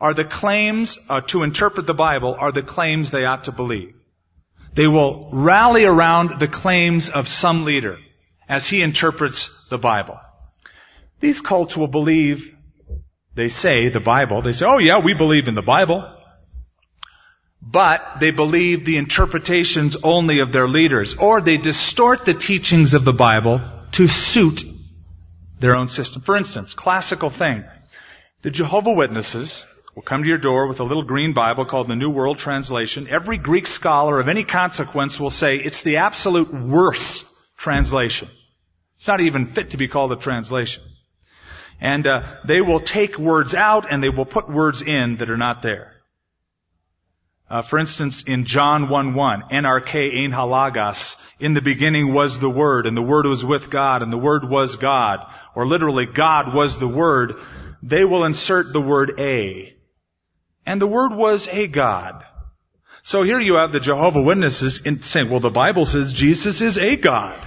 are 0.00 0.12
the 0.12 0.24
claims 0.24 0.98
uh, 1.08 1.22
to 1.22 1.44
interpret 1.44 1.86
the 1.86 1.94
Bible 1.94 2.36
are 2.38 2.52
the 2.52 2.62
claims 2.62 3.10
they 3.10 3.24
ought 3.24 3.44
to 3.44 3.52
believe. 3.52 3.94
They 4.74 4.86
will 4.86 5.30
rally 5.32 5.84
around 5.84 6.40
the 6.40 6.48
claims 6.48 7.08
of 7.08 7.28
some 7.28 7.64
leader 7.64 7.98
as 8.48 8.68
he 8.68 8.82
interprets 8.82 9.50
the 9.70 9.78
Bible. 9.78 10.18
These 11.20 11.40
cults 11.40 11.76
will 11.76 11.88
believe, 11.88 12.54
they 13.34 13.48
say, 13.48 13.88
the 13.88 14.00
Bible. 14.00 14.42
They 14.42 14.52
say, 14.52 14.66
oh 14.66 14.78
yeah, 14.78 14.98
we 14.98 15.14
believe 15.14 15.48
in 15.48 15.54
the 15.54 15.62
Bible. 15.62 16.13
But 17.66 18.18
they 18.20 18.30
believe 18.30 18.84
the 18.84 18.98
interpretations 18.98 19.96
only 20.02 20.40
of 20.40 20.52
their 20.52 20.68
leaders, 20.68 21.14
or 21.16 21.40
they 21.40 21.56
distort 21.56 22.24
the 22.24 22.34
teachings 22.34 22.94
of 22.94 23.04
the 23.04 23.12
Bible 23.12 23.60
to 23.92 24.06
suit 24.06 24.64
their 25.58 25.76
own 25.76 25.88
system. 25.88 26.22
For 26.22 26.36
instance, 26.36 26.74
classical 26.74 27.30
thing. 27.30 27.64
The 28.42 28.50
Jehovah 28.50 28.92
Witnesses 28.92 29.64
will 29.94 30.02
come 30.02 30.22
to 30.22 30.28
your 30.28 30.38
door 30.38 30.66
with 30.66 30.80
a 30.80 30.84
little 30.84 31.04
green 31.04 31.32
Bible 31.32 31.64
called 31.64 31.88
the 31.88 31.96
New 31.96 32.10
World 32.10 32.38
Translation. 32.38 33.08
Every 33.08 33.38
Greek 33.38 33.66
scholar 33.66 34.20
of 34.20 34.28
any 34.28 34.44
consequence 34.44 35.18
will 35.18 35.30
say 35.30 35.56
it's 35.56 35.82
the 35.82 35.98
absolute 35.98 36.52
worst 36.52 37.24
translation. 37.56 38.28
It's 38.96 39.08
not 39.08 39.20
even 39.20 39.52
fit 39.52 39.70
to 39.70 39.76
be 39.76 39.88
called 39.88 40.12
a 40.12 40.16
translation. 40.16 40.82
And 41.80 42.06
uh, 42.06 42.40
they 42.44 42.60
will 42.60 42.80
take 42.80 43.18
words 43.18 43.54
out 43.54 43.90
and 43.90 44.02
they 44.02 44.08
will 44.10 44.26
put 44.26 44.50
words 44.50 44.82
in 44.82 45.16
that 45.16 45.30
are 45.30 45.38
not 45.38 45.62
there. 45.62 45.93
Uh, 47.48 47.62
for 47.62 47.78
instance, 47.78 48.22
in 48.26 48.46
John 48.46 48.88
1:1, 48.88 49.52
En 49.52 49.64
arche 49.64 50.24
en 50.24 50.32
ho 50.32 50.46
logos, 50.46 51.16
in 51.38 51.52
the 51.52 51.60
beginning 51.60 52.14
was 52.14 52.38
the 52.38 52.48
Word, 52.48 52.86
and 52.86 52.96
the 52.96 53.02
Word 53.02 53.26
was 53.26 53.44
with 53.44 53.68
God, 53.70 54.02
and 54.02 54.12
the 54.12 54.18
Word 54.18 54.48
was 54.48 54.76
God, 54.76 55.20
or 55.54 55.66
literally, 55.66 56.06
God 56.06 56.54
was 56.54 56.78
the 56.78 56.88
Word. 56.88 57.34
They 57.82 58.04
will 58.04 58.24
insert 58.24 58.72
the 58.72 58.80
word 58.80 59.20
a, 59.20 59.76
and 60.64 60.80
the 60.80 60.86
Word 60.86 61.12
was 61.14 61.46
a 61.48 61.66
God. 61.66 62.24
So 63.02 63.22
here 63.22 63.38
you 63.38 63.56
have 63.56 63.72
the 63.72 63.80
Jehovah 63.80 64.22
Witnesses 64.22 64.80
saying, 65.02 65.28
well, 65.28 65.40
the 65.40 65.50
Bible 65.50 65.84
says 65.84 66.14
Jesus 66.14 66.62
is 66.62 66.78
a 66.78 66.96
God. 66.96 67.38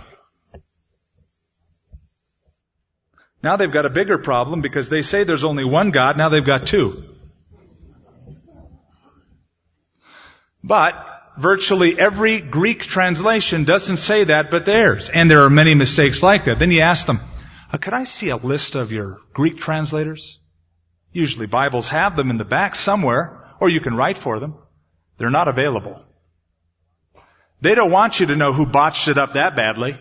Now 3.41 3.57
they've 3.57 3.71
got 3.71 3.87
a 3.87 3.89
bigger 3.89 4.19
problem 4.19 4.61
because 4.61 4.89
they 4.89 5.01
say 5.01 5.23
there's 5.23 5.43
only 5.43 5.65
one 5.65 5.89
God, 5.89 6.17
now 6.17 6.29
they've 6.29 6.45
got 6.45 6.67
two. 6.67 7.16
But 10.68 10.95
virtually 11.38 11.97
every 11.97 12.41
Greek 12.41 12.82
translation 12.82 13.63
doesn't 13.63 13.97
say 13.97 14.26
that 14.26 14.51
but 14.51 14.65
theirs. 14.65 15.09
And 15.09 15.32
there 15.32 15.43
are 15.43 15.49
many 15.49 15.76
mistakes 15.76 16.22
like 16.22 16.43
that. 16.45 16.59
Then 16.59 16.72
you 16.72 16.82
ask 16.82 17.07
them, 17.07 17.22
uh, 17.72 17.78
could 17.78 17.93
I 17.93 18.03
see 18.03 18.30
a 18.30 18.36
list 18.36 18.76
of 18.76 18.91
your 18.91 19.20
Greek 19.34 19.59
translators? 19.59 20.39
Usually 21.13 21.47
Bibles 21.47 21.88
have 21.89 22.18
them 22.18 22.30
in 22.30 22.38
the 22.38 22.43
back 22.43 22.76
somewhere, 22.76 23.45
or 23.61 23.70
you 23.70 23.80
can 23.80 23.95
write 23.95 24.18
for 24.18 24.39
them. 24.39 24.55
They're 25.18 25.30
not 25.30 25.47
available. 25.47 26.03
They 27.61 27.74
don't 27.74 27.91
want 27.91 28.20
you 28.20 28.26
to 28.28 28.36
know 28.36 28.51
who 28.51 28.65
botched 28.65 29.07
it 29.07 29.18
up 29.18 29.34
that 29.34 29.55
badly. 29.55 29.97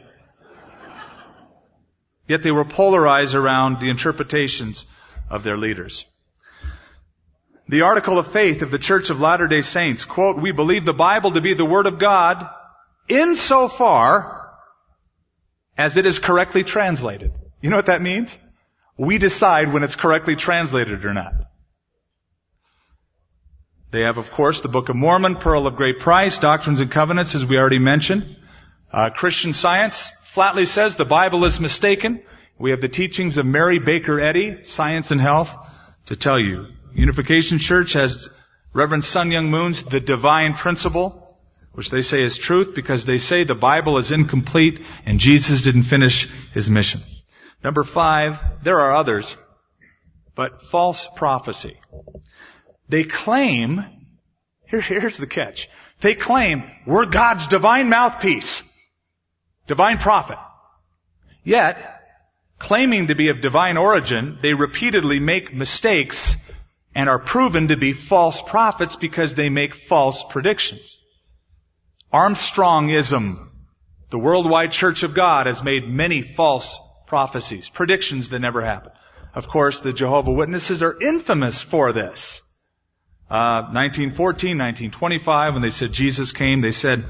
Yet 2.29 2.43
they 2.43 2.51
were 2.51 2.65
polarized 2.65 3.37
around 3.37 3.79
the 3.79 3.89
interpretations 3.89 4.85
of 5.31 5.45
their 5.45 5.57
leaders. 5.57 6.05
The 7.69 7.83
article 7.83 8.19
of 8.19 8.31
faith 8.31 8.63
of 8.63 8.71
the 8.71 8.79
Church 8.79 9.11
of 9.11 9.21
Latter-day 9.21 9.63
Saints, 9.63 10.05
quote, 10.05 10.41
we 10.41 10.53
believe 10.53 10.85
the 10.85 10.93
Bible 10.93 11.33
to 11.33 11.41
be 11.41 11.55
the 11.55 11.65
Word 11.65 11.87
of 11.87 11.99
God 11.99 12.49
insofar 13.09 14.51
as 15.77 15.97
it 15.97 16.07
is 16.07 16.19
correctly 16.19 16.63
translated. 16.63 17.33
You 17.61 17.71
know 17.71 17.77
what 17.77 17.87
that 17.87 18.03
means? 18.03 18.37
We 18.97 19.19
decide 19.19 19.73
when 19.73 19.83
it's 19.83 19.97
correctly 19.97 20.37
translated 20.37 21.05
or 21.05 21.13
not. 21.13 21.33
They 23.91 24.03
have, 24.03 24.19
of 24.19 24.31
course, 24.31 24.61
the 24.61 24.69
Book 24.69 24.89
of 24.89 24.97
Mormon, 24.97 25.37
Pearl 25.37 25.67
of 25.67 25.77
Great 25.77 25.99
Price, 25.99 26.39
Doctrines 26.39 26.81
and 26.81 26.91
Covenants, 26.91 27.35
as 27.35 27.45
we 27.45 27.59
already 27.59 27.79
mentioned. 27.79 28.37
Uh, 28.93 29.11
Christian 29.11 29.53
Science, 29.53 30.13
flatly 30.25 30.67
says 30.67 30.97
the 30.97 31.05
Bible 31.05 31.45
is 31.45 31.61
mistaken. 31.61 32.23
We 32.59 32.71
have 32.71 32.81
the 32.81 32.89
teachings 32.89 33.39
of 33.39 33.47
Mary 33.47 33.79
Baker 33.79 34.21
Eddy, 34.21 34.65
Science 34.65 35.11
and 35.11 35.21
Health, 35.21 35.55
to 36.07 36.17
tell 36.17 36.39
you. 36.39 36.67
Unification 36.97 37.59
Church 37.59 37.93
has 37.93 38.27
Reverend 38.73 39.05
Sun 39.05 39.29
Myung 39.29 39.51
Moon's 39.51 39.83
The 39.83 40.01
Divine 40.01 40.55
Principle, 40.55 41.39
which 41.73 41.91
they 41.91 42.01
say 42.01 42.23
is 42.23 42.39
truth 42.39 42.75
because 42.75 43.05
they 43.05 43.19
say 43.19 43.45
the 43.45 43.55
Bible 43.55 43.99
is 43.99 44.11
incomplete 44.13 44.81
and 45.05 45.21
Jesus 45.21 45.61
didn't 45.61 45.83
finish 45.83 46.27
his 46.55 46.71
mission. 46.71 47.03
Number 47.63 47.85
five, 47.85 48.39
there 48.63 48.81
are 48.81 48.97
others, 48.97 49.37
but 50.35 50.63
false 50.63 51.07
prophecy. 51.17 51.79
They 52.89 53.05
claim, 53.05 53.85
here, 54.67 54.81
here's 54.81 55.19
the 55.19 55.27
catch. 55.27 55.69
They 56.01 56.15
claim 56.15 56.65
we're 56.87 57.05
God's 57.05 57.47
divine 57.47 57.91
mouthpiece. 57.91 58.63
Divine 59.67 59.99
prophet. 59.99 60.39
Yet, 61.45 61.77
claiming 62.59 63.09
to 63.09 63.15
be 63.15 63.29
of 63.29 63.43
divine 63.43 63.77
origin, 63.77 64.39
they 64.41 64.55
repeatedly 64.55 65.21
make 65.21 65.53
mistakes 65.53 66.37
and 66.97 67.11
are 67.11 67.19
proven 67.19 67.69
to 67.69 67.77
be 67.77 67.93
false 67.93 68.41
prophets 68.41 68.97
because 68.97 69.35
they 69.35 69.51
make 69.51 69.75
false 69.75 70.25
predictions. 70.31 70.97
Armstrongism, 72.11 73.49
the 74.09 74.19
worldwide 74.19 74.73
church 74.73 75.03
of 75.03 75.13
God, 75.13 75.47
has 75.47 75.63
made 75.63 75.87
many 75.87 76.23
false 76.23 76.75
prophecies, 77.07 77.69
predictions 77.69 78.31
that 78.31 78.39
never 78.39 78.63
happened. 78.63 78.95
Of 79.35 79.47
course, 79.47 79.81
the 79.81 79.93
Jehovah 79.93 80.33
Witnesses 80.33 80.83
are 80.83 80.99
infamous 80.99 81.61
for 81.61 81.93
this. 81.93 82.41
Uh, 83.29 83.69
1914, 83.75 84.57
1925, 84.57 85.53
when 85.53 85.61
they 85.61 85.69
said 85.69 85.93
Jesus 85.93 86.33
came, 86.33 86.63
they 86.63 86.73
said, 86.73 87.05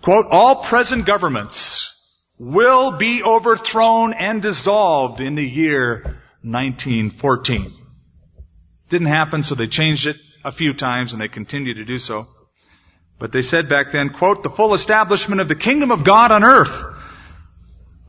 Quote, 0.00 0.28
all 0.30 0.62
present 0.62 1.04
governments 1.04 1.94
will 2.38 2.92
be 2.92 3.22
overthrown 3.22 4.14
and 4.14 4.40
dissolved 4.40 5.20
in 5.20 5.34
the 5.34 5.46
year 5.46 6.22
1914. 6.40 7.77
Didn't 8.88 9.08
happen, 9.08 9.42
so 9.42 9.54
they 9.54 9.66
changed 9.66 10.06
it 10.06 10.16
a 10.44 10.52
few 10.52 10.72
times 10.72 11.12
and 11.12 11.20
they 11.20 11.28
continue 11.28 11.74
to 11.74 11.84
do 11.84 11.98
so. 11.98 12.26
But 13.18 13.32
they 13.32 13.42
said 13.42 13.68
back 13.68 13.92
then, 13.92 14.10
quote, 14.10 14.42
the 14.42 14.50
full 14.50 14.74
establishment 14.74 15.40
of 15.40 15.48
the 15.48 15.56
kingdom 15.56 15.90
of 15.90 16.04
God 16.04 16.30
on 16.30 16.44
earth 16.44 16.86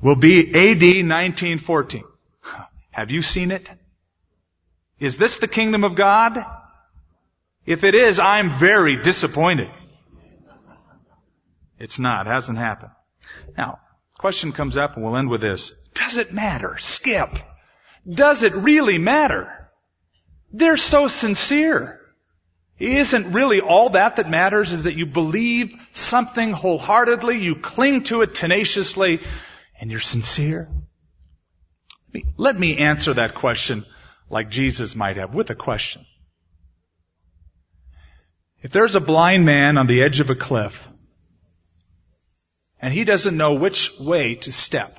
will 0.01 0.15
be 0.15 0.47
AD 0.47 0.81
1914. 0.81 2.03
Have 2.91 3.11
you 3.11 3.21
seen 3.21 3.51
it? 3.51 3.69
Is 4.99 5.17
this 5.17 5.37
the 5.37 5.47
kingdom 5.47 5.83
of 5.83 5.95
God? 5.95 6.45
If 7.65 7.83
it 7.83 7.95
is, 7.95 8.19
I'm 8.19 8.59
very 8.59 8.97
disappointed. 8.97 9.71
It's 11.79 11.97
not. 11.97 12.27
It 12.27 12.31
hasn't 12.31 12.57
happened. 12.57 12.91
Now, 13.57 13.79
question 14.17 14.51
comes 14.51 14.75
up 14.75 14.95
and 14.95 15.03
we'll 15.03 15.15
end 15.15 15.29
with 15.29 15.41
this. 15.41 15.73
Does 15.93 16.17
it 16.17 16.33
matter? 16.33 16.77
Skip. 16.77 17.29
Does 18.07 18.43
it 18.43 18.53
really 18.53 18.97
matter? 18.97 19.58
They're 20.51 20.77
so 20.77 21.07
sincere. 21.07 21.99
Isn't 22.79 23.33
really 23.33 23.59
all 23.59 23.91
that 23.91 24.15
that 24.15 24.29
matters 24.29 24.71
is 24.71 24.83
that 24.83 24.95
you 24.95 25.05
believe 25.05 25.73
something 25.91 26.51
wholeheartedly, 26.51 27.39
you 27.39 27.55
cling 27.55 28.03
to 28.03 28.21
it 28.21 28.33
tenaciously, 28.33 29.19
and 29.79 29.91
you're 29.91 29.99
sincere? 29.99 30.69
Let 32.37 32.57
me 32.57 32.77
answer 32.77 33.13
that 33.15 33.35
question 33.35 33.85
like 34.29 34.49
Jesus 34.49 34.95
might 34.95 35.17
have 35.17 35.33
with 35.33 35.49
a 35.49 35.55
question. 35.55 36.05
If 38.61 38.71
there's 38.71 38.95
a 38.95 39.01
blind 39.01 39.45
man 39.45 39.77
on 39.77 39.87
the 39.87 40.01
edge 40.01 40.19
of 40.19 40.29
a 40.29 40.35
cliff 40.35 40.87
and 42.81 42.93
he 42.93 43.03
doesn't 43.03 43.35
know 43.35 43.55
which 43.55 43.91
way 43.99 44.35
to 44.35 44.51
step. 44.51 44.97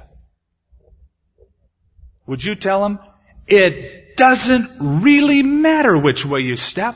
Would 2.26 2.44
you 2.44 2.54
tell 2.54 2.84
him? 2.84 2.98
It 3.46 4.09
doesn't 4.20 4.68
really 5.02 5.42
matter 5.42 5.96
which 5.96 6.26
way 6.26 6.40
you 6.40 6.54
step 6.54 6.94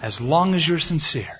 as 0.00 0.20
long 0.20 0.56
as 0.56 0.66
you're 0.66 0.80
sincere. 0.80 1.38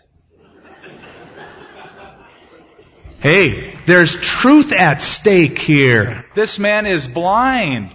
Hey, 3.19 3.81
there's 3.85 4.15
truth 4.15 4.73
at 4.73 5.03
stake 5.03 5.59
here. 5.59 6.25
This 6.37 6.57
man 6.61 6.87
is 6.87 7.09
blind. 7.09 7.93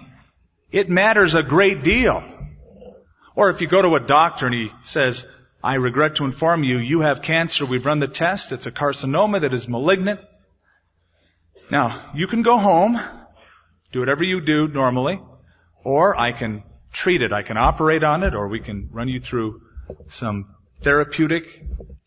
It 0.69 0.89
matters 0.89 1.33
a 1.33 1.43
great 1.43 1.81
deal. 1.81 2.21
Or 3.35 3.51
if 3.51 3.61
you 3.61 3.67
go 3.67 3.81
to 3.81 3.95
a 3.95 4.01
doctor 4.01 4.47
and 4.47 4.55
he 4.55 4.69
says, 4.83 5.25
I 5.63 5.75
regret 5.75 6.15
to 6.15 6.25
inform 6.25 6.65
you, 6.65 6.77
you 6.77 6.99
have 6.99 7.21
cancer. 7.21 7.65
We've 7.65 7.85
run 7.85 7.99
the 7.99 8.09
test. 8.09 8.51
It's 8.51 8.65
a 8.65 8.71
carcinoma 8.71 9.41
that 9.41 9.53
is 9.53 9.65
malignant. 9.65 10.19
Now, 11.71 12.11
you 12.15 12.27
can 12.27 12.41
go 12.41 12.57
home, 12.57 12.99
do 13.93 14.01
whatever 14.01 14.25
you 14.25 14.41
do 14.41 14.67
normally, 14.67 15.21
or 15.85 16.19
I 16.19 16.33
can 16.33 16.63
treat 16.91 17.21
it. 17.21 17.33
I 17.33 17.43
can 17.43 17.57
operate 17.57 18.03
on 18.03 18.23
it, 18.23 18.33
or 18.35 18.47
we 18.47 18.59
can 18.59 18.89
run 18.91 19.07
you 19.07 19.19
through 19.19 19.61
some 20.09 20.55
therapeutic 20.81 21.45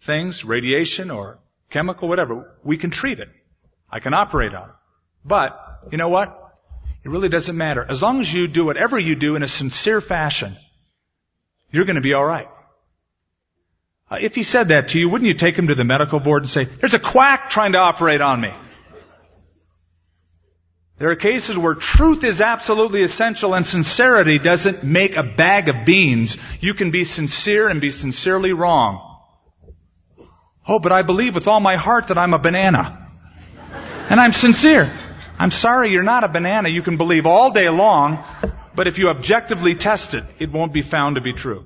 things, 0.04 0.44
radiation 0.44 1.10
or 1.10 1.38
chemical, 1.70 2.08
whatever. 2.08 2.56
We 2.64 2.76
can 2.76 2.90
treat 2.90 3.20
it. 3.20 3.28
I 3.90 4.00
can 4.00 4.14
operate 4.14 4.54
on 4.54 4.70
it. 4.70 4.74
But, 5.24 5.58
you 5.90 5.98
know 5.98 6.08
what? 6.08 6.36
It 7.04 7.08
really 7.08 7.28
doesn't 7.28 7.56
matter. 7.56 7.84
As 7.88 8.02
long 8.02 8.20
as 8.20 8.32
you 8.32 8.46
do 8.48 8.64
whatever 8.64 8.98
you 8.98 9.14
do 9.14 9.36
in 9.36 9.42
a 9.42 9.48
sincere 9.48 10.00
fashion, 10.00 10.56
you're 11.70 11.84
going 11.84 11.96
to 11.96 12.02
be 12.02 12.14
alright. 12.14 12.48
Uh, 14.10 14.18
if 14.20 14.34
he 14.34 14.42
said 14.42 14.68
that 14.68 14.88
to 14.88 14.98
you, 14.98 15.08
wouldn't 15.08 15.28
you 15.28 15.34
take 15.34 15.56
him 15.56 15.68
to 15.68 15.74
the 15.74 15.84
medical 15.84 16.20
board 16.20 16.42
and 16.42 16.50
say, 16.50 16.64
there's 16.64 16.94
a 16.94 16.98
quack 16.98 17.48
trying 17.48 17.72
to 17.72 17.78
operate 17.78 18.20
on 18.20 18.40
me? 18.40 18.52
There 21.00 21.10
are 21.10 21.16
cases 21.16 21.56
where 21.56 21.74
truth 21.74 22.24
is 22.24 22.42
absolutely 22.42 23.02
essential 23.02 23.54
and 23.54 23.66
sincerity 23.66 24.38
doesn't 24.38 24.84
make 24.84 25.16
a 25.16 25.22
bag 25.22 25.70
of 25.70 25.86
beans. 25.86 26.36
You 26.60 26.74
can 26.74 26.90
be 26.90 27.04
sincere 27.04 27.70
and 27.70 27.80
be 27.80 27.90
sincerely 27.90 28.52
wrong. 28.52 29.00
Oh, 30.68 30.78
but 30.78 30.92
I 30.92 31.00
believe 31.00 31.34
with 31.34 31.48
all 31.48 31.58
my 31.58 31.76
heart 31.76 32.08
that 32.08 32.18
I'm 32.18 32.34
a 32.34 32.38
banana. 32.38 33.08
And 34.10 34.20
I'm 34.20 34.34
sincere. 34.34 34.92
I'm 35.38 35.50
sorry 35.50 35.90
you're 35.90 36.02
not 36.02 36.22
a 36.22 36.28
banana. 36.28 36.68
You 36.68 36.82
can 36.82 36.98
believe 36.98 37.24
all 37.24 37.50
day 37.50 37.70
long, 37.70 38.22
but 38.74 38.86
if 38.86 38.98
you 38.98 39.08
objectively 39.08 39.76
test 39.76 40.12
it, 40.12 40.24
it 40.38 40.52
won't 40.52 40.74
be 40.74 40.82
found 40.82 41.14
to 41.14 41.22
be 41.22 41.32
true. 41.32 41.64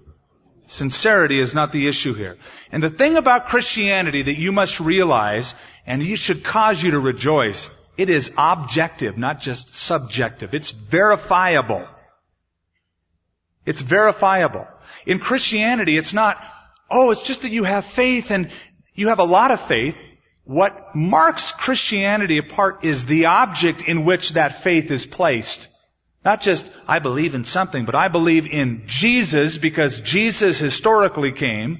Sincerity 0.69 1.41
is 1.41 1.55
not 1.55 1.73
the 1.73 1.89
issue 1.89 2.15
here. 2.15 2.39
And 2.71 2.81
the 2.81 2.89
thing 2.89 3.17
about 3.17 3.49
Christianity 3.49 4.23
that 4.23 4.39
you 4.39 4.53
must 4.53 4.79
realize, 4.79 5.57
and 5.89 6.01
it 6.03 6.19
should 6.21 6.45
cause 6.45 6.81
you 6.81 6.93
to 6.93 7.01
rejoice, 7.01 7.69
it 7.97 8.11
is 8.11 8.33
objective, 8.37 9.17
not 9.17 9.41
just 9.41 9.75
subjective. 9.75 10.53
It's 10.53 10.71
verifiable. 10.71 11.87
It's 13.67 13.81
verifiable. 13.81 14.67
In 15.07 15.21
Christianity, 15.21 15.97
it's 15.97 16.13
not, 16.13 16.37
oh, 16.91 17.11
it's 17.11 17.23
just 17.23 17.43
that 17.43 17.53
you 17.53 17.65
have 17.65 17.85
faith 17.85 18.31
and 18.31 18.51
you 18.95 19.09
have 19.09 19.21
a 19.21 19.25
lot 19.25 19.51
of 19.51 19.61
faith. 19.61 19.97
What 20.45 20.95
marks 20.95 21.53
Christianity 21.53 22.39
apart 22.39 22.85
is 22.85 23.07
the 23.07 23.27
object 23.27 23.83
in 23.83 24.05
which 24.05 24.31
that 24.31 24.63
faith 24.63 24.91
is 24.91 25.07
placed. 25.07 25.69
Not 26.25 26.41
just, 26.41 26.71
I 26.89 26.99
believe 26.99 27.35
in 27.35 27.45
something, 27.45 27.85
but 27.85 27.95
I 27.95 28.09
believe 28.09 28.47
in 28.47 28.85
Jesus 28.87 29.59
because 29.59 30.01
Jesus 30.01 30.59
historically 30.59 31.33
came, 31.33 31.79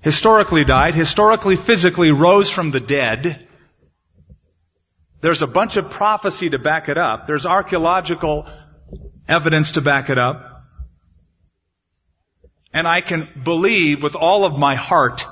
historically 0.00 0.64
died, 0.64 0.94
historically 0.94 1.56
physically 1.56 2.12
rose 2.12 2.48
from 2.48 2.70
the 2.70 2.80
dead. 2.80 3.43
There's 5.24 5.40
a 5.40 5.46
bunch 5.46 5.78
of 5.78 5.88
prophecy 5.88 6.50
to 6.50 6.58
back 6.58 6.90
it 6.90 6.98
up. 6.98 7.26
There's 7.26 7.46
archaeological 7.46 8.46
evidence 9.26 9.72
to 9.72 9.80
back 9.80 10.10
it 10.10 10.18
up. 10.18 10.66
And 12.74 12.86
I 12.86 13.00
can 13.00 13.30
believe 13.42 14.02
with 14.02 14.16
all 14.16 14.44
of 14.44 14.58
my 14.58 14.74
heart 14.74 15.24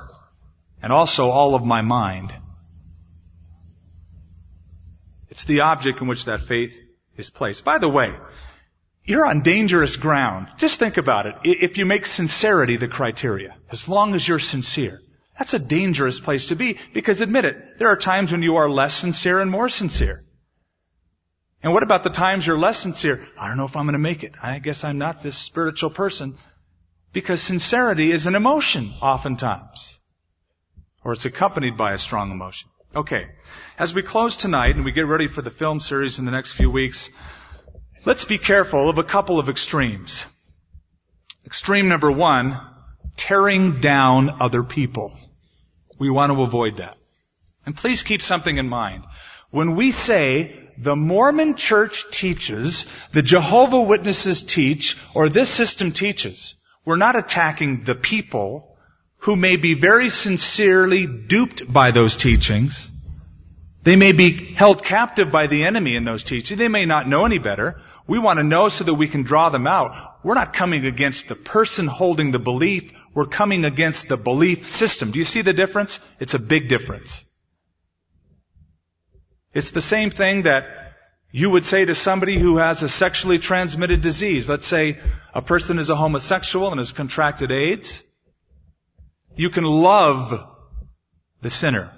and 0.80 0.94
also 0.94 1.28
all 1.28 1.54
of 1.54 1.62
my 1.62 1.82
mind. 1.82 2.32
It's 5.28 5.44
the 5.44 5.60
object 5.60 6.00
in 6.00 6.08
which 6.08 6.24
that 6.24 6.40
faith 6.40 6.74
is 7.18 7.28
placed. 7.28 7.62
By 7.62 7.76
the 7.76 7.90
way, 7.90 8.14
you're 9.04 9.26
on 9.26 9.42
dangerous 9.42 9.96
ground. 9.96 10.46
Just 10.56 10.78
think 10.78 10.96
about 10.96 11.26
it. 11.26 11.34
If 11.44 11.76
you 11.76 11.84
make 11.84 12.06
sincerity 12.06 12.78
the 12.78 12.88
criteria, 12.88 13.56
as 13.70 13.86
long 13.86 14.14
as 14.14 14.26
you're 14.26 14.38
sincere, 14.38 15.02
that's 15.38 15.54
a 15.54 15.58
dangerous 15.58 16.20
place 16.20 16.46
to 16.46 16.56
be 16.56 16.78
because 16.92 17.20
admit 17.20 17.44
it, 17.44 17.78
there 17.78 17.88
are 17.88 17.96
times 17.96 18.32
when 18.32 18.42
you 18.42 18.56
are 18.56 18.70
less 18.70 18.94
sincere 18.94 19.40
and 19.40 19.50
more 19.50 19.68
sincere. 19.68 20.24
And 21.62 21.72
what 21.72 21.82
about 21.82 22.02
the 22.02 22.10
times 22.10 22.46
you're 22.46 22.58
less 22.58 22.78
sincere? 22.78 23.26
I 23.38 23.48
don't 23.48 23.56
know 23.56 23.64
if 23.64 23.76
I'm 23.76 23.84
going 23.84 23.92
to 23.92 23.98
make 23.98 24.24
it. 24.24 24.32
I 24.42 24.58
guess 24.58 24.82
I'm 24.84 24.98
not 24.98 25.22
this 25.22 25.36
spiritual 25.36 25.90
person. 25.90 26.36
Because 27.12 27.40
sincerity 27.40 28.10
is 28.10 28.26
an 28.26 28.34
emotion 28.34 28.92
oftentimes. 29.00 30.00
Or 31.04 31.12
it's 31.12 31.24
accompanied 31.24 31.76
by 31.76 31.92
a 31.92 31.98
strong 31.98 32.32
emotion. 32.32 32.68
Okay. 32.94 33.26
As 33.78 33.94
we 33.94 34.02
close 34.02 34.36
tonight 34.36 34.76
and 34.76 34.84
we 34.84 34.92
get 34.92 35.06
ready 35.06 35.28
for 35.28 35.40
the 35.40 35.50
film 35.50 35.78
series 35.78 36.18
in 36.18 36.24
the 36.24 36.30
next 36.30 36.52
few 36.52 36.70
weeks, 36.70 37.10
let's 38.04 38.24
be 38.24 38.38
careful 38.38 38.90
of 38.90 38.98
a 38.98 39.04
couple 39.04 39.38
of 39.38 39.48
extremes. 39.48 40.24
Extreme 41.46 41.88
number 41.88 42.10
one, 42.10 42.60
tearing 43.16 43.80
down 43.80 44.40
other 44.40 44.62
people. 44.62 45.16
We 46.02 46.10
want 46.10 46.32
to 46.32 46.42
avoid 46.42 46.78
that. 46.78 46.96
And 47.64 47.76
please 47.76 48.02
keep 48.02 48.22
something 48.22 48.58
in 48.58 48.68
mind. 48.68 49.04
When 49.50 49.76
we 49.76 49.92
say 49.92 50.58
the 50.76 50.96
Mormon 50.96 51.54
church 51.54 52.06
teaches, 52.10 52.86
the 53.12 53.22
Jehovah 53.22 53.82
Witnesses 53.82 54.42
teach, 54.42 54.98
or 55.14 55.28
this 55.28 55.48
system 55.48 55.92
teaches, 55.92 56.56
we're 56.84 56.96
not 56.96 57.14
attacking 57.14 57.84
the 57.84 57.94
people 57.94 58.76
who 59.18 59.36
may 59.36 59.54
be 59.54 59.74
very 59.74 60.10
sincerely 60.10 61.06
duped 61.06 61.72
by 61.72 61.92
those 61.92 62.16
teachings. 62.16 62.88
They 63.84 63.94
may 63.94 64.10
be 64.10 64.54
held 64.54 64.82
captive 64.82 65.30
by 65.30 65.46
the 65.46 65.62
enemy 65.62 65.94
in 65.94 66.04
those 66.04 66.24
teachings. 66.24 66.58
They 66.58 66.66
may 66.66 66.84
not 66.84 67.08
know 67.08 67.24
any 67.26 67.38
better. 67.38 67.80
We 68.08 68.18
want 68.18 68.38
to 68.38 68.42
know 68.42 68.70
so 68.70 68.82
that 68.82 68.94
we 68.94 69.06
can 69.06 69.22
draw 69.22 69.50
them 69.50 69.68
out. 69.68 70.18
We're 70.24 70.34
not 70.34 70.52
coming 70.52 70.84
against 70.84 71.28
the 71.28 71.36
person 71.36 71.86
holding 71.86 72.32
the 72.32 72.40
belief. 72.40 72.90
We're 73.14 73.26
coming 73.26 73.64
against 73.64 74.08
the 74.08 74.16
belief 74.16 74.70
system. 74.70 75.10
Do 75.10 75.18
you 75.18 75.24
see 75.24 75.42
the 75.42 75.52
difference? 75.52 76.00
It's 76.18 76.34
a 76.34 76.38
big 76.38 76.68
difference. 76.68 77.24
It's 79.52 79.70
the 79.70 79.82
same 79.82 80.10
thing 80.10 80.42
that 80.42 80.64
you 81.30 81.50
would 81.50 81.66
say 81.66 81.84
to 81.84 81.94
somebody 81.94 82.38
who 82.38 82.56
has 82.56 82.82
a 82.82 82.88
sexually 82.88 83.38
transmitted 83.38 84.00
disease. 84.00 84.48
Let's 84.48 84.66
say 84.66 84.98
a 85.34 85.42
person 85.42 85.78
is 85.78 85.90
a 85.90 85.96
homosexual 85.96 86.70
and 86.70 86.78
has 86.78 86.92
contracted 86.92 87.50
AIDS. 87.50 88.02
You 89.36 89.50
can 89.50 89.64
love 89.64 90.46
the 91.40 91.50
sinner 91.50 91.90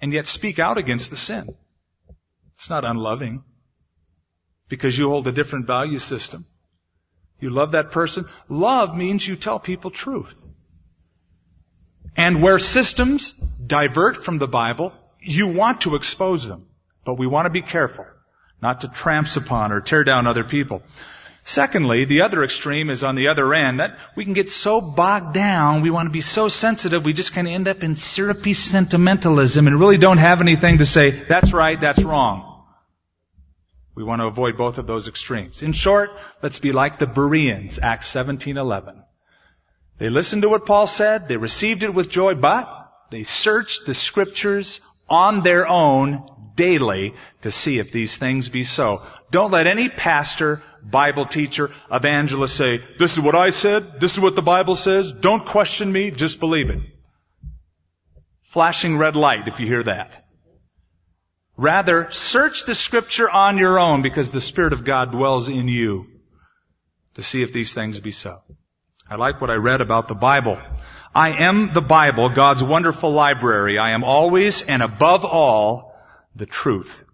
and 0.00 0.12
yet 0.12 0.26
speak 0.26 0.58
out 0.58 0.78
against 0.78 1.10
the 1.10 1.16
sin. 1.16 1.54
It's 2.56 2.70
not 2.70 2.84
unloving 2.84 3.42
because 4.68 4.96
you 4.96 5.08
hold 5.08 5.26
a 5.26 5.32
different 5.32 5.66
value 5.66 5.98
system. 5.98 6.46
You 7.40 7.50
love 7.50 7.72
that 7.72 7.92
person. 7.92 8.26
Love 8.48 8.96
means 8.96 9.26
you 9.26 9.36
tell 9.36 9.58
people 9.58 9.90
truth. 9.90 10.34
And 12.16 12.42
where 12.42 12.58
systems 12.58 13.32
divert 13.32 14.24
from 14.24 14.38
the 14.38 14.48
Bible, 14.48 14.92
you 15.20 15.48
want 15.48 15.82
to 15.82 15.96
expose 15.96 16.46
them. 16.46 16.66
But 17.04 17.18
we 17.18 17.26
want 17.26 17.46
to 17.46 17.50
be 17.50 17.62
careful 17.62 18.06
not 18.62 18.80
to 18.80 18.88
tramps 18.88 19.36
upon 19.36 19.72
or 19.72 19.82
tear 19.82 20.04
down 20.04 20.26
other 20.26 20.42
people. 20.42 20.82
Secondly, 21.42 22.06
the 22.06 22.22
other 22.22 22.42
extreme 22.42 22.88
is 22.88 23.04
on 23.04 23.14
the 23.14 23.28
other 23.28 23.52
end 23.52 23.80
that 23.80 23.98
we 24.16 24.24
can 24.24 24.32
get 24.32 24.48
so 24.48 24.80
bogged 24.80 25.34
down, 25.34 25.82
we 25.82 25.90
want 25.90 26.06
to 26.06 26.10
be 26.10 26.22
so 26.22 26.48
sensitive, 26.48 27.04
we 27.04 27.12
just 27.12 27.34
kind 27.34 27.46
of 27.46 27.52
end 27.52 27.68
up 27.68 27.82
in 27.82 27.96
syrupy 27.96 28.54
sentimentalism 28.54 29.66
and 29.66 29.78
really 29.78 29.98
don't 29.98 30.16
have 30.16 30.40
anything 30.40 30.78
to 30.78 30.86
say, 30.86 31.10
that's 31.10 31.52
right, 31.52 31.78
that's 31.78 32.02
wrong. 32.02 32.53
We 33.94 34.04
want 34.04 34.20
to 34.20 34.26
avoid 34.26 34.56
both 34.56 34.78
of 34.78 34.86
those 34.86 35.06
extremes. 35.08 35.62
In 35.62 35.72
short, 35.72 36.10
let's 36.42 36.58
be 36.58 36.72
like 36.72 36.98
the 36.98 37.06
Bereans, 37.06 37.78
Acts 37.80 38.12
17:11. 38.12 39.02
They 39.98 40.10
listened 40.10 40.42
to 40.42 40.48
what 40.48 40.66
Paul 40.66 40.88
said, 40.88 41.28
they 41.28 41.36
received 41.36 41.84
it 41.84 41.94
with 41.94 42.10
joy, 42.10 42.34
but 42.34 42.68
they 43.10 43.22
searched 43.22 43.86
the 43.86 43.94
scriptures 43.94 44.80
on 45.08 45.42
their 45.42 45.68
own 45.68 46.28
daily 46.56 47.14
to 47.42 47.50
see 47.50 47.78
if 47.78 47.92
these 47.92 48.16
things 48.16 48.48
be 48.48 48.64
so. 48.64 49.02
Don't 49.30 49.52
let 49.52 49.66
any 49.66 49.88
pastor, 49.88 50.62
Bible 50.82 51.26
teacher, 51.26 51.70
evangelist 51.90 52.56
say, 52.56 52.80
this 52.98 53.12
is 53.12 53.20
what 53.20 53.34
I 53.34 53.50
said, 53.50 54.00
this 54.00 54.12
is 54.12 54.20
what 54.20 54.34
the 54.34 54.42
Bible 54.42 54.76
says, 54.76 55.12
don't 55.12 55.46
question 55.46 55.92
me, 55.92 56.10
just 56.10 56.40
believe 56.40 56.70
it. 56.70 56.80
Flashing 58.42 58.96
red 58.96 59.16
light 59.16 59.48
if 59.48 59.60
you 59.60 59.66
hear 59.66 59.84
that. 59.84 60.23
Rather, 61.56 62.10
search 62.10 62.64
the 62.64 62.74
scripture 62.74 63.30
on 63.30 63.58
your 63.58 63.78
own 63.78 64.02
because 64.02 64.30
the 64.30 64.40
Spirit 64.40 64.72
of 64.72 64.84
God 64.84 65.12
dwells 65.12 65.48
in 65.48 65.68
you 65.68 66.06
to 67.14 67.22
see 67.22 67.42
if 67.42 67.52
these 67.52 67.72
things 67.72 68.00
be 68.00 68.10
so. 68.10 68.40
I 69.08 69.16
like 69.16 69.40
what 69.40 69.50
I 69.50 69.54
read 69.54 69.80
about 69.80 70.08
the 70.08 70.14
Bible. 70.14 70.58
I 71.14 71.44
am 71.44 71.72
the 71.72 71.82
Bible, 71.82 72.28
God's 72.30 72.62
wonderful 72.62 73.12
library. 73.12 73.78
I 73.78 73.90
am 73.90 74.02
always 74.02 74.62
and 74.62 74.82
above 74.82 75.24
all 75.24 75.94
the 76.34 76.46
truth. 76.46 77.04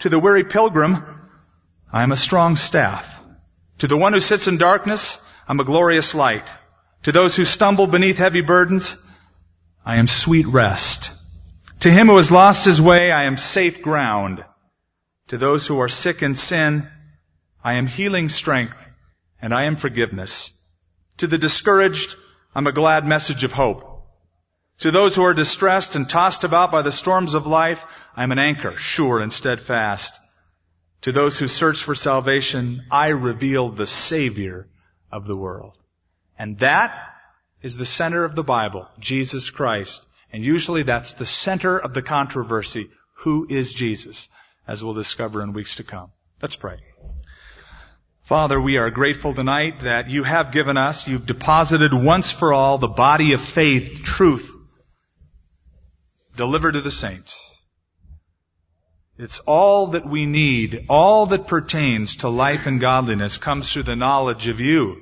To 0.00 0.08
the 0.08 0.20
weary 0.20 0.44
pilgrim, 0.44 1.02
I 1.92 2.02
am 2.04 2.12
a 2.12 2.16
strong 2.16 2.54
staff. 2.54 3.08
To 3.78 3.88
the 3.88 3.96
one 3.96 4.12
who 4.12 4.20
sits 4.20 4.46
in 4.46 4.58
darkness, 4.58 5.18
I'm 5.48 5.58
a 5.58 5.64
glorious 5.64 6.14
light. 6.14 6.46
To 7.04 7.12
those 7.12 7.34
who 7.34 7.44
stumble 7.44 7.88
beneath 7.88 8.18
heavy 8.18 8.40
burdens, 8.40 8.96
I 9.84 9.96
am 9.96 10.06
sweet 10.06 10.46
rest. 10.46 11.10
To 11.84 11.92
him 11.92 12.06
who 12.06 12.16
has 12.16 12.32
lost 12.32 12.64
his 12.64 12.80
way, 12.80 13.10
I 13.10 13.24
am 13.24 13.36
safe 13.36 13.82
ground. 13.82 14.42
To 15.28 15.36
those 15.36 15.66
who 15.66 15.80
are 15.80 15.88
sick 15.90 16.22
in 16.22 16.34
sin, 16.34 16.88
I 17.62 17.74
am 17.74 17.86
healing 17.86 18.30
strength 18.30 18.78
and 19.38 19.52
I 19.52 19.64
am 19.64 19.76
forgiveness. 19.76 20.50
To 21.18 21.26
the 21.26 21.36
discouraged, 21.36 22.16
I'm 22.54 22.66
a 22.66 22.72
glad 22.72 23.04
message 23.04 23.44
of 23.44 23.52
hope. 23.52 24.08
To 24.78 24.90
those 24.90 25.14
who 25.14 25.24
are 25.24 25.34
distressed 25.34 25.94
and 25.94 26.08
tossed 26.08 26.42
about 26.42 26.72
by 26.72 26.80
the 26.80 26.90
storms 26.90 27.34
of 27.34 27.46
life, 27.46 27.84
I 28.16 28.22
am 28.22 28.32
an 28.32 28.38
anchor, 28.38 28.78
sure 28.78 29.20
and 29.20 29.30
steadfast. 29.30 30.18
To 31.02 31.12
those 31.12 31.38
who 31.38 31.48
search 31.48 31.82
for 31.82 31.94
salvation, 31.94 32.86
I 32.90 33.08
reveal 33.08 33.68
the 33.68 33.86
Savior 33.86 34.70
of 35.12 35.26
the 35.26 35.36
world. 35.36 35.76
And 36.38 36.58
that 36.60 36.94
is 37.60 37.76
the 37.76 37.84
center 37.84 38.24
of 38.24 38.34
the 38.34 38.42
Bible, 38.42 38.88
Jesus 39.00 39.50
Christ. 39.50 40.02
And 40.34 40.44
usually 40.44 40.82
that's 40.82 41.14
the 41.14 41.24
center 41.24 41.78
of 41.78 41.94
the 41.94 42.02
controversy. 42.02 42.90
Who 43.22 43.46
is 43.48 43.72
Jesus? 43.72 44.28
as 44.66 44.82
we'll 44.82 44.94
discover 44.94 45.42
in 45.42 45.52
weeks 45.52 45.76
to 45.76 45.84
come. 45.84 46.10
Let's 46.40 46.56
pray. 46.56 46.78
Father, 48.24 48.60
we 48.60 48.78
are 48.78 48.90
grateful 48.90 49.34
tonight 49.34 49.82
that 49.82 50.08
you 50.08 50.22
have 50.22 50.52
given 50.52 50.78
us, 50.78 51.06
you've 51.06 51.26
deposited 51.26 51.92
once 51.92 52.30
for 52.30 52.54
all 52.54 52.78
the 52.78 52.88
body 52.88 53.34
of 53.34 53.42
faith, 53.42 54.02
truth, 54.02 54.50
delivered 56.36 56.72
to 56.72 56.80
the 56.80 56.90
saints. 56.90 57.38
It's 59.18 59.40
all 59.40 59.88
that 59.88 60.08
we 60.08 60.24
need, 60.24 60.86
all 60.88 61.26
that 61.26 61.46
pertains 61.46 62.16
to 62.16 62.28
life 62.28 62.66
and 62.66 62.80
godliness 62.80 63.36
comes 63.36 63.70
through 63.70 63.84
the 63.84 63.94
knowledge 63.94 64.48
of 64.48 64.58
you. 64.58 65.00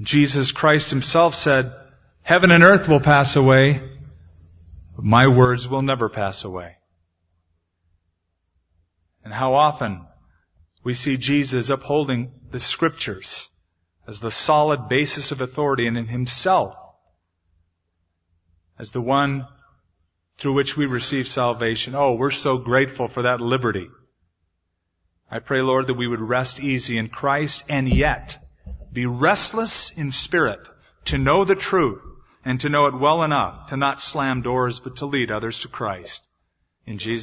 Jesus 0.00 0.50
Christ 0.50 0.90
himself 0.90 1.36
said, 1.36 1.72
heaven 2.22 2.50
and 2.50 2.64
earth 2.64 2.88
will 2.88 3.00
pass 3.00 3.36
away, 3.36 3.80
but 4.96 5.04
my 5.04 5.28
words 5.28 5.68
will 5.68 5.82
never 5.82 6.08
pass 6.08 6.44
away. 6.44 6.76
And 9.24 9.32
how 9.32 9.54
often 9.54 10.06
we 10.84 10.94
see 10.94 11.16
Jesus 11.16 11.70
upholding 11.70 12.32
the 12.50 12.60
scriptures 12.60 13.48
as 14.06 14.20
the 14.20 14.30
solid 14.30 14.88
basis 14.88 15.30
of 15.30 15.40
authority 15.40 15.86
and 15.86 15.96
in 15.96 16.06
himself 16.06 16.76
as 18.78 18.90
the 18.90 19.00
one 19.00 19.46
through 20.38 20.54
which 20.54 20.76
we 20.76 20.86
receive 20.86 21.28
salvation. 21.28 21.94
Oh, 21.94 22.14
we're 22.14 22.32
so 22.32 22.58
grateful 22.58 23.06
for 23.06 23.22
that 23.22 23.40
liberty. 23.40 23.88
I 25.30 25.38
pray, 25.38 25.62
Lord, 25.62 25.86
that 25.86 25.94
we 25.94 26.08
would 26.08 26.20
rest 26.20 26.60
easy 26.60 26.98
in 26.98 27.08
Christ 27.08 27.62
and 27.68 27.88
yet 27.88 28.38
be 28.92 29.06
restless 29.06 29.92
in 29.92 30.10
spirit 30.10 30.60
to 31.06 31.16
know 31.16 31.44
the 31.44 31.54
truth 31.54 32.02
and 32.44 32.60
to 32.60 32.68
know 32.68 32.86
it 32.86 32.94
well 32.94 33.22
enough 33.22 33.68
to 33.68 33.76
not 33.76 34.00
slam 34.00 34.42
doors 34.42 34.80
but 34.80 34.96
to 34.96 35.06
lead 35.06 35.30
others 35.30 35.60
to 35.60 35.68
Christ. 35.68 36.26
In 36.86 36.98
Jesus 36.98 37.20